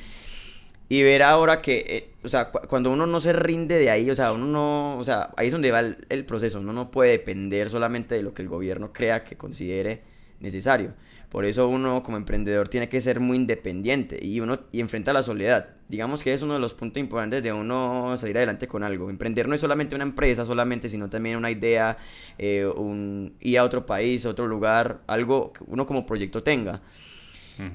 Y 0.88 1.02
ver 1.02 1.22
ahora 1.22 1.62
que, 1.62 1.84
eh, 1.88 2.10
o 2.22 2.28
sea, 2.28 2.50
cuando 2.50 2.92
uno 2.92 3.06
no 3.06 3.20
se 3.20 3.32
rinde 3.32 3.78
de 3.78 3.90
ahí, 3.90 4.08
o 4.08 4.14
sea, 4.14 4.32
uno 4.32 4.46
no, 4.46 4.98
o 4.98 5.04
sea, 5.04 5.30
ahí 5.36 5.48
es 5.48 5.52
donde 5.52 5.72
va 5.72 5.80
el, 5.80 6.06
el 6.08 6.24
proceso. 6.24 6.60
Uno 6.60 6.72
no 6.72 6.90
puede 6.92 7.10
depender 7.10 7.70
solamente 7.70 8.14
de 8.14 8.22
lo 8.22 8.34
que 8.34 8.42
el 8.42 8.48
gobierno 8.48 8.92
crea 8.92 9.24
que 9.24 9.36
considere 9.36 10.02
necesario. 10.38 10.94
Por 11.30 11.44
eso 11.44 11.68
uno 11.68 12.02
como 12.02 12.16
emprendedor 12.16 12.68
tiene 12.68 12.88
que 12.88 13.00
ser 13.00 13.18
muy 13.18 13.36
independiente 13.36 14.18
y 14.24 14.40
uno 14.40 14.60
y 14.70 14.80
enfrenta 14.80 15.12
la 15.12 15.22
soledad. 15.22 15.70
Digamos 15.88 16.22
que 16.22 16.32
es 16.32 16.42
uno 16.42 16.54
de 16.54 16.60
los 16.60 16.72
puntos 16.72 17.00
importantes 17.00 17.42
de 17.42 17.52
uno 17.52 18.16
salir 18.16 18.36
adelante 18.36 18.68
con 18.68 18.82
algo. 18.82 19.10
Emprender 19.10 19.48
no 19.48 19.54
es 19.54 19.60
solamente 19.60 19.94
una 19.94 20.04
empresa, 20.04 20.44
solamente, 20.44 20.88
sino 20.88 21.10
también 21.10 21.36
una 21.36 21.50
idea, 21.50 21.98
eh, 22.38 22.66
un, 22.66 23.34
ir 23.40 23.58
a 23.58 23.64
otro 23.64 23.86
país, 23.86 24.24
a 24.24 24.30
otro 24.30 24.46
lugar, 24.46 25.02
algo 25.06 25.52
que 25.52 25.64
uno 25.66 25.84
como 25.86 26.06
proyecto 26.06 26.42
tenga. 26.42 26.80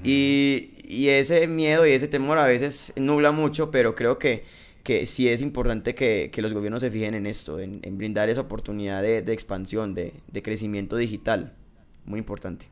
y, 0.03 0.73
y, 0.83 1.09
ese 1.09 1.47
miedo 1.47 1.87
y 1.87 1.91
ese 1.91 2.07
temor 2.07 2.37
a 2.37 2.45
veces 2.45 2.93
nubla 2.97 3.31
mucho, 3.31 3.71
pero 3.71 3.95
creo 3.95 4.19
que, 4.19 4.43
que 4.83 5.05
sí 5.07 5.27
es 5.27 5.41
importante 5.41 5.95
que, 5.95 6.29
que 6.31 6.41
los 6.41 6.53
gobiernos 6.53 6.81
se 6.81 6.91
fijen 6.91 7.15
en 7.15 7.25
esto, 7.25 7.59
en, 7.59 7.79
en 7.81 7.97
brindar 7.97 8.29
esa 8.29 8.41
oportunidad 8.41 9.01
de, 9.01 9.23
de 9.23 9.33
expansión, 9.33 9.95
de, 9.95 10.13
de 10.27 10.41
crecimiento 10.43 10.97
digital. 10.97 11.53
Muy 12.05 12.19
importante. 12.19 12.67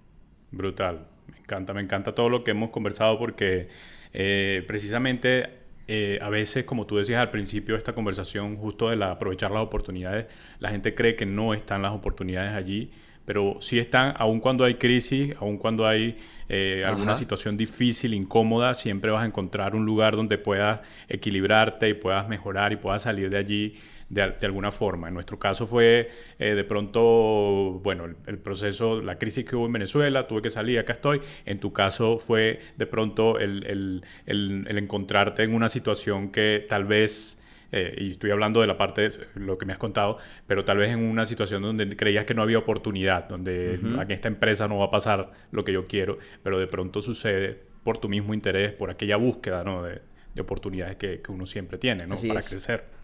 Brutal. 0.51 1.07
Me 1.27 1.37
encanta, 1.37 1.73
me 1.73 1.81
encanta 1.81 2.13
todo 2.13 2.29
lo 2.29 2.43
que 2.43 2.51
hemos 2.51 2.69
conversado 2.69 3.17
porque 3.17 3.69
eh, 4.13 4.63
precisamente 4.67 5.59
eh, 5.87 6.19
a 6.21 6.29
veces, 6.29 6.65
como 6.65 6.85
tú 6.85 6.97
decías 6.97 7.19
al 7.19 7.31
principio 7.31 7.73
de 7.73 7.79
esta 7.79 7.93
conversación, 7.93 8.57
justo 8.57 8.89
de 8.89 9.03
aprovechar 9.03 9.49
las 9.49 9.63
oportunidades, 9.63 10.27
la 10.59 10.69
gente 10.69 10.93
cree 10.93 11.15
que 11.15 11.25
no 11.25 11.53
están 11.55 11.81
las 11.81 11.93
oportunidades 11.93 12.53
allí, 12.53 12.91
pero 13.25 13.57
sí 13.59 13.79
están, 13.79 14.13
aun 14.17 14.39
cuando 14.39 14.65
hay 14.65 14.75
crisis, 14.75 15.35
aun 15.39 15.57
cuando 15.57 15.87
hay 15.87 16.15
eh, 16.47 16.83
alguna 16.85 17.15
situación 17.15 17.57
difícil, 17.57 18.13
incómoda, 18.13 18.75
siempre 18.75 19.11
vas 19.11 19.23
a 19.23 19.25
encontrar 19.25 19.75
un 19.75 19.85
lugar 19.85 20.15
donde 20.15 20.37
puedas 20.37 20.81
equilibrarte 21.07 21.89
y 21.89 21.93
puedas 21.95 22.27
mejorar 22.27 22.71
y 22.71 22.75
puedas 22.75 23.03
salir 23.03 23.31
de 23.31 23.37
allí 23.37 23.75
de, 24.09 24.21
alguna 24.41 24.71
forma. 24.71 25.07
En 25.07 25.13
nuestro 25.13 25.37
caso 25.39 25.67
fue 25.67 26.09
eh, 26.39 26.55
de 26.55 26.63
pronto, 26.63 27.79
bueno, 27.83 28.05
el, 28.25 28.37
proceso, 28.39 29.01
la 29.01 29.17
crisis 29.17 29.45
que 29.45 29.55
hubo 29.55 29.67
en 29.67 29.73
Venezuela, 29.73 30.27
tuve 30.27 30.41
que 30.41 30.49
salir, 30.49 30.79
acá 30.79 30.93
estoy. 30.93 31.21
En 31.45 31.59
tu 31.59 31.71
caso 31.71 32.17
fue 32.17 32.59
de 32.77 32.85
pronto 32.85 33.39
el, 33.39 34.03
encontrarte 34.25 35.43
en 35.43 35.53
una 35.53 35.69
situación 35.69 36.31
que 36.31 36.65
tal 36.67 36.85
vez... 36.85 37.37
Eh, 37.71 37.93
y 37.99 38.09
estoy 38.09 38.31
hablando 38.31 38.61
de 38.61 38.65
la 38.65 38.79
parte 38.79 39.09
de 39.09 39.27
lo 39.35 39.59
que 39.59 39.67
me 39.67 39.73
has 39.73 39.77
contado, 39.77 40.17
pero 40.47 40.65
tal 40.65 40.79
vez 40.79 40.89
en 40.89 41.03
una 41.03 41.27
situación 41.27 41.61
donde 41.61 41.95
creías 41.95 42.25
que 42.25 42.33
no 42.33 42.41
había 42.41 42.57
oportunidad, 42.57 43.29
donde 43.29 43.75
en 43.75 44.09
esta 44.09 44.27
empresa 44.27 44.67
no 44.67 44.79
va 44.79 44.85
a 44.85 44.89
pasar 44.89 45.29
lo 45.51 45.63
que 45.63 45.71
yo 45.71 45.85
quiero, 45.85 46.17
pero 46.41 46.57
de 46.57 46.65
pronto 46.65 46.99
sucede 46.99 47.61
por 47.83 47.99
tu 47.99 48.09
mismo 48.09 48.33
interés, 48.33 48.71
por 48.71 48.89
aquella 48.89 49.17
búsqueda 49.17 49.63
¿no? 49.63 49.83
de, 49.83 50.01
oportunidades 50.41 50.95
que, 50.95 51.21
uno 51.27 51.45
siempre 51.45 51.77
tiene 51.77 52.07
¿no? 52.07 52.15
para 52.15 52.41
crecer. 52.41 52.98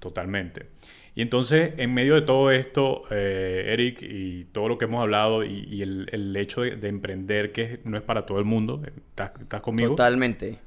Totalmente. 0.00 0.66
Y 1.14 1.22
entonces, 1.22 1.74
en 1.76 1.92
medio 1.92 2.14
de 2.14 2.22
todo 2.22 2.50
esto, 2.50 3.02
eh, 3.10 3.64
Eric, 3.68 4.02
y 4.02 4.44
todo 4.46 4.68
lo 4.68 4.78
que 4.78 4.86
hemos 4.86 5.02
hablado, 5.02 5.44
y, 5.44 5.82
el, 5.82 6.36
hecho 6.36 6.62
de, 6.62 6.88
emprender, 6.88 7.52
que 7.52 7.80
no 7.84 7.96
es 7.96 8.02
para 8.02 8.26
todo 8.26 8.38
el 8.38 8.44
mundo, 8.44 8.80
¿estás, 8.84 9.32
estás 9.40 9.60
conmigo? 9.60 9.90
Totalmente. 9.90 10.58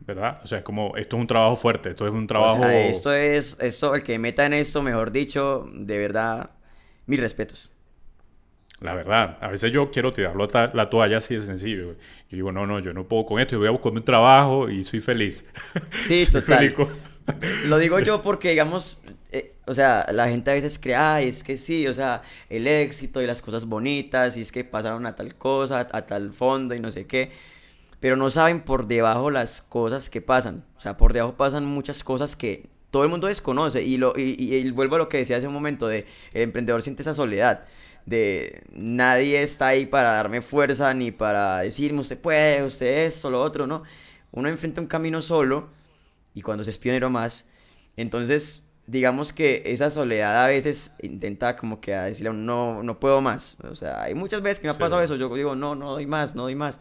¿Verdad? 0.00 0.40
O 0.42 0.46
sea, 0.46 0.58
es 0.58 0.64
como, 0.64 0.96
esto 0.96 1.16
es 1.16 1.20
un 1.20 1.26
trabajo 1.26 1.56
fuerte, 1.56 1.90
esto 1.90 2.06
es 2.06 2.12
un 2.12 2.26
trabajo... 2.26 2.64
esto 2.64 3.12
es, 3.12 3.58
esto, 3.60 3.94
el 3.94 4.02
que 4.02 4.18
meta 4.18 4.46
en 4.46 4.54
esto, 4.54 4.82
mejor 4.82 5.12
dicho, 5.12 5.68
de 5.72 5.98
verdad, 5.98 6.50
mis 7.06 7.20
respetos. 7.20 7.70
La 8.80 8.94
verdad, 8.94 9.36
a 9.40 9.48
veces 9.48 9.72
yo 9.72 9.90
quiero 9.90 10.12
tirar 10.12 10.34
la 10.72 10.88
toalla 10.88 11.18
así 11.18 11.34
de 11.34 11.40
sencillo. 11.40 11.92
Yo 11.92 11.96
digo, 12.30 12.52
no, 12.52 12.66
no, 12.66 12.78
yo 12.78 12.94
no 12.94 13.06
puedo 13.06 13.26
con 13.26 13.40
esto, 13.40 13.52
yo 13.52 13.58
voy 13.58 13.68
a 13.68 13.72
buscar 13.72 13.92
un 13.92 14.04
trabajo 14.04 14.70
y 14.70 14.84
soy 14.84 15.00
feliz. 15.00 15.44
Sí, 16.06 16.24
total. 16.32 16.74
Lo 17.66 17.78
digo 17.78 17.98
yo 18.00 18.22
porque, 18.22 18.50
digamos, 18.50 19.00
eh, 19.30 19.54
o 19.66 19.74
sea, 19.74 20.06
la 20.12 20.28
gente 20.28 20.50
a 20.50 20.54
veces 20.54 20.78
cree, 20.78 20.96
ay, 20.96 21.28
es 21.28 21.42
que 21.42 21.56
sí, 21.56 21.86
o 21.86 21.94
sea, 21.94 22.22
el 22.48 22.66
éxito 22.66 23.20
y 23.22 23.26
las 23.26 23.42
cosas 23.42 23.66
bonitas, 23.66 24.36
y 24.36 24.40
es 24.40 24.52
que 24.52 24.64
pasaron 24.64 25.06
a 25.06 25.16
tal 25.16 25.34
cosa, 25.34 25.80
a, 25.80 26.06
tal 26.06 26.32
fondo 26.32 26.74
y 26.74 26.80
no 26.80 26.90
sé 26.90 27.06
qué, 27.06 27.32
pero 28.00 28.16
no 28.16 28.30
saben 28.30 28.60
por 28.60 28.86
debajo 28.86 29.30
las 29.30 29.60
cosas 29.62 30.08
que 30.10 30.20
pasan. 30.20 30.64
O 30.78 30.80
sea, 30.80 30.96
por 30.96 31.12
debajo 31.12 31.36
pasan 31.36 31.64
muchas 31.66 32.02
cosas 32.04 32.36
que 32.36 32.68
todo 32.90 33.04
el 33.04 33.10
mundo 33.10 33.26
desconoce. 33.26 33.82
Y, 33.82 33.98
lo, 33.98 34.14
y, 34.16 34.70
vuelvo 34.70 34.96
a 34.96 34.98
lo 34.98 35.08
que 35.08 35.18
decía 35.18 35.36
hace 35.36 35.46
un 35.48 35.54
momento, 35.54 35.88
de 35.88 36.06
el 36.32 36.42
emprendedor 36.42 36.82
siente 36.82 37.02
esa 37.02 37.14
soledad 37.14 37.64
de 38.06 38.62
nadie 38.72 39.42
está 39.42 39.66
ahí 39.66 39.84
para 39.84 40.12
darme 40.12 40.40
fuerza 40.40 40.94
ni 40.94 41.10
para 41.10 41.58
decirme 41.58 42.00
usted 42.00 42.18
puede, 42.18 42.62
usted 42.64 43.04
esto, 43.06 43.30
lo 43.30 43.42
otro, 43.42 43.66
¿no? 43.66 43.82
Uno 44.32 44.48
enfrenta 44.48 44.80
un 44.80 44.86
camino 44.86 45.20
solo 45.20 45.68
y 46.38 46.42
cuando 46.42 46.62
se 46.62 46.70
es 46.70 46.78
pionero 46.78 47.10
más. 47.10 47.48
Entonces, 47.96 48.62
digamos 48.86 49.32
que 49.32 49.64
esa 49.66 49.90
soledad 49.90 50.44
a 50.44 50.46
veces 50.46 50.92
intenta 51.02 51.56
como 51.56 51.80
que 51.80 51.96
a 51.96 52.04
decirle 52.04 52.32
no, 52.32 52.84
no 52.84 53.00
puedo 53.00 53.20
más. 53.20 53.56
O 53.68 53.74
sea, 53.74 54.02
hay 54.04 54.14
muchas 54.14 54.40
veces 54.40 54.60
que 54.60 54.68
me 54.68 54.70
ha 54.70 54.78
pasado 54.78 55.02
eso. 55.02 55.16
Yo 55.16 55.34
digo, 55.34 55.56
no, 55.56 55.74
no 55.74 55.90
doy 55.90 56.06
más, 56.06 56.36
no 56.36 56.42
doy 56.42 56.54
más. 56.54 56.78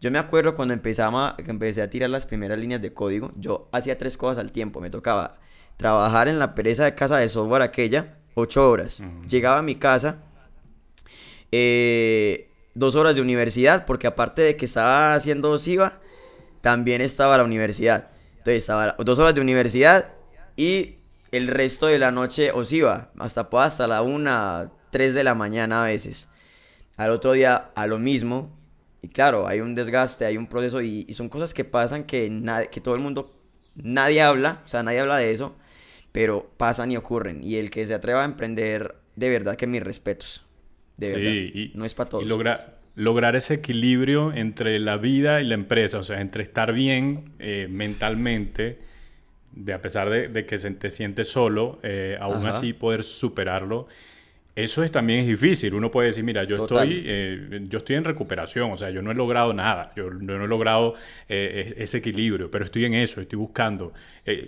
Yo 0.00 0.12
me 0.12 0.20
acuerdo 0.20 0.54
cuando 0.54 0.72
empezaba, 0.72 1.36
que 1.36 1.50
empecé 1.50 1.82
a 1.82 1.90
tirar 1.90 2.10
las 2.10 2.26
primeras 2.26 2.60
líneas 2.60 2.80
de 2.80 2.92
código, 2.92 3.32
yo 3.34 3.68
hacía 3.72 3.98
tres 3.98 4.16
cosas 4.16 4.38
al 4.38 4.52
tiempo. 4.52 4.80
Me 4.80 4.88
tocaba 4.88 5.34
trabajar 5.76 6.28
en 6.28 6.38
la 6.38 6.54
pereza 6.54 6.84
de 6.84 6.94
casa 6.94 7.16
de 7.16 7.28
software 7.28 7.62
aquella, 7.62 8.18
ocho 8.34 8.70
horas. 8.70 9.02
Llegaba 9.28 9.58
a 9.58 9.62
mi 9.62 9.74
casa, 9.74 10.18
eh, 11.50 12.50
dos 12.74 12.94
horas 12.94 13.16
de 13.16 13.20
universidad, 13.20 13.84
porque 13.84 14.06
aparte 14.06 14.42
de 14.42 14.54
que 14.54 14.64
estaba 14.64 15.14
haciendo 15.14 15.58
SIVA, 15.58 15.98
también 16.60 17.00
estaba 17.00 17.36
la 17.36 17.42
universidad. 17.42 18.11
Entonces 18.42 18.64
estaba 18.64 18.96
dos 18.98 19.20
horas 19.20 19.36
de 19.36 19.40
universidad 19.40 20.08
y 20.56 20.96
el 21.30 21.46
resto 21.46 21.86
de 21.86 22.00
la 22.00 22.10
noche 22.10 22.50
os 22.50 22.72
iba, 22.72 23.12
hasta, 23.20 23.48
hasta 23.52 23.86
la 23.86 24.02
una, 24.02 24.72
tres 24.90 25.14
de 25.14 25.22
la 25.22 25.36
mañana 25.36 25.84
a 25.84 25.86
veces. 25.86 26.28
Al 26.96 27.12
otro 27.12 27.32
día 27.32 27.70
a 27.76 27.86
lo 27.86 28.00
mismo. 28.00 28.50
Y 29.00 29.08
claro, 29.08 29.46
hay 29.46 29.60
un 29.60 29.76
desgaste, 29.76 30.24
hay 30.24 30.36
un 30.36 30.48
proceso 30.48 30.82
y, 30.82 31.06
son 31.12 31.28
cosas 31.28 31.54
que 31.54 31.64
pasan 31.64 32.02
que, 32.02 32.42
que 32.72 32.80
todo 32.80 32.96
el 32.96 33.00
mundo, 33.00 33.32
nadie 33.76 34.22
habla, 34.22 34.60
o 34.64 34.68
sea, 34.68 34.82
nadie 34.82 34.98
habla 34.98 35.18
de 35.18 35.30
eso, 35.30 35.54
pero 36.10 36.50
pasan 36.56 36.90
y 36.90 36.96
ocurren. 36.96 37.44
Y 37.44 37.58
el 37.58 37.70
que 37.70 37.86
se 37.86 37.94
atreva 37.94 38.22
a 38.22 38.24
emprender, 38.24 38.96
de 39.14 39.30
verdad 39.30 39.54
que 39.54 39.68
mis 39.68 39.84
respetos. 39.84 40.44
De 40.96 41.12
verdad. 41.12 41.30
Y, 41.30 41.70
no 41.76 41.84
es 41.84 41.94
para 41.94 42.10
todos. 42.10 42.24
Y 42.24 42.26
logra, 42.26 42.80
lograr 42.94 43.36
ese 43.36 43.54
equilibrio 43.54 44.32
entre 44.32 44.78
la 44.78 44.96
vida 44.96 45.40
y 45.40 45.44
la 45.44 45.54
empresa, 45.54 45.98
o 45.98 46.02
sea, 46.02 46.20
entre 46.20 46.42
estar 46.42 46.72
bien 46.72 47.32
eh, 47.38 47.66
mentalmente, 47.70 48.78
de 49.52 49.72
a 49.72 49.82
pesar 49.82 50.10
de, 50.10 50.46
que 50.46 50.58
se 50.58 50.70
te 50.72 50.90
sientes 50.90 51.28
solo, 51.28 51.78
eh, 51.82 52.16
aún 52.20 52.46
así 52.46 52.72
poder 52.72 53.04
superarlo. 53.04 53.86
Eso 54.54 54.84
es, 54.84 54.92
también 54.92 55.20
es 55.20 55.26
difícil. 55.26 55.72
Uno 55.72 55.90
puede 55.90 56.08
decir, 56.08 56.24
mira, 56.24 56.44
yo 56.44 56.64
estoy, 56.64 57.02
eh, 57.06 57.60
yo 57.68 57.78
estoy 57.78 57.96
en 57.96 58.04
recuperación, 58.04 58.70
o 58.70 58.76
sea, 58.76 58.90
yo 58.90 59.00
no 59.00 59.10
he 59.10 59.14
logrado 59.14 59.54
nada, 59.54 59.92
yo, 59.96 60.10
no 60.10 60.44
he 60.44 60.48
logrado 60.48 60.94
ese 61.26 61.98
equilibrio, 61.98 62.50
pero 62.50 62.64
estoy 62.64 62.84
en 62.84 62.94
eso, 62.94 63.22
estoy 63.22 63.38
buscando. 63.38 63.94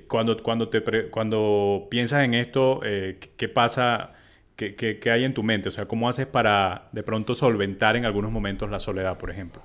cuando, 0.07 0.42
cuando, 0.42 0.68
te 0.68 0.82
cuando 1.09 1.88
piensas 1.90 2.24
en 2.24 2.34
esto, 2.34 2.80
¿qué 2.82 3.49
pasa? 3.49 4.12
¿Qué, 4.57 5.00
hay 5.11 5.24
en 5.24 5.34
tu 5.34 5.42
mente? 5.42 5.68
O 5.68 5.72
sea, 5.72 5.86
¿cómo 5.86 6.09
haces 6.09 6.26
para 6.26 6.88
de 6.92 7.02
pronto 7.02 7.34
solventar 7.34 7.96
en 7.96 8.05
algunos 8.05 8.30
momentos 8.30 8.70
la 8.70 8.78
soledad, 8.78 9.18
por 9.18 9.30
ejemplo? 9.30 9.62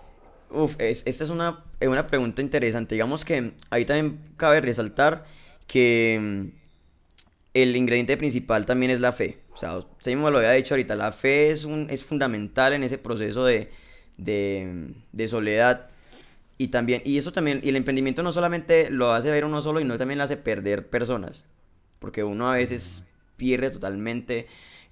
Uf, 0.49 0.75
esta 0.79 1.23
es 1.23 1.29
una, 1.29 1.63
una 1.81 2.07
pregunta 2.07 2.41
interesante. 2.41 2.95
Digamos 2.95 3.23
que 3.23 3.51
ahí 3.69 3.85
también 3.85 4.19
cabe 4.35 4.61
resaltar 4.61 5.25
que 5.67 6.19
mm, 6.19 6.59
el 7.53 7.75
ingrediente 7.75 8.17
principal 8.17 8.65
también 8.65 8.91
es 8.91 8.99
la 8.99 9.11
fe. 9.11 9.41
O 9.53 9.57
sea, 9.57 9.77
usted 9.77 10.11
mismo 10.11 10.31
lo 10.31 10.39
había 10.39 10.51
dicho 10.51 10.73
ahorita, 10.73 10.95
la 10.95 11.11
fe 11.11 11.51
es, 11.51 11.65
un, 11.65 11.87
es 11.91 12.03
fundamental 12.03 12.73
en 12.73 12.83
ese 12.83 12.97
proceso 12.97 13.45
de, 13.45 13.69
de, 14.17 14.93
de 15.11 15.27
soledad. 15.27 15.89
Y 16.57 16.69
también, 16.69 17.03
y 17.05 17.17
eso 17.17 17.31
también, 17.31 17.61
y 17.63 17.69
el 17.69 17.75
emprendimiento 17.75 18.23
no 18.23 18.31
solamente 18.31 18.89
lo 18.89 19.11
hace 19.13 19.31
ver 19.31 19.45
uno 19.45 19.61
solo, 19.61 19.79
y 19.79 19.85
no 19.85 19.97
también 19.97 20.17
lo 20.17 20.23
hace 20.23 20.35
perder 20.35 20.87
personas. 20.87 21.45
Porque 21.99 22.23
uno 22.23 22.51
a 22.51 22.55
veces 22.55 23.05
pierde 23.37 23.69
totalmente 23.69 24.47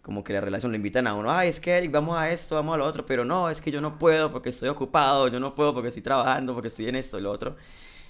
como 0.08 0.24
que 0.24 0.32
la 0.32 0.40
relación, 0.40 0.72
lo 0.72 0.78
invitan 0.78 1.06
a 1.06 1.14
uno, 1.16 1.30
ay, 1.30 1.50
es 1.50 1.60
que 1.60 1.72
Eric, 1.72 1.92
vamos 1.92 2.18
a 2.18 2.32
esto, 2.32 2.56
vamos 2.56 2.76
a 2.76 2.78
lo 2.78 2.86
otro, 2.86 3.06
pero 3.06 3.26
no, 3.26 3.50
es 3.50 3.60
que 3.60 3.72
yo 3.72 3.82
no 3.82 4.00
puedo 4.00 4.32
porque 4.32 4.48
estoy 4.48 4.70
ocupado, 4.70 5.28
yo 5.28 5.38
no 5.38 5.54
puedo 5.54 5.74
porque 5.74 5.90
estoy 5.90 6.02
trabajando, 6.02 6.54
porque 6.54 6.70
estoy 6.70 6.88
en 6.88 6.96
esto 6.96 7.20
y 7.20 7.22
lo 7.24 7.30
otro. 7.30 7.58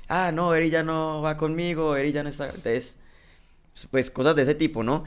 Ah, 0.07 0.31
no, 0.31 0.53
Eric 0.53 0.71
ya 0.71 0.83
no 0.83 1.23
va 1.23 1.37
conmigo, 1.37 1.95
Eric 1.95 2.13
ya 2.13 2.21
no 2.21 2.29
está. 2.29 2.45
Entonces, 2.45 2.97
pues 3.89 4.11
cosas 4.11 4.35
de 4.35 4.43
ese 4.43 4.53
tipo, 4.53 4.83
¿no? 4.83 5.05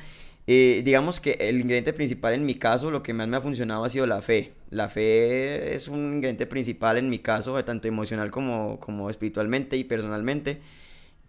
Eh, 0.49 0.83
digamos 0.85 1.21
que 1.21 1.37
el 1.41 1.61
ingrediente 1.61 1.93
principal 1.93 2.35
en 2.35 2.45
mi 2.45 2.57
caso, 2.57 2.91
lo 2.91 3.05
que 3.05 3.13
más 3.13 3.29
me 3.29 3.37
ha 3.37 3.41
funcionado 3.41 3.85
ha 3.85 3.91
sido 3.91 4.07
la 4.09 4.21
fe. 4.21 4.53
La 4.71 4.89
fe 4.89 5.77
es 5.77 5.87
un 5.87 6.15
ingrediente 6.15 6.47
principal 6.47 6.99
en 6.99 7.09
mi 7.09 7.21
caso, 7.21 7.63
tanto 7.65 7.87
emocional 7.87 8.33
como, 8.33 8.81
como 8.81 9.11
espiritualmente 9.11 9.77
y 9.77 9.85
personalmente, 9.85 10.61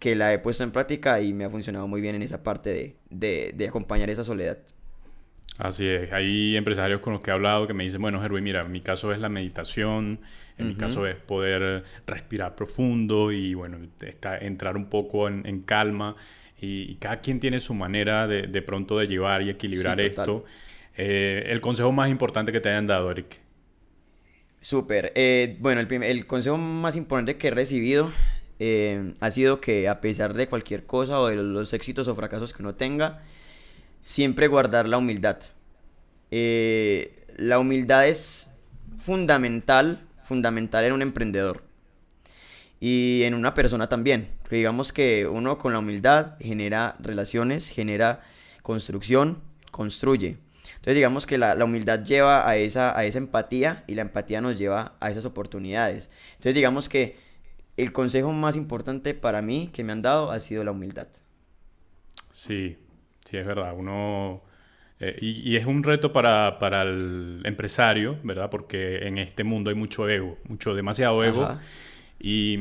que 0.00 0.16
la 0.16 0.32
he 0.32 0.40
puesto 0.40 0.64
en 0.64 0.72
práctica 0.72 1.20
y 1.20 1.32
me 1.32 1.44
ha 1.44 1.50
funcionado 1.50 1.86
muy 1.86 2.00
bien 2.00 2.16
en 2.16 2.22
esa 2.22 2.42
parte 2.42 2.70
de, 2.70 2.96
de, 3.10 3.52
de 3.54 3.68
acompañar 3.68 4.10
esa 4.10 4.24
soledad. 4.24 4.58
Así 5.58 5.86
es, 5.86 6.12
hay 6.12 6.56
empresarios 6.56 7.00
con 7.00 7.12
los 7.12 7.22
que 7.22 7.30
he 7.30 7.34
hablado 7.34 7.66
que 7.66 7.74
me 7.74 7.84
dicen, 7.84 8.00
bueno, 8.00 8.24
Herwin, 8.24 8.42
mira, 8.42 8.62
en 8.62 8.72
mi 8.72 8.80
caso 8.80 9.12
es 9.12 9.20
la 9.20 9.28
meditación, 9.28 10.20
en 10.58 10.68
mi 10.68 10.74
caso 10.74 11.06
es 11.06 11.16
poder 11.16 11.84
respirar 12.06 12.54
profundo 12.54 13.32
y, 13.32 13.54
bueno, 13.54 13.78
está, 14.00 14.38
entrar 14.38 14.76
un 14.76 14.86
poco 14.86 15.28
en, 15.28 15.62
calma 15.62 16.16
y, 16.60 16.94
cada 16.96 17.20
quien 17.20 17.38
tiene 17.38 17.60
su 17.60 17.74
manera 17.74 18.26
de, 18.26 18.46
de 18.46 18.62
pronto 18.62 18.98
de 18.98 19.06
llevar 19.06 19.42
y 19.42 19.50
equilibrar 19.50 20.00
esto. 20.00 20.44
Eh, 20.96 21.44
el 21.48 21.60
consejo 21.60 21.92
más 21.92 22.10
importante 22.10 22.52
que 22.52 22.60
te 22.60 22.68
hayan 22.68 22.86
dado, 22.86 23.10
Eric. 23.10 23.40
Súper. 24.60 25.12
Eh, 25.16 25.56
bueno, 25.58 25.80
el, 25.80 26.02
el, 26.02 26.26
consejo 26.26 26.56
más 26.56 26.96
importante 26.96 27.36
que 27.36 27.48
he 27.48 27.50
recibido 27.50 28.12
eh, 28.58 29.14
ha 29.20 29.30
sido 29.30 29.60
que 29.60 29.88
a 29.88 30.00
pesar 30.00 30.34
de 30.34 30.46
cualquier 30.46 30.84
cosa 30.84 31.18
o 31.20 31.28
de 31.28 31.36
los 31.36 31.72
éxitos 31.72 32.06
o 32.08 32.14
fracasos 32.14 32.52
que 32.52 32.62
uno 32.62 32.74
tenga, 32.74 33.22
siempre 34.02 34.48
guardar 34.48 34.86
la 34.86 34.98
humildad. 34.98 35.38
Eh, 36.30 37.24
la 37.38 37.58
humildad 37.58 38.06
es 38.06 38.50
fundamental, 38.98 40.06
fundamental 40.24 40.84
en 40.84 40.92
un 40.92 41.02
emprendedor 41.02 41.64
y 42.78 43.22
en 43.22 43.34
una 43.34 43.54
persona 43.54 43.88
también. 43.88 44.28
digamos 44.50 44.92
que 44.92 45.26
uno 45.26 45.56
con 45.56 45.72
la 45.72 45.78
humildad 45.78 46.36
genera 46.40 46.96
relaciones, 47.00 47.68
genera 47.68 48.20
construcción, 48.62 49.40
construye. 49.70 50.36
Entonces 50.64 50.94
digamos 50.96 51.26
que 51.26 51.38
la, 51.38 51.56
humildad 51.64 52.04
lleva 52.04 52.48
a 52.48 52.56
esa, 52.56 52.96
a 52.98 53.04
esa 53.04 53.18
empatía 53.18 53.84
y 53.86 53.94
la 53.94 54.02
empatía 54.02 54.40
nos 54.40 54.58
lleva 54.58 54.96
a 55.00 55.10
esas 55.10 55.24
oportunidades. 55.24 56.10
Entonces 56.32 56.54
digamos 56.54 56.88
que 56.88 57.16
el 57.76 57.92
consejo 57.92 58.32
más 58.32 58.56
importante 58.56 59.14
para 59.14 59.42
mí 59.42 59.70
que 59.72 59.84
me 59.84 59.92
han 59.92 60.02
dado 60.02 60.30
ha 60.30 60.40
sido 60.40 60.64
la 60.64 60.72
humildad. 60.72 61.08
Sí, 62.32 62.76
Sí, 63.24 63.36
es 63.36 63.46
verdad. 63.46 63.74
Uno... 63.76 64.42
Eh, 65.00 65.16
y, 65.20 65.56
es 65.56 65.66
un 65.66 65.82
reto 65.82 66.12
para, 66.12 66.60
para, 66.60 66.82
el 66.82 67.40
empresario, 67.44 68.18
¿verdad? 68.22 68.50
Porque 68.50 68.98
en 69.08 69.18
este 69.18 69.42
mundo 69.42 69.70
hay 69.70 69.74
mucho 69.74 70.08
ego, 70.08 70.38
mucho, 70.48 70.76
demasiado 70.76 71.24
ego. 71.24 71.58
Y 72.20 72.56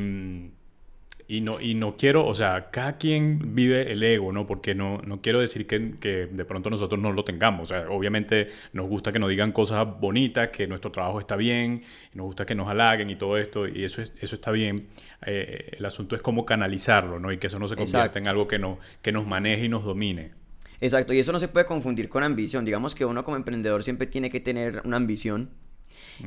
y 1.32 1.40
no, 1.40 1.62
y 1.62 1.76
no 1.76 1.96
quiero, 1.96 2.26
o 2.26 2.34
sea, 2.34 2.72
cada 2.72 2.98
quien 2.98 3.56
vive 3.56 3.90
el 3.90 4.04
ego, 4.04 4.34
¿no? 4.34 4.46
Porque 4.46 4.76
no, 4.76 4.98
no 5.06 5.22
quiero 5.22 5.40
decir 5.40 5.66
que, 5.66 5.94
que, 5.98 6.26
de 6.26 6.44
pronto 6.44 6.70
nosotros 6.70 7.00
no 7.00 7.14
lo 7.14 7.24
tengamos. 7.24 7.72
O 7.72 7.74
sea, 7.74 7.90
obviamente 7.90 8.50
nos 8.74 8.90
gusta 8.90 9.14
que 9.14 9.20
nos 9.20 9.30
digan 9.30 9.54
cosas 9.54 9.88
bonitas, 9.98 10.50
que 10.50 10.68
nuestro 10.68 10.92
trabajo 10.92 11.22
está 11.22 11.38
bien, 11.38 11.84
nos 12.14 12.26
gusta 12.26 12.46
que 12.46 12.54
nos 12.54 12.68
halaguen 12.68 13.10
y 13.10 13.16
todo 13.16 13.38
esto, 13.38 13.66
y 13.66 13.86
eso, 13.86 14.02
es, 14.02 14.12
eso 14.20 14.36
está 14.36 14.52
bien. 14.52 14.90
Eh, 15.26 15.78
el 15.78 15.86
asunto 15.86 16.18
es 16.18 16.22
cómo 16.22 16.44
canalizarlo, 16.44 17.18
¿no? 17.18 17.32
Y 17.32 17.38
que 17.38 17.48
eso 17.48 17.60
no 17.60 17.70
se 17.70 17.78
convierta 17.78 18.20
en 18.20 18.28
algo 18.28 18.46
que, 18.46 18.60
no, 18.60 18.80
que 19.02 19.14
nos 19.14 19.26
maneje 19.26 19.68
y 19.68 19.70
nos 19.70 19.86
domine. 19.86 20.41
Exacto, 20.82 21.14
y 21.14 21.20
eso 21.20 21.32
no 21.32 21.40
se 21.40 21.48
puede 21.48 21.66
confundir 21.66 22.10
con 22.10 22.24
ambición. 22.24 22.66
Digamos 22.66 22.96
que 22.96 23.06
uno 23.06 23.24
como 23.24 23.38
emprendedor 23.38 23.84
siempre 23.84 24.08
tiene 24.08 24.30
que 24.30 24.40
tener 24.40 24.82
una 24.84 24.98
ambición 24.98 25.52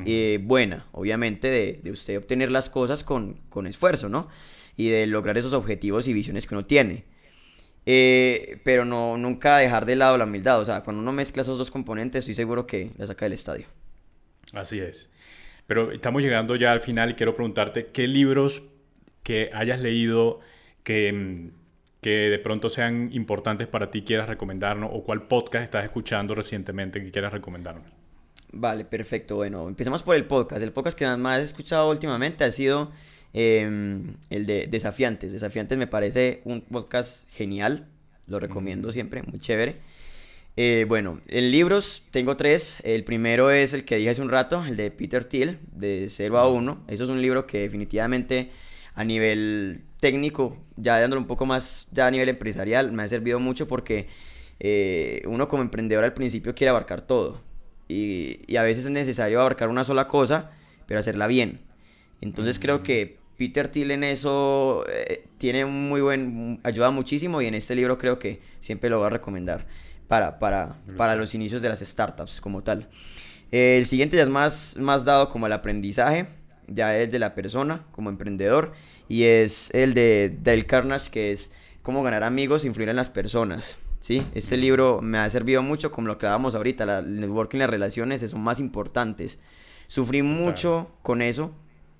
eh, 0.07 0.39
buena, 0.43 0.87
obviamente, 0.93 1.49
de, 1.49 1.81
de, 1.83 1.91
usted 1.91 2.17
obtener 2.17 2.51
las 2.51 2.71
cosas 2.71 3.05
con, 3.05 3.41
con 3.49 3.67
esfuerzo, 3.67 4.09
¿no? 4.09 4.29
y 4.77 4.89
de 4.89 5.07
lograr 5.07 5.39
esos 5.39 5.53
objetivos 5.53 6.09
y 6.09 6.13
visiones 6.13 6.47
que 6.47 6.55
uno 6.55 6.65
tiene. 6.65 7.05
Eh, 7.87 8.61
pero 8.65 8.85
no, 8.85 9.19
nunca 9.19 9.59
dejar 9.59 9.85
de 9.87 9.97
lado 9.97 10.17
la 10.17 10.25
humildad. 10.25 10.61
O 10.61 10.65
sea, 10.65 10.83
cuando 10.83 11.03
uno 11.03 11.13
mezcla 11.13 11.43
esos 11.43 11.59
dos 11.59 11.71
componentes, 11.71 12.21
estoy 12.21 12.35
seguro 12.35 12.67
que 12.67 12.91
la 12.97 13.07
saca 13.07 13.27
del 13.27 13.35
estadio. 13.35 13.67
Así 14.53 14.81
es. 14.81 15.11
Pero 15.67 15.93
estamos 15.93 16.23
llegando 16.23 16.57
ya 16.57 16.73
al 16.73 16.81
final 16.81 17.11
y 17.11 17.15
quiero 17.15 17.35
preguntarte 17.35 17.87
qué 17.87 18.07
libros 18.07 18.63
que 19.23 19.51
hayas 19.53 19.81
leído 19.81 20.41
que, 20.83 21.13
mm, 21.13 21.51
que 22.05 22.29
de 22.29 22.39
pronto 22.39 22.69
sean 22.69 23.09
importantes 23.13 23.67
para 23.67 23.91
ti 23.91 24.03
quieras 24.03 24.29
recomendarnos 24.29 24.91
o 24.93 25.03
cuál 25.05 25.23
podcast 25.23 25.65
estás 25.65 25.85
escuchando 25.85 26.35
recientemente 26.35 27.03
que 27.03 27.11
quieras 27.11 27.33
recomendarnos. 27.33 27.87
Vale, 28.53 28.85
perfecto. 28.85 29.37
Bueno, 29.37 29.67
empecemos 29.67 30.03
por 30.03 30.15
el 30.15 30.27
podcast. 30.27 30.63
El 30.63 30.73
podcast 30.73 30.99
que 30.99 31.07
más 31.17 31.41
he 31.41 31.45
escuchado 31.45 31.89
últimamente 31.89 32.45
ha 32.45 32.53
sido 32.53 32.93
Em, 33.37 34.15
el 34.31 34.47
de 34.47 34.69
Desafiantes. 34.69 35.33
Desafiantes 35.33 35.77
me 35.77 35.89
parece 35.89 36.41
un 36.45 36.61
podcast 36.61 37.29
genial. 37.31 37.89
Lo 38.29 38.39
recomiendo 38.39 38.93
siempre, 38.93 39.25
muy 39.25 39.41
chévere. 39.41 39.81
Eh, 40.57 40.87
bueno, 40.89 41.21
en 41.27 41.51
libros 41.51 42.05
tengo 42.13 42.37
tres. 42.37 42.81
El 42.85 43.03
primero 43.03 43.51
es 43.51 43.75
el 43.75 43.85
que 43.85 43.97
dije 43.97 44.11
hace 44.11 44.23
un 44.23 44.31
rato, 44.31 44.65
el 44.65 44.77
de 44.77 44.93
Peter 44.93 45.25
Thiel, 45.25 45.59
de 45.73 46.07
0 46.09 46.39
a 46.39 46.49
1. 46.49 46.85
Eso 46.87 47.03
es 47.03 47.11
un 47.11 47.21
libro 47.21 47.45
que 47.49 47.59
definitivamente 47.59 48.53
a 48.95 49.03
nivel 49.03 49.83
técnico, 50.05 50.59
ya 50.77 51.01
dándolo 51.01 51.23
un 51.23 51.27
poco 51.27 51.47
más, 51.47 51.87
ya 51.91 52.07
a 52.07 52.11
nivel 52.11 52.29
empresarial, 52.29 52.93
me 52.93 53.05
ha 53.05 53.09
servido 53.09 53.41
mucho 53.41 53.67
porque 53.67 54.09
eh, 54.61 55.23
uno 55.25 55.49
como 55.49 55.63
emprendedor 55.63 56.05
al 56.05 56.13
principio 56.13 56.55
quiere 56.55 56.69
abarcar 56.69 57.01
todo. 57.01 57.41
Y, 57.89 58.41
y, 58.47 58.57
a 58.57 58.63
veces 58.65 58.85
es 58.85 58.91
necesario 58.91 59.41
abarcar 59.41 59.71
una 59.71 59.83
sola 59.83 60.07
cosa, 60.07 60.51
pero 60.87 61.01
hacerla 61.01 61.27
bien. 61.27 61.63
Entonces 62.21 62.59
creo 62.59 62.83
que 62.83 63.17
Peter 63.39 63.69
Thiel 63.69 63.93
en 63.93 64.05
eso 64.05 64.85
eh, 64.93 65.25
tiene 65.39 65.65
muy 65.65 66.03
buen, 66.03 66.61
ayuda 66.65 66.91
muchísimo 66.91 67.41
y 67.41 67.47
en 67.47 67.55
este 67.55 67.75
libro 67.75 67.97
creo 67.97 68.19
que 68.19 68.43
siempre 68.61 68.91
lo 68.91 68.99
voy 68.99 69.07
a 69.07 69.11
recomendar 69.11 69.67
para, 70.07 70.39
para, 70.39 70.83
para 70.99 71.17
los 71.17 71.35
inicios 71.35 71.63
de 71.63 71.71
las 71.71 71.81
startups 71.81 72.43
como 72.43 72.63
tal. 72.63 72.91
el 73.53 73.87
siguiente 73.87 74.19
ya 74.19 74.25
es 74.25 74.29
más, 74.29 74.77
más 74.77 75.07
dado 75.07 75.31
como 75.31 75.47
el 75.47 75.55
aprendizaje, 75.55 76.27
ya 76.69 76.95
es 76.99 77.11
de 77.11 77.19
la 77.19 77.35
persona 77.35 77.87
como 77.93 78.11
emprendedor 78.11 78.73
y 79.09 79.25
es 79.25 79.71
el 79.73 79.95
de 79.95 80.37
Dale 80.43 80.67
Carnage 80.67 81.11
que 81.11 81.33
es 81.33 81.53
cómo 81.83 82.03
ganar 82.03 82.23
amigos 82.23 82.65
e 82.65 82.69
influir 82.69 82.89
en 82.89 82.97
las 82.97 83.11
personas. 83.11 83.79
¿sí? 84.01 84.27
Este 84.35 84.57
libro 84.57 85.01
me 85.03 85.19
ha 85.19 85.29
servido 85.29 85.63
mucho 85.63 85.91
como 85.91 86.09
lo 86.09 86.19
que 86.19 86.27
hablábamos 86.27 86.55
ahorita, 86.55 86.87
la, 86.87 86.99
el 86.99 87.21
networking 87.21 87.59
las 87.59 87.71
relaciones 87.71 88.21
son 88.23 88.43
más 88.43 88.61
importantes. 88.61 89.39
Sufrí 89.87 90.23
mucho 90.23 90.91
con 91.03 91.23
eso, 91.23 91.53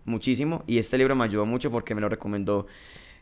muchísimo 0.05 0.65
y 0.67 0.79
este 0.79 0.99
libro 0.99 1.15
me 1.15 1.25
ayudó 1.25 1.47
mucho 1.47 1.71
porque 1.71 1.95
me 1.95 2.01
lo 2.01 2.09
recomendó 2.09 2.67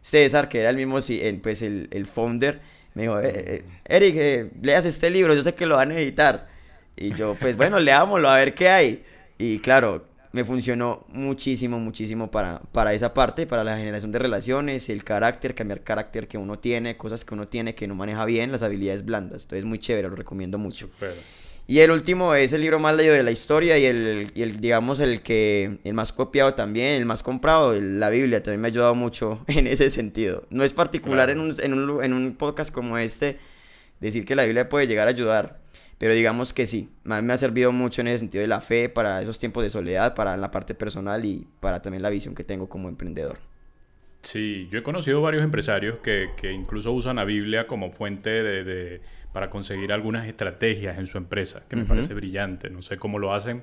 César, 0.02 0.48
que 0.48 0.60
era 0.60 0.70
el 0.70 0.76
mismo, 0.76 0.98
pues 1.42 1.62
el, 1.62 1.88
el 1.90 2.06
founder. 2.06 2.60
Me 2.94 3.02
dijo, 3.02 3.20
eh, 3.20 3.32
eh, 3.34 3.64
Eric, 3.84 4.14
eh, 4.18 4.50
leas 4.60 4.84
este 4.84 5.08
libro, 5.08 5.34
yo 5.34 5.42
sé 5.42 5.54
que 5.54 5.64
lo 5.64 5.76
van 5.76 5.92
a 5.92 5.98
editar. 5.98 6.48
Y 6.96 7.14
yo, 7.14 7.36
pues 7.40 7.56
bueno, 7.56 7.78
leámoslo 7.78 8.28
a 8.28 8.36
ver 8.36 8.52
qué 8.54 8.68
hay. 8.68 9.04
Y 9.38 9.60
claro, 9.60 10.06
me 10.32 10.44
funcionó 10.44 11.04
muchísimo, 11.08 11.78
muchísimo 11.78 12.30
para, 12.30 12.60
para 12.72 12.94
esa 12.94 13.12
parte, 13.12 13.46
para 13.46 13.64
la 13.64 13.76
generación 13.76 14.12
de 14.12 14.18
relaciones, 14.18 14.88
el 14.88 15.04
carácter, 15.04 15.54
cambiar 15.54 15.82
carácter 15.82 16.26
que 16.26 16.38
uno 16.38 16.58
tiene, 16.58 16.96
cosas 16.96 17.24
que 17.24 17.34
uno 17.34 17.48
tiene 17.48 17.74
que 17.74 17.86
no 17.86 17.94
maneja 17.94 18.24
bien, 18.24 18.50
las 18.50 18.62
habilidades 18.62 19.04
blandas. 19.04 19.44
Entonces, 19.44 19.64
muy 19.66 19.78
chévere, 19.78 20.08
lo 20.08 20.16
recomiendo 20.16 20.58
mucho. 20.58 20.88
Y 21.66 21.78
el 21.78 21.90
último 21.90 22.34
es 22.34 22.52
el 22.52 22.62
libro 22.62 22.80
más 22.80 22.96
leído 22.96 23.14
de 23.14 23.22
la 23.22 23.30
historia 23.30 23.78
y 23.78 23.84
el, 23.84 24.32
y 24.34 24.42
el, 24.42 24.60
digamos, 24.60 25.00
el 25.00 25.22
que 25.22 25.78
el 25.84 25.94
más 25.94 26.12
copiado 26.12 26.54
también, 26.54 26.94
el 26.94 27.06
más 27.06 27.22
comprado, 27.22 27.78
la 27.80 28.10
Biblia, 28.10 28.42
también 28.42 28.62
me 28.62 28.68
ha 28.68 28.70
ayudado 28.70 28.94
mucho 28.94 29.44
en 29.46 29.66
ese 29.66 29.90
sentido. 29.90 30.44
No 30.50 30.64
es 30.64 30.72
particular 30.72 31.30
en, 31.30 31.40
un, 31.40 31.54
en, 31.62 31.74
un, 31.74 32.02
en 32.02 32.12
un 32.14 32.34
podcast 32.36 32.72
como 32.72 32.98
este 32.98 33.38
decir 34.00 34.24
que 34.24 34.34
la 34.34 34.44
Biblia 34.44 34.68
puede 34.68 34.86
llegar 34.86 35.06
a 35.06 35.10
ayudar, 35.10 35.61
pero 36.02 36.14
digamos 36.14 36.52
que 36.52 36.66
sí, 36.66 36.88
me 37.04 37.32
ha 37.32 37.36
servido 37.36 37.70
mucho 37.70 38.00
en 38.00 38.08
ese 38.08 38.18
sentido 38.18 38.42
de 38.42 38.48
la 38.48 38.60
fe 38.60 38.88
para 38.88 39.22
esos 39.22 39.38
tiempos 39.38 39.62
de 39.62 39.70
soledad, 39.70 40.16
para 40.16 40.36
la 40.36 40.50
parte 40.50 40.74
personal 40.74 41.24
y 41.24 41.46
para 41.60 41.80
también 41.80 42.02
la 42.02 42.10
visión 42.10 42.34
que 42.34 42.42
tengo 42.42 42.68
como 42.68 42.88
emprendedor. 42.88 43.38
Sí, 44.22 44.66
yo 44.72 44.80
he 44.80 44.82
conocido 44.82 45.22
varios 45.22 45.44
empresarios 45.44 45.98
que, 46.02 46.30
que 46.36 46.50
incluso 46.50 46.90
usan 46.90 47.14
la 47.14 47.24
Biblia 47.24 47.68
como 47.68 47.92
fuente 47.92 48.30
de, 48.30 48.64
de, 48.64 49.00
para 49.32 49.48
conseguir 49.48 49.92
algunas 49.92 50.26
estrategias 50.26 50.98
en 50.98 51.06
su 51.06 51.18
empresa, 51.18 51.62
que 51.68 51.76
me 51.76 51.84
parece 51.84 52.14
brillante. 52.14 52.68
No 52.68 52.82
sé 52.82 52.96
cómo 52.96 53.20
lo 53.20 53.32
hacen, 53.32 53.62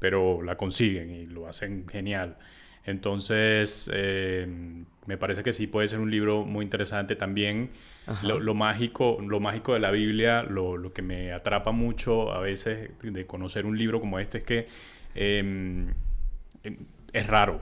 pero 0.00 0.42
la 0.42 0.56
consiguen 0.56 1.12
y 1.12 1.26
lo 1.26 1.46
hacen 1.46 1.86
genial. 1.86 2.36
Entonces, 2.86 3.90
eh, 3.92 4.46
me 5.06 5.18
parece 5.18 5.42
que 5.42 5.52
sí 5.52 5.66
puede 5.66 5.88
ser 5.88 5.98
un 5.98 6.10
libro 6.10 6.44
muy 6.44 6.64
interesante 6.64 7.16
también. 7.16 7.70
Lo, 8.22 8.54
mágico, 8.54 9.18
lo 9.20 9.40
mágico 9.40 9.74
de 9.74 9.80
la 9.80 9.90
Biblia, 9.90 10.44
lo, 10.44 10.76
lo, 10.76 10.92
que 10.92 11.02
me 11.02 11.32
atrapa 11.32 11.72
mucho 11.72 12.32
a 12.32 12.40
veces 12.40 12.90
de 13.02 13.26
conocer 13.26 13.66
un 13.66 13.76
libro 13.76 14.00
como 14.00 14.20
este 14.20 14.38
es 14.38 14.44
que 14.44 14.66
em, 15.16 15.92
es 17.12 17.26
raro. 17.26 17.60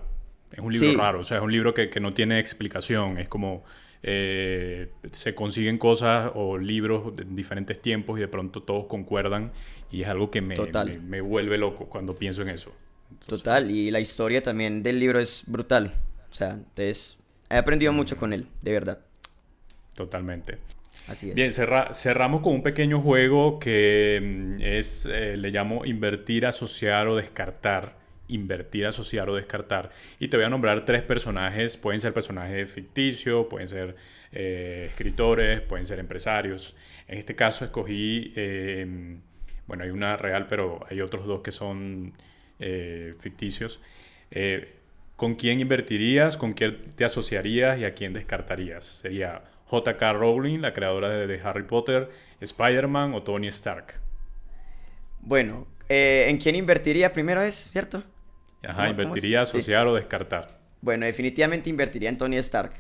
Es 0.53 0.61
un 0.61 0.73
libro 0.73 0.97
raro, 0.99 1.21
o 1.21 1.25
sea, 1.25 1.39
es 1.39 1.43
un 1.43 1.51
libro 1.51 1.73
que, 1.73 1.89
que 1.89 1.99
no 1.99 2.13
tiene 2.13 2.39
explicación, 2.39 3.19
es 3.19 3.29
como 3.29 3.65
eh, 4.07 4.91
se 5.13 5.35
consiguen 5.35 5.79
cosas 5.79 6.31
o 6.35 6.59
libros 6.59 7.17
de 7.17 7.25
diferentes 7.25 7.81
tiempos 7.81 8.19
y 8.19 8.21
de 8.21 8.29
pronto 8.29 8.63
todos 8.63 8.85
concuerdan 8.85 9.51
y 9.91 10.03
es 10.03 10.09
algo 10.09 10.31
que 10.31 10.43
me, 10.43 10.57
me, 11.03 11.23
vuelve 11.23 11.57
loco 11.57 11.87
cuando 11.87 12.15
pienso 12.15 12.43
en 12.43 12.51
eso. 12.51 12.71
Total, 13.27 13.71
y 13.71 13.91
la 13.91 14.01
historia 14.01 14.43
también 14.43 14.83
del 14.83 15.01
libro 15.01 15.21
es 15.21 15.45
brutal. 15.47 15.95
O 16.31 16.35
sea, 16.35 16.51
entonces 16.51 17.19
he 17.51 17.57
aprendido 17.57 17.93
mucho 17.93 18.17
con 18.17 18.33
él, 18.33 18.47
de 18.63 18.73
verdad. 18.73 18.99
Totalmente. 19.95 20.59
Así 21.07 21.31
es. 21.31 21.35
Bien, 21.35 21.53
cerramos 21.53 22.41
con 22.41 22.55
un 22.55 22.63
pequeño 22.63 23.01
juego 23.01 23.59
que 23.59 24.21
mm, 24.23 24.63
es, 24.63 25.07
eh, 25.07 25.37
le 25.37 25.51
llamo 25.51 25.85
invertir, 25.85 26.47
asociar 26.47 27.09
o 27.09 27.17
descartar 27.17 28.05
invertir, 28.29 28.87
asociar 28.87 29.29
o 29.29 29.35
descartar. 29.35 29.91
Y 30.19 30.29
te 30.29 30.37
voy 30.37 30.47
a 30.47 30.49
nombrar 30.49 30.85
tres 30.85 31.03
personajes, 31.03 31.77
pueden 31.77 32.01
ser 32.01 32.13
personajes 32.13 32.71
ficticios, 32.71 33.47
pueden 33.47 33.69
ser 33.69 33.97
eh, 34.33 34.87
escritores, 34.91 35.61
pueden 35.61 35.87
ser 35.87 35.99
empresarios. 35.99 36.75
En 37.09 37.19
este 37.19 37.35
caso 37.35 37.65
escogí, 37.65 38.33
eh, 38.37 39.17
bueno, 39.67 39.85
hay 39.85 39.91
una 39.91 40.17
real, 40.17 40.47
pero 40.49 40.81
hay 40.89 41.01
otros 41.01 41.27
dos 41.27 41.41
que 41.43 41.53
son 41.53 42.13
eh, 42.59 43.15
ficticios. 43.21 43.81
¿Con 45.17 45.37
quién 45.37 45.61
invertirías? 45.61 46.37
¿Con 46.37 46.55
quién 46.55 46.91
te 46.97 47.05
asociarías? 47.05 47.79
¿Y 47.79 47.85
a 47.85 47.95
quién 47.95 48.13
descartarías? 48.13 49.01
Sería 49.03 49.45
J.K. 49.67 50.13
Rowling, 50.13 50.61
la 50.61 50.73
creadora 50.73 51.09
de, 51.09 51.41
Harry 51.45 51.63
Potter, 51.63 52.11
Spider-Man 52.41 53.15
o 53.15 53.23
Tony 53.23 53.47
Stark. 53.49 54.01
Bueno, 55.21 55.69
¿en 55.89 56.37
quién 56.39 56.57
invertiría 56.57 57.13
primero 57.13 57.43
es, 57.43 57.55
cierto? 57.55 58.03
Ajá, 58.67 58.89
invertiría, 58.89 59.43
asociar 59.43 59.87
o 59.87 59.95
descartar. 59.95 60.59
Bueno, 60.81 61.07
definitivamente 61.07 61.71
invertiría 61.71 62.09
en 62.09 62.19
Tony 62.19 62.37
Stark. 62.39 62.73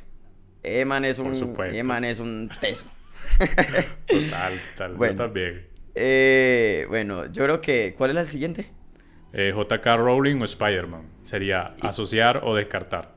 Eman 0.62 1.04
es 1.04 1.18
un, 1.18 1.56
Eman 1.72 2.04
es 2.04 2.20
un 2.20 2.50
teso. 2.60 2.86
total, 4.06 4.60
total. 4.72 4.94
Bueno, 4.94 5.12
yo 5.12 5.18
también. 5.18 5.66
Eh, 5.94 6.86
bueno, 6.88 7.30
yo 7.32 7.44
creo 7.44 7.60
que... 7.60 7.94
¿Cuál 7.96 8.10
es 8.10 8.16
la 8.16 8.24
siguiente? 8.24 8.70
Eh, 9.36 9.52
JK 9.52 9.84
Rowling 9.96 10.40
o 10.40 10.44
Spider-Man. 10.44 11.02
Sería 11.24 11.74
asociar 11.80 12.42
o 12.44 12.54
descartar. 12.54 13.10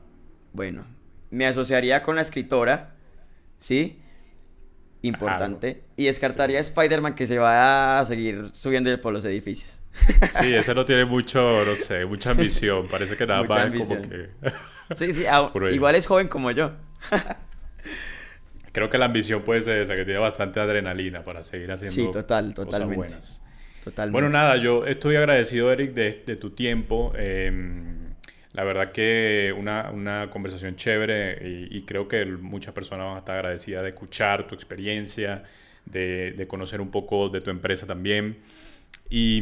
Bueno, 0.52 0.84
me 1.30 1.46
asociaría 1.46 2.02
con 2.02 2.16
la 2.16 2.22
escritora, 2.22 2.96
¿sí? 3.60 4.00
Importante. 5.02 5.84
Y 5.96 6.06
descartaría 6.06 6.58
a 6.58 6.60
Spider-Man 6.60 7.14
que 7.14 7.28
se 7.28 7.38
va 7.38 8.00
a 8.00 8.04
seguir 8.04 8.50
subiendo 8.52 9.00
por 9.00 9.12
los 9.12 9.24
edificios. 9.24 9.80
Sí, 10.40 10.52
ese 10.52 10.74
no 10.74 10.84
tiene 10.84 11.04
mucho, 11.04 11.64
no 11.64 11.76
sé, 11.76 12.04
mucha 12.04 12.30
ambición. 12.30 12.88
Parece 12.88 13.16
que 13.16 13.24
nada 13.24 13.44
más 13.48 13.70
como 13.70 14.02
que... 14.02 14.30
Sí, 14.96 15.12
sí, 15.12 15.24
ah, 15.30 15.52
igual 15.70 15.94
es 15.94 16.04
joven 16.06 16.26
como 16.26 16.50
yo. 16.50 16.72
Creo 18.72 18.90
que 18.90 18.98
la 18.98 19.06
ambición 19.06 19.42
puede 19.42 19.62
ser 19.62 19.82
esa, 19.82 19.94
que 19.94 20.04
tiene 20.04 20.18
bastante 20.18 20.58
adrenalina 20.58 21.22
para 21.22 21.44
seguir 21.44 21.70
haciendo 21.70 21.94
sí, 21.94 22.10
total, 22.10 22.54
totalmente. 22.54 22.96
cosas 22.96 22.96
buenas. 22.96 23.47
Bueno, 24.10 24.28
nada, 24.28 24.56
yo 24.56 24.86
estoy 24.86 25.16
agradecido, 25.16 25.72
Eric, 25.72 25.92
de, 25.92 26.36
tu 26.36 26.50
tiempo. 26.50 27.12
Em, 27.16 28.14
la 28.52 28.64
verdad 28.64 28.92
que 28.92 29.54
una, 29.56 30.28
conversación 30.30 30.76
chévere 30.76 31.38
y, 31.46 31.78
y, 31.78 31.82
creo 31.82 32.08
que 32.08 32.24
muchas 32.26 32.74
personas 32.74 33.06
van 33.06 33.16
a 33.16 33.18
estar 33.20 33.36
agradecidas 33.36 33.82
de 33.82 33.90
escuchar 33.90 34.46
tu 34.46 34.54
experiencia, 34.54 35.44
de, 35.92 36.46
conocer 36.48 36.80
un 36.80 36.90
poco 36.90 37.28
de 37.28 37.40
tu 37.40 37.50
empresa 37.50 37.86
también. 37.86 38.38
Y, 39.10 39.40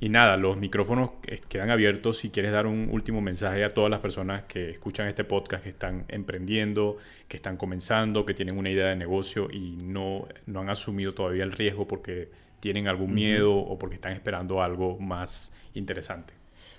nada, 0.00 0.36
los 0.38 0.56
micrófonos 0.56 1.10
quedan 1.48 1.70
abiertos 1.70 2.18
si 2.18 2.30
quieres 2.30 2.52
dar 2.52 2.66
un 2.66 2.88
último 2.90 3.20
mensaje 3.20 3.62
a 3.62 3.74
todas 3.74 3.90
las 3.90 4.00
personas 4.00 4.44
que 4.44 4.70
escuchan 4.70 5.08
este 5.08 5.24
podcast, 5.24 5.64
que 5.64 5.68
están 5.68 6.06
emprendiendo, 6.08 6.96
que 7.28 7.36
están 7.36 7.58
comenzando, 7.58 8.24
que 8.24 8.32
tienen 8.32 8.56
una 8.56 8.70
idea 8.70 8.86
de 8.86 8.96
negocio 8.96 9.48
y 9.52 9.76
no, 9.76 10.26
no 10.46 10.60
han 10.60 10.70
asumido 10.70 11.12
todavía 11.12 11.44
el 11.44 11.52
riesgo 11.52 11.86
porque 11.86 12.30
tienen 12.66 12.88
algún 12.88 13.14
miedo 13.14 13.54
o 13.54 13.78
porque 13.78 13.94
están 13.94 14.12
esperando 14.12 14.60
algo 14.60 14.98
más 14.98 15.52
interesante. 15.74 16.34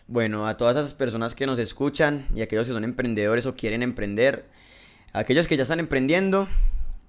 Bueno, 0.06 0.46
a 0.46 0.58
todas 0.58 0.76
esas 0.76 0.94
personas 0.94 1.34
que 1.34 1.46
nos 1.46 1.60
escuchan 1.60 2.26
y 2.36 2.42
aquellos 2.42 2.68
que 2.68 2.74
son 2.74 2.84
emprendedores 2.84 3.46
o 3.46 3.56
quieren 3.56 3.82
emprender, 3.82 4.48
aquellos 5.14 5.48
que 5.48 5.56
ya 5.56 5.64
están 5.64 5.80
emprendiendo, 5.80 6.50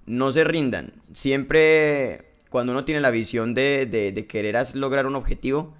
no 0.05 0.31
se 0.31 0.45
rindan. 0.45 0.93
Siempre 1.11 2.23
cuando 2.49 2.71
uno 2.71 2.85
tiene 2.85 3.01
la 3.01 3.11
visión 3.11 3.53
de, 3.53 3.85
de, 3.85 4.27
querer 4.27 4.55
lograr 4.75 5.07
un 5.07 5.15
objetivo, 5.15 5.75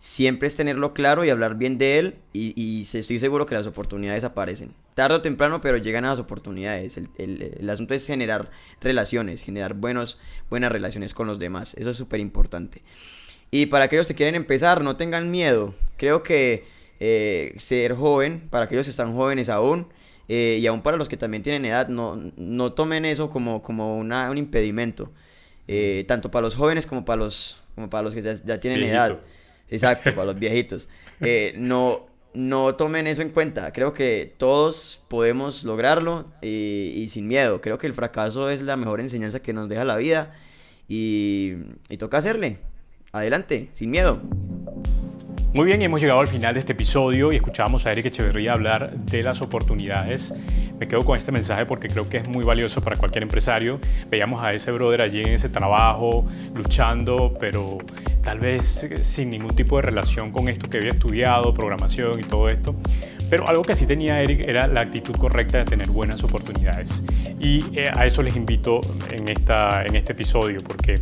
siempre 0.00 0.48
es 0.48 0.56
tenerlo 0.56 0.94
claro 0.94 1.24
y 1.26 1.30
hablar 1.30 1.56
bien 1.56 1.76
de 1.76 1.98
él 1.98 2.14
y, 2.32 2.82
estoy 2.92 3.18
seguro 3.20 3.46
que 3.46 3.54
las 3.54 3.66
oportunidades 3.66 4.24
aparecen. 4.24 4.72
Tarde 4.94 5.16
o 5.16 5.22
temprano, 5.22 5.60
pero 5.60 5.76
llegan 5.76 6.04
a 6.06 6.08
las 6.08 6.18
oportunidades. 6.18 6.98
El, 7.18 7.70
asunto 7.70 7.94
es 7.94 8.06
generar 8.06 8.50
relaciones, 8.80 9.42
generar 9.42 9.74
buenos, 9.74 10.18
buenas 10.48 10.72
relaciones 10.72 11.14
con 11.14 11.26
los 11.26 11.38
demás. 11.38 11.74
Eso 11.74 11.90
es 11.90 11.96
súper 11.98 12.18
importante. 12.18 12.82
Y 13.50 13.66
para 13.66 13.84
aquellos 13.84 14.06
que 14.06 14.14
quieren 14.14 14.34
empezar, 14.34 14.82
no 14.82 14.96
tengan 14.96 15.30
miedo. 15.30 15.74
Creo 15.98 16.22
que 16.22 16.64
eh, 16.98 17.52
ser 17.56 17.94
joven, 17.94 18.48
para 18.48 18.64
aquellos 18.64 18.86
que 18.86 18.90
están 18.90 19.14
jóvenes 19.14 19.50
aún, 19.50 19.86
eh, 20.28 20.58
y 20.60 20.66
aún 20.66 20.80
para 20.80 20.96
los 20.96 21.08
que 21.08 21.18
también 21.18 21.42
tienen 21.42 21.66
edad, 21.66 21.88
no, 21.88 22.16
no 22.36 22.72
tomen 22.72 23.04
eso 23.04 23.30
como, 23.30 23.62
como 23.62 23.98
una, 23.98 24.30
un 24.30 24.38
impedimento. 24.38 25.12
Eh, 25.68 26.04
tanto 26.08 26.30
para 26.30 26.42
los 26.42 26.54
jóvenes 26.54 26.86
como 26.86 27.04
para 27.04 27.18
los, 27.22 27.60
como 27.74 27.90
para 27.90 28.02
los 28.02 28.14
que 28.14 28.22
ya, 28.22 28.60
tienen 28.60 28.82
edad. 28.82 29.20
Exacto, 29.70 30.14
para 30.14 30.26
los 30.26 30.38
viejitos. 30.38 30.88
Eh, 31.20 31.54
no, 31.56 32.06
no 32.34 32.74
tomen 32.74 33.06
eso 33.06 33.22
en 33.22 33.30
cuenta. 33.30 33.72
Creo 33.72 33.92
que 33.92 34.34
todos 34.36 35.00
podemos 35.08 35.64
lograrlo 35.64 36.26
y, 36.42 37.06
sin 37.10 37.26
miedo. 37.26 37.60
Creo 37.60 37.78
que 37.78 37.86
el 37.86 37.94
fracaso 37.94 38.50
es 38.50 38.62
la 38.62 38.76
mejor 38.76 39.00
enseñanza 39.00 39.40
que 39.40 39.52
nos 39.52 39.68
deja 39.68 39.84
la 39.84 39.96
vida 39.96 40.34
y, 40.88 41.54
y 41.88 41.96
toca 41.96 42.18
hacerle. 42.18 42.58
Adelante, 43.12 43.70
sin 43.74 43.90
miedo. 43.90 44.20
Muy 45.52 45.64
bien, 45.64 45.82
hemos 45.82 46.00
llegado 46.00 46.20
al 46.20 46.28
final 46.28 46.54
de 46.54 46.60
este 46.60 46.74
episodio 46.74 47.32
y 47.32 47.36
escuchábamos 47.36 47.84
a 47.84 47.90
Eric 47.90 48.06
Echeverría 48.06 48.52
hablar 48.52 48.92
de 48.92 49.24
las 49.24 49.42
oportunidades. 49.42 50.32
Me 50.78 50.86
quedo 50.86 51.04
con 51.04 51.16
este 51.16 51.32
mensaje 51.32 51.66
porque 51.66 51.88
creo 51.88 52.06
que 52.06 52.18
es 52.18 52.28
muy 52.28 52.44
valioso 52.44 52.80
para 52.80 52.94
cualquier 52.94 53.24
empresario. 53.24 53.80
Veíamos 54.08 54.44
a 54.44 54.54
ese 54.54 54.70
brother 54.70 55.02
allí 55.02 55.22
en 55.22 55.30
ese 55.30 55.48
trabajo, 55.48 56.24
luchando, 56.54 57.36
pero 57.40 57.78
tal 58.22 58.38
vez 58.38 58.88
sin 59.00 59.30
ningún 59.30 59.56
tipo 59.56 59.74
de 59.74 59.82
relación 59.82 60.30
con 60.30 60.48
esto 60.48 60.70
que 60.70 60.78
había 60.78 60.92
estudiado, 60.92 61.52
programación 61.52 62.20
y 62.20 62.22
todo 62.22 62.48
esto. 62.48 62.76
Pero 63.28 63.48
algo 63.48 63.62
que 63.62 63.74
sí 63.74 63.88
tenía 63.88 64.22
Eric 64.22 64.46
era 64.46 64.68
la 64.68 64.82
actitud 64.82 65.16
correcta 65.16 65.58
de 65.58 65.64
tener 65.64 65.88
buenas 65.88 66.22
oportunidades. 66.22 67.02
Y 67.40 67.64
eh, 67.76 67.90
a 67.92 68.06
eso 68.06 68.22
les 68.22 68.36
invito 68.36 68.80
en, 69.10 69.28
esta, 69.28 69.84
en 69.84 69.96
este 69.96 70.12
episodio, 70.12 70.60
porque 70.64 71.00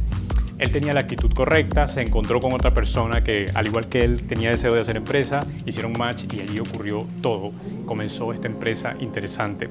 él 0.59 0.73
tenía 0.73 0.93
la 0.93 1.01
actitud 1.01 1.33
correcta, 1.33 1.87
se 1.87 2.03
encontró 2.03 2.41
con 2.41 2.53
otra 2.53 2.75
persona 2.75 3.23
que, 3.23 3.51
al 3.55 3.67
igual 3.67 3.89
que 3.89 4.03
él, 4.03 4.27
tenía 4.27 4.51
deseo 4.51 4.75
de 4.75 4.81
hacer 4.81 4.97
empresa, 4.97 5.47
hicieron 5.65 5.93
match 5.93 6.25
y 6.33 6.41
allí 6.41 6.59
ocurrió 6.59 7.07
todo. 7.23 7.53
Comenzó 7.87 8.33
esta 8.33 8.49
empresa 8.49 8.97
interesante. 8.99 9.69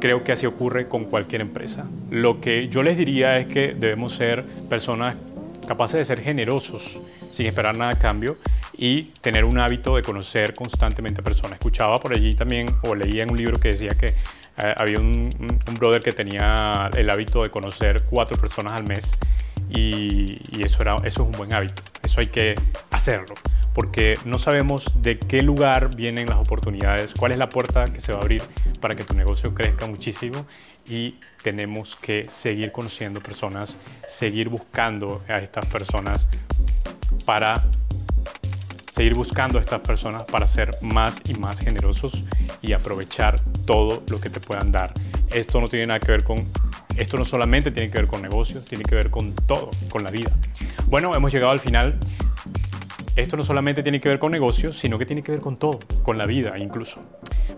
Creo 0.00 0.22
que 0.22 0.32
así 0.32 0.46
ocurre 0.46 0.88
con 0.88 1.06
cualquier 1.06 1.40
empresa. 1.40 1.88
Lo 2.10 2.40
que 2.40 2.68
yo 2.68 2.84
les 2.84 2.96
diría 2.96 3.36
es 3.38 3.46
que 3.46 3.74
debemos 3.74 4.14
ser 4.14 4.44
personas 4.68 5.16
capaces 5.66 5.98
de 5.98 6.04
ser 6.04 6.20
generosos 6.22 7.00
sin 7.30 7.46
esperar 7.46 7.76
nada 7.76 7.90
a 7.92 7.98
cambio 7.98 8.38
y 8.76 9.02
tener 9.20 9.44
un 9.44 9.58
hábito 9.58 9.96
de 9.96 10.02
conocer 10.02 10.54
constantemente 10.54 11.20
a 11.20 11.24
personas. 11.24 11.54
Escuchaba 11.54 11.98
por 11.98 12.14
allí 12.14 12.34
también 12.34 12.76
o 12.82 12.94
leía 12.94 13.24
en 13.24 13.30
un 13.30 13.36
libro 13.36 13.58
que 13.58 13.68
decía 13.68 13.90
que 13.90 14.14
eh, 14.56 14.74
había 14.76 15.00
un, 15.00 15.30
un 15.40 15.74
brother 15.74 16.00
que 16.00 16.12
tenía 16.12 16.88
el 16.96 17.10
hábito 17.10 17.42
de 17.42 17.50
conocer 17.50 18.04
cuatro 18.08 18.38
personas 18.38 18.72
al 18.74 18.84
mes 18.84 19.18
y, 19.70 20.62
eso, 20.62 20.82
era, 20.82 20.96
eso 20.96 21.06
es 21.06 21.18
un 21.18 21.32
buen 21.32 21.52
hábito, 21.52 21.82
eso 22.02 22.20
hay 22.20 22.28
que 22.28 22.54
hacerlo, 22.90 23.34
porque 23.74 24.18
no 24.24 24.38
sabemos 24.38 24.94
de 25.02 25.18
qué 25.18 25.42
lugar 25.42 25.94
vienen 25.94 26.28
las 26.28 26.38
oportunidades, 26.38 27.14
cuál 27.14 27.32
es 27.32 27.38
la 27.38 27.48
puerta 27.48 27.84
que 27.84 28.00
se 28.00 28.12
va 28.12 28.18
a 28.18 28.22
abrir 28.22 28.42
para 28.80 28.94
que 28.94 29.04
tu 29.04 29.14
negocio 29.14 29.54
crezca 29.54 29.86
muchísimo 29.86 30.46
y 30.88 31.16
tenemos 31.42 31.96
que 31.96 32.26
seguir 32.28 32.72
conociendo 32.72 33.20
personas, 33.20 33.76
seguir 34.06 34.48
buscando 34.48 35.22
a 35.28 35.38
estas 35.38 35.66
personas 35.66 36.28
para 37.24 37.64
seguir 38.90 39.14
buscando 39.14 39.58
a 39.58 39.60
estas 39.60 39.80
personas 39.80 40.24
para 40.24 40.46
ser 40.46 40.70
más 40.80 41.20
y 41.24 41.34
más 41.34 41.60
generosos 41.60 42.24
y 42.62 42.72
aprovechar 42.72 43.40
todo 43.64 44.02
lo 44.08 44.20
que 44.20 44.28
te 44.28 44.40
puedan 44.40 44.72
dar. 44.72 44.92
Esto 45.30 45.60
no 45.60 45.68
tiene 45.68 45.86
nada 45.86 46.00
que 46.00 46.10
ver 46.10 46.24
con 46.24 46.44
esto 46.98 47.16
no 47.16 47.24
solamente 47.24 47.70
tiene 47.70 47.90
que 47.90 47.98
ver 47.98 48.06
con 48.06 48.22
negocios, 48.22 48.64
tiene 48.64 48.84
que 48.84 48.94
ver 48.94 49.10
con 49.10 49.34
todo, 49.34 49.70
con 49.88 50.04
la 50.04 50.10
vida. 50.10 50.30
Bueno, 50.86 51.14
hemos 51.14 51.32
llegado 51.32 51.52
al 51.52 51.60
final. 51.60 51.98
Esto 53.16 53.36
no 53.36 53.42
solamente 53.42 53.82
tiene 53.82 54.00
que 54.00 54.08
ver 54.08 54.20
con 54.20 54.30
negocios, 54.30 54.78
sino 54.78 54.98
que 54.98 55.04
tiene 55.04 55.22
que 55.22 55.32
ver 55.32 55.40
con 55.40 55.56
todo, 55.56 55.80
con 56.02 56.18
la 56.18 56.26
vida 56.26 56.56
incluso. 56.58 57.00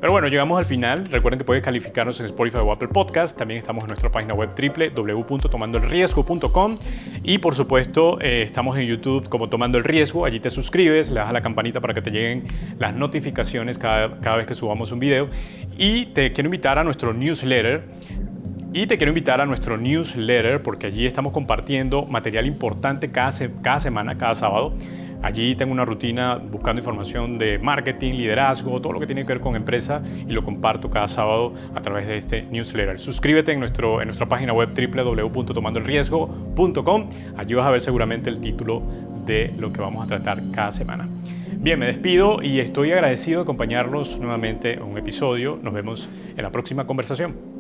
Pero 0.01 0.13
bueno, 0.13 0.29
llegamos 0.29 0.57
al 0.59 0.65
final. 0.65 1.05
Recuerden 1.07 1.39
que 1.39 1.45
pueden 1.45 1.63
calificarnos 1.63 2.19
en 2.21 2.27
Spotify 2.27 2.59
o 2.59 2.71
Apple 2.73 2.89
Podcast. 2.89 3.37
También 3.37 3.59
estamos 3.59 3.85
en 3.85 3.89
nuestra 3.89 4.11
página 4.11 4.33
web 4.33 4.49
www.tomandoelriesgo.com. 4.57 6.79
Y 7.23 7.37
por 7.39 7.55
supuesto, 7.55 8.19
eh, 8.23 8.41
estamos 8.41 8.79
en 8.79 8.87
YouTube 8.87 9.29
como 9.29 9.51
Tomando 9.51 9.77
el 9.77 9.85
Riesgo. 9.85 10.25
Allí 10.25 10.41
te 10.41 10.49
suscribes, 10.49 11.11
le 11.11 11.17
das 11.17 11.29
a 11.29 11.35
la 11.35 11.43
campanita 11.43 11.83
para 11.83 11.93
que 11.93 12.01
te 12.01 12.11
lleguen 12.11 12.47
las 12.79 12.95
notificaciones 12.95 13.77
cada, 13.77 14.19
cada 14.21 14.39
vez 14.39 14.47
que 14.47 14.55
subamos 14.55 14.91
un 14.93 15.01
video. 15.01 15.29
Y 15.77 16.07
te 16.07 16.33
quiero 16.33 16.47
invitar 16.47 16.79
a 16.79 16.85
nuestro 16.85 17.13
newsletter. 17.13 17.85
Y 18.73 18.87
te 18.87 18.99
quiero 18.99 19.11
invitar 19.11 19.41
a 19.41 19.47
nuestro 19.47 19.77
newsletter 19.77 20.63
porque 20.63 20.87
allí 20.87 21.05
estamos 21.05 21.33
compartiendo 21.33 22.07
material 22.07 22.47
importante 22.47 23.11
cada, 23.11 23.33
cada 23.63 23.81
semana, 23.81 24.17
cada 24.17 24.37
sábado. 24.37 24.75
Allí 25.23 25.57
tengo 25.57 25.73
una 25.73 25.85
rutina 25.85 26.37
buscando 26.37 26.81
información 26.81 27.37
de 27.37 27.59
marketing, 27.59 28.15
liderazgo, 28.15 28.81
todo 28.81 28.93
lo 28.93 29.01
que 29.01 29.07
tiene 29.07 29.23
que 29.23 29.29
ver 29.29 29.41
con 29.41 29.57
empresa 29.57 30.01
y 30.27 30.33
lo 30.33 30.45
comparto 30.45 30.89
cada 30.89 31.09
sábado 31.09 31.53
a 31.75 31.81
través 31.83 32.07
de 32.07 32.17
este 32.17 32.43
newsletter. 32.43 33.01
Suscríbete 33.01 33.51
en, 33.51 33.59
nuestro, 33.59 34.01
en 34.01 34.07
nuestra 34.07 34.29
página 34.29 34.53
web 34.53 34.69
www.tomandoelriesgo.com. 34.73 37.09
Allí 37.37 37.55
vas 37.55 37.67
a 37.67 37.71
ver 37.71 37.81
seguramente 37.81 38.31
el 38.31 38.39
título 38.39 38.85
de 39.27 39.53
lo 39.59 39.73
que 39.73 39.81
vamos 39.81 40.05
a 40.05 40.07
tratar 40.07 40.39
cada 40.55 40.71
semana. 40.71 41.09
Bien, 41.59 41.77
me 41.77 41.87
despido 41.87 42.41
y 42.41 42.61
estoy 42.61 42.93
agradecido 42.93 43.41
de 43.41 43.43
acompañarlos 43.43 44.17
nuevamente 44.19 44.75
en 44.75 44.83
un 44.83 44.97
episodio. 44.97 45.59
Nos 45.61 45.75
vemos 45.75 46.09
en 46.37 46.43
la 46.43 46.53
próxima 46.53 46.87
conversación. 46.87 47.60